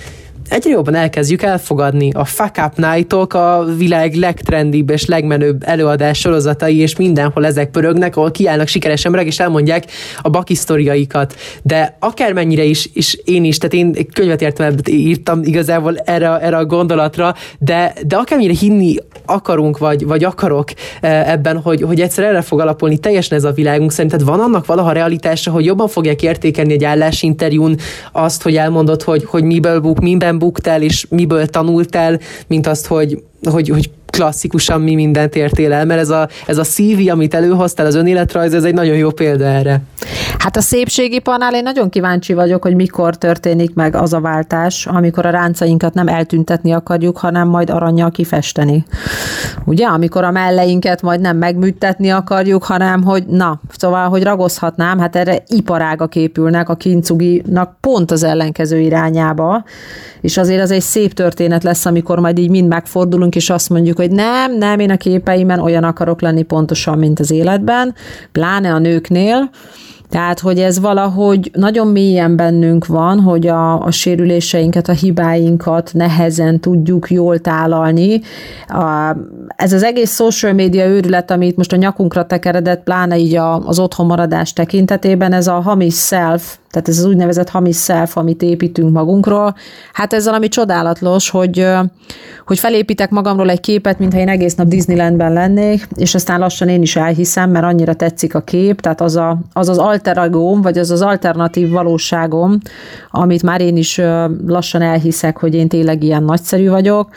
egyre 0.49 0.70
jobban 0.70 0.94
elkezdjük 0.94 1.42
elfogadni 1.42 2.11
a 2.12 2.24
Fuck 2.24 2.61
Up 2.66 2.76
Night-ok, 2.76 3.34
a 3.34 3.64
világ 3.76 4.14
legtrendibb 4.14 4.90
és 4.90 5.07
legmenőbb 5.07 5.62
előadás 5.66 6.18
sorozatai, 6.18 6.76
és 6.76 6.96
mindenhol 6.96 7.46
ezek 7.46 7.70
pörögnek, 7.70 8.16
ahol 8.16 8.30
kiállnak 8.30 8.66
sikeres 8.66 9.05
emberek, 9.05 9.26
és 9.26 9.38
elmondják 9.38 9.84
a 10.22 10.28
bakisztoriaikat. 10.28 11.34
De 11.62 11.96
akármennyire 12.01 12.64
is, 12.64 12.90
és 12.92 13.18
én 13.24 13.44
is, 13.44 13.59
tehát 13.59 13.74
én 13.74 14.07
könyvet 14.12 14.42
értem, 14.42 14.74
írtam 14.90 15.40
igazából 15.42 15.96
erre, 15.96 16.38
erre 16.38 16.57
a 16.57 16.66
gondolatra, 16.66 17.34
de, 17.59 17.92
de 18.07 18.16
akármennyire 18.16 18.59
hinni 18.59 18.94
akarunk, 19.26 19.78
vagy, 19.78 20.07
vagy 20.07 20.24
akarok 20.24 20.68
e, 21.01 21.30
ebben, 21.30 21.61
hogy, 21.61 21.82
hogy 21.82 22.01
egyszer 22.01 22.24
erre 22.24 22.42
fog 22.42 22.61
alapulni 22.61 22.99
teljesen 22.99 23.38
ez 23.38 23.44
a 23.44 23.53
világunk, 23.53 23.92
szerinted 23.92 24.24
van 24.24 24.40
annak 24.40 24.66
valaha 24.66 24.92
realitása, 24.92 25.51
hogy 25.51 25.64
jobban 25.64 25.88
fogják 25.88 26.22
értékelni 26.22 26.72
egy 26.72 26.84
állásinterjún 26.84 27.76
azt, 28.12 28.42
hogy 28.42 28.57
elmondod, 28.57 29.03
hogy, 29.03 29.24
hogy 29.24 29.42
miből 29.42 29.80
buk, 29.80 30.01
miben 30.01 30.38
buktál, 30.39 30.82
és 30.82 31.07
miből 31.11 31.47
tanultál, 31.47 32.20
mint 32.47 32.66
azt, 32.66 32.86
hogy, 32.86 33.22
hogy, 33.43 33.68
hogy 33.68 33.91
klasszikusan 34.11 34.80
mi 34.80 34.94
mindent 34.94 35.36
értél 35.36 35.72
el, 35.72 35.84
mert 35.84 36.00
ez 36.00 36.09
a, 36.09 36.28
ez 36.46 36.59
a 36.59 36.62
CV, 36.62 37.09
amit 37.11 37.34
előhoztál, 37.34 37.86
az 37.86 37.94
önéletrajz, 37.94 38.54
ez 38.54 38.64
egy 38.64 38.74
nagyon 38.74 38.96
jó 38.96 39.11
példa 39.11 39.44
erre. 39.44 39.80
Hát 40.38 40.56
a 40.56 40.61
szépségiparnál 40.61 41.54
én 41.54 41.62
nagyon 41.62 41.88
kíváncsi 41.88 42.32
vagyok, 42.32 42.62
hogy 42.62 42.74
mikor 42.74 43.16
történik 43.16 43.74
meg 43.74 43.94
az 43.94 44.12
a 44.12 44.20
váltás, 44.20 44.86
amikor 44.86 45.26
a 45.26 45.30
ráncainkat 45.30 45.94
nem 45.94 46.09
eltüntetni 46.09 46.72
akarjuk, 46.72 47.18
hanem 47.18 47.48
majd 47.48 47.70
aranyjal 47.70 48.11
kifesteni. 48.11 48.84
Ugye, 49.64 49.86
amikor 49.86 50.24
a 50.24 50.30
melleinket 50.30 51.02
majd 51.02 51.20
nem 51.20 51.36
megműtetni 51.36 52.11
akarjuk, 52.11 52.64
hanem 52.64 53.02
hogy 53.02 53.26
na, 53.26 53.61
szóval, 53.76 54.09
hogy 54.09 54.22
ragozhatnám, 54.22 54.98
hát 54.98 55.16
erre 55.16 55.42
iparágak 55.46 56.16
épülnek 56.16 56.68
a 56.68 56.76
kincuginak 56.76 57.76
pont 57.80 58.11
az 58.11 58.22
ellenkező 58.22 58.80
irányába, 58.80 59.64
és 60.20 60.36
azért 60.36 60.62
az 60.62 60.70
egy 60.70 60.80
szép 60.80 61.12
történet 61.12 61.62
lesz, 61.62 61.86
amikor 61.86 62.18
majd 62.18 62.38
így 62.38 62.50
mind 62.50 62.68
megfordulunk, 62.68 63.36
és 63.36 63.50
azt 63.50 63.68
mondjuk, 63.68 63.97
hogy 63.99 64.11
nem, 64.11 64.57
nem, 64.59 64.78
én 64.78 64.90
a 64.90 64.96
képeimen 64.96 65.61
olyan 65.61 65.84
akarok 65.84 66.20
lenni 66.20 66.42
pontosan, 66.42 66.99
mint 66.99 67.20
az 67.20 67.30
életben, 67.30 67.94
pláne 68.32 68.72
a 68.72 68.78
nőknél, 68.78 69.51
tehát, 70.11 70.40
hogy 70.40 70.59
ez 70.59 70.80
valahogy 70.80 71.51
nagyon 71.55 71.86
mélyen 71.86 72.36
bennünk 72.36 72.86
van, 72.86 73.20
hogy 73.20 73.46
a, 73.46 73.82
a 73.82 73.90
sérüléseinket, 73.90 74.88
a 74.88 74.92
hibáinkat 74.92 75.90
nehezen 75.94 76.61
tudjuk 76.61 77.11
jól 77.11 77.38
tálalni. 77.38 78.20
A, 78.68 79.16
ez 79.57 79.72
az 79.72 79.82
egész 79.82 80.14
social 80.14 80.53
media 80.53 80.86
őrület, 80.86 81.30
amit 81.30 81.57
most 81.57 81.72
a 81.72 81.76
nyakunkra 81.76 82.26
tekeredett, 82.26 82.82
pláne 82.82 83.18
így 83.18 83.34
a, 83.34 83.66
az 83.66 83.78
otthonmaradás 83.78 84.53
tekintetében, 84.53 85.32
ez 85.32 85.46
a 85.46 85.61
hamis 85.61 85.94
self, 85.94 86.57
tehát 86.70 86.88
ez 86.88 86.99
az 86.99 87.05
úgynevezett 87.05 87.49
hamis 87.49 87.76
self, 87.76 88.16
amit 88.16 88.42
építünk 88.42 88.92
magunkról, 88.92 89.55
hát 89.92 90.12
ez 90.12 90.24
valami 90.24 90.49
csodálatos, 90.49 91.30
hogy, 91.30 91.66
hogy 92.46 92.59
felépítek 92.59 93.11
magamról 93.11 93.51
egy 93.51 93.61
képet, 93.61 93.99
mintha 93.99 94.18
én 94.18 94.28
egész 94.28 94.55
nap 94.55 94.66
Disneylandben 94.66 95.32
lennék, 95.32 95.88
és 95.96 96.14
aztán 96.14 96.38
lassan 96.38 96.68
én 96.68 96.82
is 96.82 96.96
elhiszem, 96.96 97.51
mert 97.51 97.64
annyira 97.64 97.94
tetszik 97.94 98.34
a 98.34 98.40
kép, 98.40 98.80
tehát 98.80 99.01
az 99.01 99.16
a, 99.16 99.38
az, 99.53 99.68
az 99.68 99.78
alteragóm, 99.78 100.62
vagy 100.62 100.78
az 100.78 100.90
az 100.90 101.03
alternatív 101.03 101.70
valóságom, 101.70 102.59
amit 103.11 103.42
már 103.42 103.61
én 103.61 103.76
is 103.76 104.01
lassan 104.46 104.82
elhiszek, 104.82 105.36
hogy 105.36 105.55
én 105.55 105.68
tényleg 105.68 106.03
ilyen 106.03 106.22
nagyszerű 106.22 106.68
vagyok, 106.68 107.09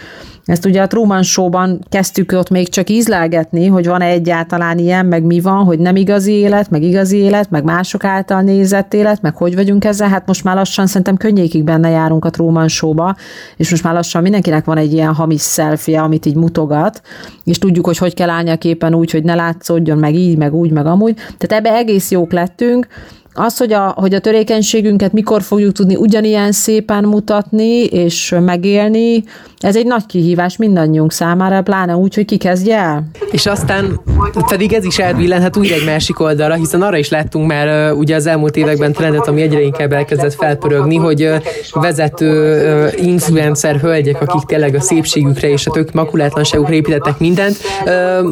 ezt 0.45 0.65
ugye 0.65 0.81
a 0.81 0.87
Truman 0.87 1.23
Show-ban 1.23 1.79
kezdtük 1.89 2.31
ott 2.31 2.49
még 2.49 2.69
csak 2.69 2.89
ízlelgetni, 2.89 3.67
hogy 3.67 3.87
van-e 3.87 4.05
egyáltalán 4.05 4.77
ilyen, 4.77 5.05
meg 5.05 5.23
mi 5.23 5.39
van, 5.39 5.63
hogy 5.63 5.79
nem 5.79 5.95
igazi 5.95 6.31
élet, 6.31 6.69
meg 6.69 6.83
igazi 6.83 7.17
élet, 7.17 7.49
meg 7.49 7.63
mások 7.63 8.03
által 8.03 8.41
nézett 8.41 8.93
élet, 8.93 9.21
meg 9.21 9.35
hogy 9.35 9.55
vagyunk 9.55 9.85
ezzel. 9.85 10.09
Hát 10.09 10.27
most 10.27 10.43
már 10.43 10.55
lassan 10.55 10.87
szerintem 10.87 11.17
könnyékig 11.17 11.63
benne 11.63 11.89
járunk 11.89 12.25
a 12.25 12.29
Truman 12.29 12.67
Show-ba, 12.67 13.15
és 13.57 13.69
most 13.69 13.83
már 13.83 13.93
lassan 13.93 14.21
mindenkinek 14.21 14.65
van 14.65 14.77
egy 14.77 14.93
ilyen 14.93 15.13
hamis 15.13 15.43
selfie, 15.43 16.01
amit 16.01 16.25
így 16.25 16.35
mutogat, 16.35 17.01
és 17.43 17.57
tudjuk, 17.57 17.85
hogy 17.85 17.97
hogy 17.97 18.13
kell 18.13 18.29
állni 18.29 18.49
a 18.49 18.57
képen 18.57 18.93
úgy, 18.93 19.11
hogy 19.11 19.23
ne 19.23 19.35
látszódjon, 19.35 19.97
meg 19.97 20.15
így, 20.15 20.37
meg 20.37 20.53
úgy, 20.53 20.71
meg 20.71 20.85
amúgy. 20.85 21.15
Tehát 21.15 21.65
ebbe 21.65 21.75
egész 21.75 22.11
jók 22.11 22.31
lettünk, 22.31 22.87
az, 23.33 23.57
hogy 23.57 23.73
a, 23.73 23.93
hogy 23.97 24.13
a 24.13 24.19
törékenységünket 24.19 25.13
mikor 25.13 25.41
fogjuk 25.41 25.71
tudni 25.71 25.95
ugyanilyen 25.95 26.51
szépen 26.51 27.03
mutatni 27.03 27.83
és 27.83 28.35
megélni, 28.39 29.23
ez 29.57 29.75
egy 29.75 29.85
nagy 29.85 30.05
kihívás 30.05 30.57
mindannyiunk 30.57 31.11
számára, 31.11 31.61
pláne 31.61 31.95
úgy, 31.95 32.15
hogy 32.15 32.25
ki 32.25 32.37
kezdje 32.37 32.77
el. 32.77 33.03
És 33.31 33.45
aztán 33.45 34.01
pedig 34.47 34.73
ez 34.73 34.85
is 34.85 34.99
elbillenhet 34.99 35.57
újra 35.57 35.75
egy 35.75 35.85
másik 35.85 36.19
oldalra, 36.19 36.53
hiszen 36.53 36.81
arra 36.81 36.97
is 36.97 37.09
láttunk 37.09 37.47
már 37.47 37.93
ugye 37.93 38.15
az 38.15 38.25
elmúlt 38.25 38.55
években 38.55 38.91
trendet, 38.91 39.27
ami 39.27 39.41
egyre 39.41 39.61
inkább 39.61 39.91
elkezdett 39.91 40.33
felpörögni, 40.33 40.95
hogy 40.95 41.29
vezető 41.71 42.89
influencer 42.95 43.75
hölgyek, 43.75 44.21
akik 44.21 44.41
tényleg 44.41 44.75
a 44.75 44.81
szépségükre 44.81 45.49
és 45.49 45.67
a 45.67 45.71
tök 45.71 45.91
makulátlanságukra 45.91 46.73
építettek 46.73 47.19
mindent, 47.19 47.55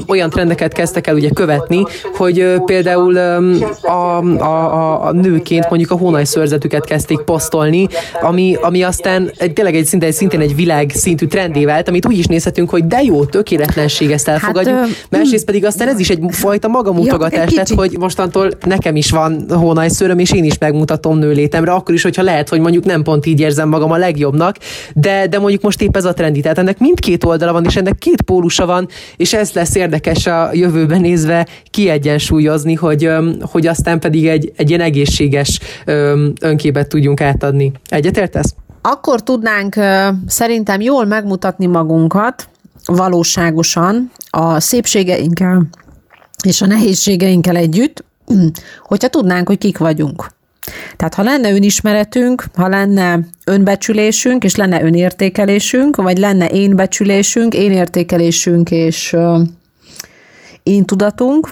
olyan 0.07 0.29
trendeket 0.29 0.73
kezdtek 0.73 1.07
el 1.07 1.15
ugye 1.15 1.29
követni, 1.29 1.83
hogy 2.17 2.53
például 2.65 3.15
um, 3.15 3.57
a, 3.81 4.17
a, 4.37 4.88
a 4.93 4.99
a, 5.05 5.11
nőként 5.11 5.69
mondjuk 5.69 5.91
a 5.91 5.95
hónaj 5.95 6.23
szörzetüket 6.23 6.85
kezdték 6.85 7.19
posztolni, 7.19 7.87
ami, 8.21 8.57
ami 8.61 8.83
aztán 8.83 9.31
tényleg 9.53 9.75
egy 9.75 9.85
szintén, 9.85 10.11
szintén 10.11 10.39
egy 10.39 10.55
világ 10.55 10.91
szintű 10.93 11.25
trendé 11.25 11.65
vált, 11.65 11.87
amit 11.87 12.05
úgy 12.05 12.17
is 12.17 12.25
nézhetünk, 12.25 12.69
hogy 12.69 12.87
de 12.87 13.03
jó, 13.03 13.25
tökéletlenség, 13.25 14.11
ezt 14.11 14.27
elfogadjuk. 14.27 14.75
Hát, 14.75 14.87
Másrészt 15.09 15.45
pedig 15.45 15.65
aztán 15.65 15.87
ez 15.87 15.99
is 15.99 16.09
egy 16.09 16.19
fajta 16.29 16.67
magamutogatás, 16.67 17.51
tehát 17.51 17.69
hogy 17.69 17.95
mostantól 17.99 18.51
nekem 18.65 18.95
is 18.95 19.11
van 19.11 19.45
hónaj 19.49 19.89
szőröm, 19.89 20.19
és 20.19 20.31
én 20.31 20.43
is 20.43 20.57
megmutatom 20.57 21.17
nőlétemre, 21.17 21.71
akkor 21.71 21.95
is, 21.95 22.03
hogyha 22.03 22.23
lehet, 22.23 22.49
hogy 22.49 22.59
mondjuk 22.59 22.85
nem 22.85 23.03
pont 23.03 23.25
így 23.25 23.39
érzem 23.39 23.69
magam 23.69 23.91
a 23.91 23.97
legjobbnak, 23.97 24.55
de, 24.93 25.27
de 25.27 25.39
mondjuk 25.39 25.61
most 25.61 25.81
épp 25.81 25.95
ez 25.95 26.05
a 26.05 26.13
trendi. 26.13 26.41
Tehát 26.41 26.57
ennek 26.57 26.79
mindkét 26.79 27.23
oldala 27.23 27.51
van, 27.51 27.65
és 27.65 27.75
ennek 27.75 27.97
két 27.97 28.21
pólusa 28.21 28.65
van, 28.65 28.87
és 29.17 29.33
ez 29.33 29.51
lesz 29.53 29.75
érdekes 29.75 30.27
a 30.27 30.49
jövőben 30.53 31.01
nézve 31.01 31.47
kiegyensúlyozni, 31.69 32.73
hogy, 32.73 33.09
hogy 33.41 33.67
aztán 33.67 33.99
pedig 33.99 34.27
egy, 34.27 34.51
egy 34.55 34.71
ilyen 34.79 34.91
egészséges 34.91 35.59
önképet 36.41 36.87
tudjunk 36.87 37.21
átadni. 37.21 37.71
Egyetértesz? 37.89 38.55
Akkor 38.81 39.23
tudnánk 39.23 39.75
szerintem 40.27 40.81
jól 40.81 41.05
megmutatni 41.05 41.65
magunkat 41.65 42.49
valóságosan 42.85 44.11
a 44.29 44.59
szépségeinkkel 44.59 45.67
és 46.43 46.61
a 46.61 46.65
nehézségeinkkel 46.65 47.55
együtt, 47.55 48.03
hogyha 48.81 49.07
tudnánk, 49.07 49.47
hogy 49.47 49.57
kik 49.57 49.77
vagyunk. 49.77 50.27
Tehát 50.95 51.13
ha 51.13 51.23
lenne 51.23 51.51
önismeretünk, 51.51 52.45
ha 52.55 52.67
lenne 52.67 53.19
önbecsülésünk, 53.45 54.43
és 54.43 54.55
lenne 54.55 54.83
önértékelésünk, 54.83 55.95
vagy 55.95 56.17
lenne 56.17 56.49
énbecsülésünk, 56.49 57.53
énértékelésünk 57.53 58.71
és 58.71 59.15
én 60.63 60.85
tudatunk, 60.85 61.49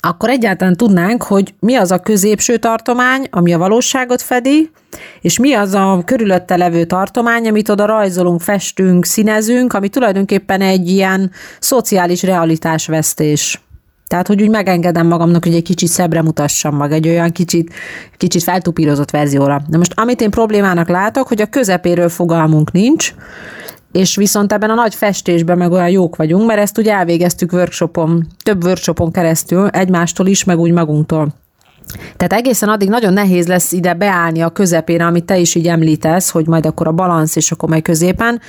akkor 0.00 0.28
egyáltalán 0.28 0.76
tudnánk, 0.76 1.22
hogy 1.22 1.54
mi 1.60 1.74
az 1.74 1.90
a 1.90 1.98
középső 1.98 2.56
tartomány, 2.56 3.26
ami 3.30 3.52
a 3.52 3.58
valóságot 3.58 4.22
fedi, 4.22 4.70
és 5.20 5.38
mi 5.38 5.52
az 5.52 5.74
a 5.74 6.02
körülötte 6.04 6.56
levő 6.56 6.84
tartomány, 6.84 7.48
amit 7.48 7.68
oda 7.68 7.86
rajzolunk, 7.86 8.40
festünk, 8.40 9.04
színezünk, 9.04 9.72
ami 9.72 9.88
tulajdonképpen 9.88 10.60
egy 10.60 10.88
ilyen 10.88 11.30
szociális 11.60 12.22
realitásvesztés. 12.22 13.60
Tehát, 14.08 14.26
hogy 14.26 14.42
úgy 14.42 14.50
megengedem 14.50 15.06
magamnak, 15.06 15.44
hogy 15.44 15.54
egy 15.54 15.62
kicsit 15.62 15.88
szebbre 15.88 16.22
mutassam 16.22 16.76
meg, 16.76 16.92
egy 16.92 17.08
olyan 17.08 17.32
kicsit, 17.32 17.72
kicsit 18.16 18.42
feltupírozott 18.42 19.10
verzióra. 19.10 19.62
De 19.68 19.76
most 19.76 19.92
amit 19.96 20.20
én 20.20 20.30
problémának 20.30 20.88
látok, 20.88 21.28
hogy 21.28 21.40
a 21.40 21.46
közepéről 21.46 22.08
fogalmunk 22.08 22.72
nincs, 22.72 23.14
és 23.92 24.16
viszont 24.16 24.52
ebben 24.52 24.70
a 24.70 24.74
nagy 24.74 24.94
festésben 24.94 25.58
meg 25.58 25.72
olyan 25.72 25.90
jók 25.90 26.16
vagyunk, 26.16 26.46
mert 26.46 26.60
ezt 26.60 26.78
ugye 26.78 26.92
elvégeztük 26.92 27.52
workshopon, 27.52 28.26
több 28.42 28.64
workshopon 28.64 29.12
keresztül, 29.12 29.68
egymástól 29.68 30.26
is, 30.26 30.44
meg 30.44 30.58
úgy 30.58 30.72
magunktól. 30.72 31.34
Tehát 32.16 32.32
egészen 32.32 32.68
addig 32.68 32.88
nagyon 32.88 33.12
nehéz 33.12 33.46
lesz 33.46 33.72
ide 33.72 33.94
beállni 33.94 34.40
a 34.40 34.50
közepére, 34.50 35.06
amit 35.06 35.24
te 35.24 35.38
is 35.38 35.54
így 35.54 35.66
említesz, 35.66 36.30
hogy 36.30 36.46
majd 36.46 36.66
akkor 36.66 36.86
a 36.86 36.92
balansz 36.92 37.36
és 37.36 37.52
akkor 37.52 37.68
majd 37.68 37.82
középen, 37.82 38.40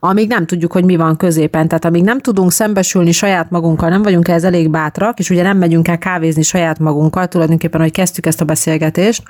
amíg 0.00 0.28
nem 0.28 0.46
tudjuk, 0.46 0.72
hogy 0.72 0.84
mi 0.84 0.96
van 0.96 1.16
középen. 1.16 1.68
Tehát 1.68 1.84
amíg 1.84 2.02
nem 2.02 2.20
tudunk 2.20 2.52
szembesülni 2.52 3.12
saját 3.12 3.50
magunkkal, 3.50 3.88
nem 3.88 4.02
vagyunk 4.02 4.28
ez 4.28 4.44
elég 4.44 4.70
bátrak, 4.70 5.18
és 5.18 5.30
ugye 5.30 5.42
nem 5.42 5.58
megyünk 5.58 5.88
el 5.88 5.98
kávézni 5.98 6.42
saját 6.42 6.78
magunkkal, 6.78 7.26
tulajdonképpen, 7.26 7.80
hogy 7.80 7.92
kezdtük 7.92 8.26
ezt 8.26 8.40
a 8.40 8.44
beszélgetést, 8.44 9.22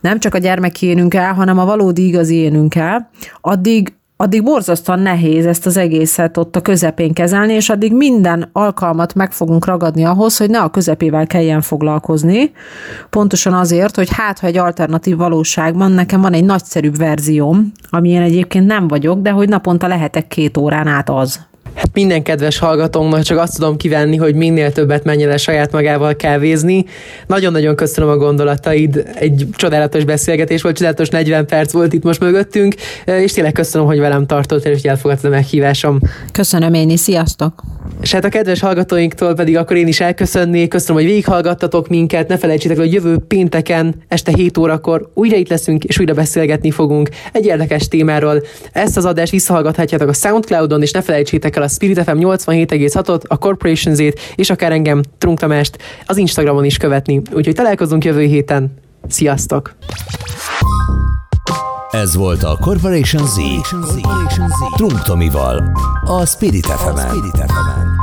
nem 0.00 0.18
csak 0.18 0.34
a 0.34 0.38
gyermek 0.38 0.82
el, 1.08 1.34
hanem 1.34 1.58
a 1.58 1.64
valódi 1.64 2.06
igazi 2.06 2.34
énünkkel, 2.34 3.10
addig 3.40 3.92
addig 4.16 4.42
borzasztóan 4.42 4.98
nehéz 4.98 5.46
ezt 5.46 5.66
az 5.66 5.76
egészet 5.76 6.36
ott 6.36 6.56
a 6.56 6.60
közepén 6.60 7.12
kezelni, 7.12 7.52
és 7.52 7.68
addig 7.68 7.92
minden 7.92 8.48
alkalmat 8.52 9.14
meg 9.14 9.32
fogunk 9.32 9.64
ragadni 9.66 10.04
ahhoz, 10.04 10.36
hogy 10.36 10.50
ne 10.50 10.60
a 10.60 10.68
közepével 10.68 11.26
kelljen 11.26 11.60
foglalkozni. 11.60 12.52
Pontosan 13.10 13.54
azért, 13.54 13.96
hogy 13.96 14.08
hát, 14.10 14.38
ha 14.38 14.46
egy 14.46 14.56
alternatív 14.56 15.16
valóságban 15.16 15.92
nekem 15.92 16.20
van 16.20 16.32
egy 16.32 16.44
nagyszerűbb 16.44 16.96
verzióm, 16.96 17.72
amilyen 17.90 18.22
egyébként 18.22 18.66
nem 18.66 18.88
vagyok, 18.88 19.20
de 19.20 19.30
hogy 19.30 19.48
naponta 19.48 19.86
lehetek 19.86 20.28
két 20.28 20.56
órán 20.56 20.86
át 20.86 21.10
az. 21.10 21.46
Hát 21.84 21.94
minden 21.94 22.22
kedves 22.22 22.58
hallgatónknak 22.58 23.22
csak 23.22 23.38
azt 23.38 23.54
tudom 23.54 23.76
kívánni, 23.76 24.16
hogy 24.16 24.34
minél 24.34 24.72
többet 24.72 25.04
menjen 25.04 25.30
el 25.30 25.36
saját 25.36 25.72
magával 25.72 26.16
kávézni. 26.16 26.84
Nagyon-nagyon 27.26 27.76
köszönöm 27.76 28.10
a 28.10 28.16
gondolataid, 28.16 29.04
egy 29.14 29.48
csodálatos 29.56 30.04
beszélgetés 30.04 30.62
volt, 30.62 30.76
csodálatos 30.76 31.08
40 31.08 31.46
perc 31.46 31.72
volt 31.72 31.92
itt 31.92 32.02
most 32.02 32.20
mögöttünk, 32.20 32.74
és 33.04 33.32
tényleg 33.32 33.52
köszönöm, 33.52 33.86
hogy 33.86 33.98
velem 33.98 34.26
tartottál, 34.26 34.72
és 34.72 34.82
elfogadtad 34.82 35.32
a 35.32 35.34
meghívásom. 35.34 35.98
Köszönöm 36.32 36.74
én 36.74 36.90
is, 36.90 37.00
sziasztok! 37.00 37.62
És 38.02 38.12
hát 38.12 38.24
a 38.24 38.28
kedves 38.28 38.60
hallgatóinktól 38.60 39.34
pedig 39.34 39.56
akkor 39.56 39.76
én 39.76 39.86
is 39.86 40.00
elköszönnék, 40.00 40.68
köszönöm, 40.68 41.02
hogy 41.02 41.10
végighallgattatok 41.10 41.88
minket, 41.88 42.28
ne 42.28 42.38
felejtsétek, 42.38 42.76
hogy 42.76 42.92
jövő 42.92 43.16
pénteken 43.28 43.94
este 44.08 44.32
7 44.36 44.58
órakor 44.58 45.10
újra 45.14 45.36
itt 45.36 45.48
leszünk, 45.48 45.84
és 45.84 45.98
újra 45.98 46.14
beszélgetni 46.14 46.70
fogunk 46.70 47.08
egy 47.32 47.46
érdekes 47.46 47.88
témáról. 47.88 48.42
Ezt 48.72 48.96
az 48.96 49.04
adást 49.04 49.32
visszahallgathatjátok 49.32 50.08
a 50.08 50.12
Soundcloudon, 50.12 50.82
és 50.82 50.90
ne 50.90 51.02
felejtsétek 51.02 51.56
el 51.56 51.62
a 51.62 51.68
Spirit 51.74 52.02
FM 52.02 52.16
87,6-ot, 52.18 53.22
a 53.26 53.38
Corporation 53.38 53.94
Z-t, 53.94 54.20
és 54.34 54.50
akár 54.50 54.72
engem, 54.72 55.02
Trunk 55.18 55.38
Tamást 55.38 55.78
az 56.06 56.16
Instagramon 56.16 56.64
is 56.64 56.76
követni. 56.76 57.22
Úgyhogy 57.32 57.54
találkozunk 57.54 58.04
jövő 58.04 58.24
héten. 58.24 58.74
Sziasztok! 59.08 59.74
Ez 61.90 62.16
volt 62.16 62.42
a 62.42 62.56
Corporation 62.60 63.26
Z, 63.26 63.34
Corporation 63.70 64.48
Z. 64.48 64.76
Trunk 64.76 65.02
Tomival, 65.02 65.62
a 66.04 66.26
Spirit 66.26 66.66
FM-en. 66.66 67.93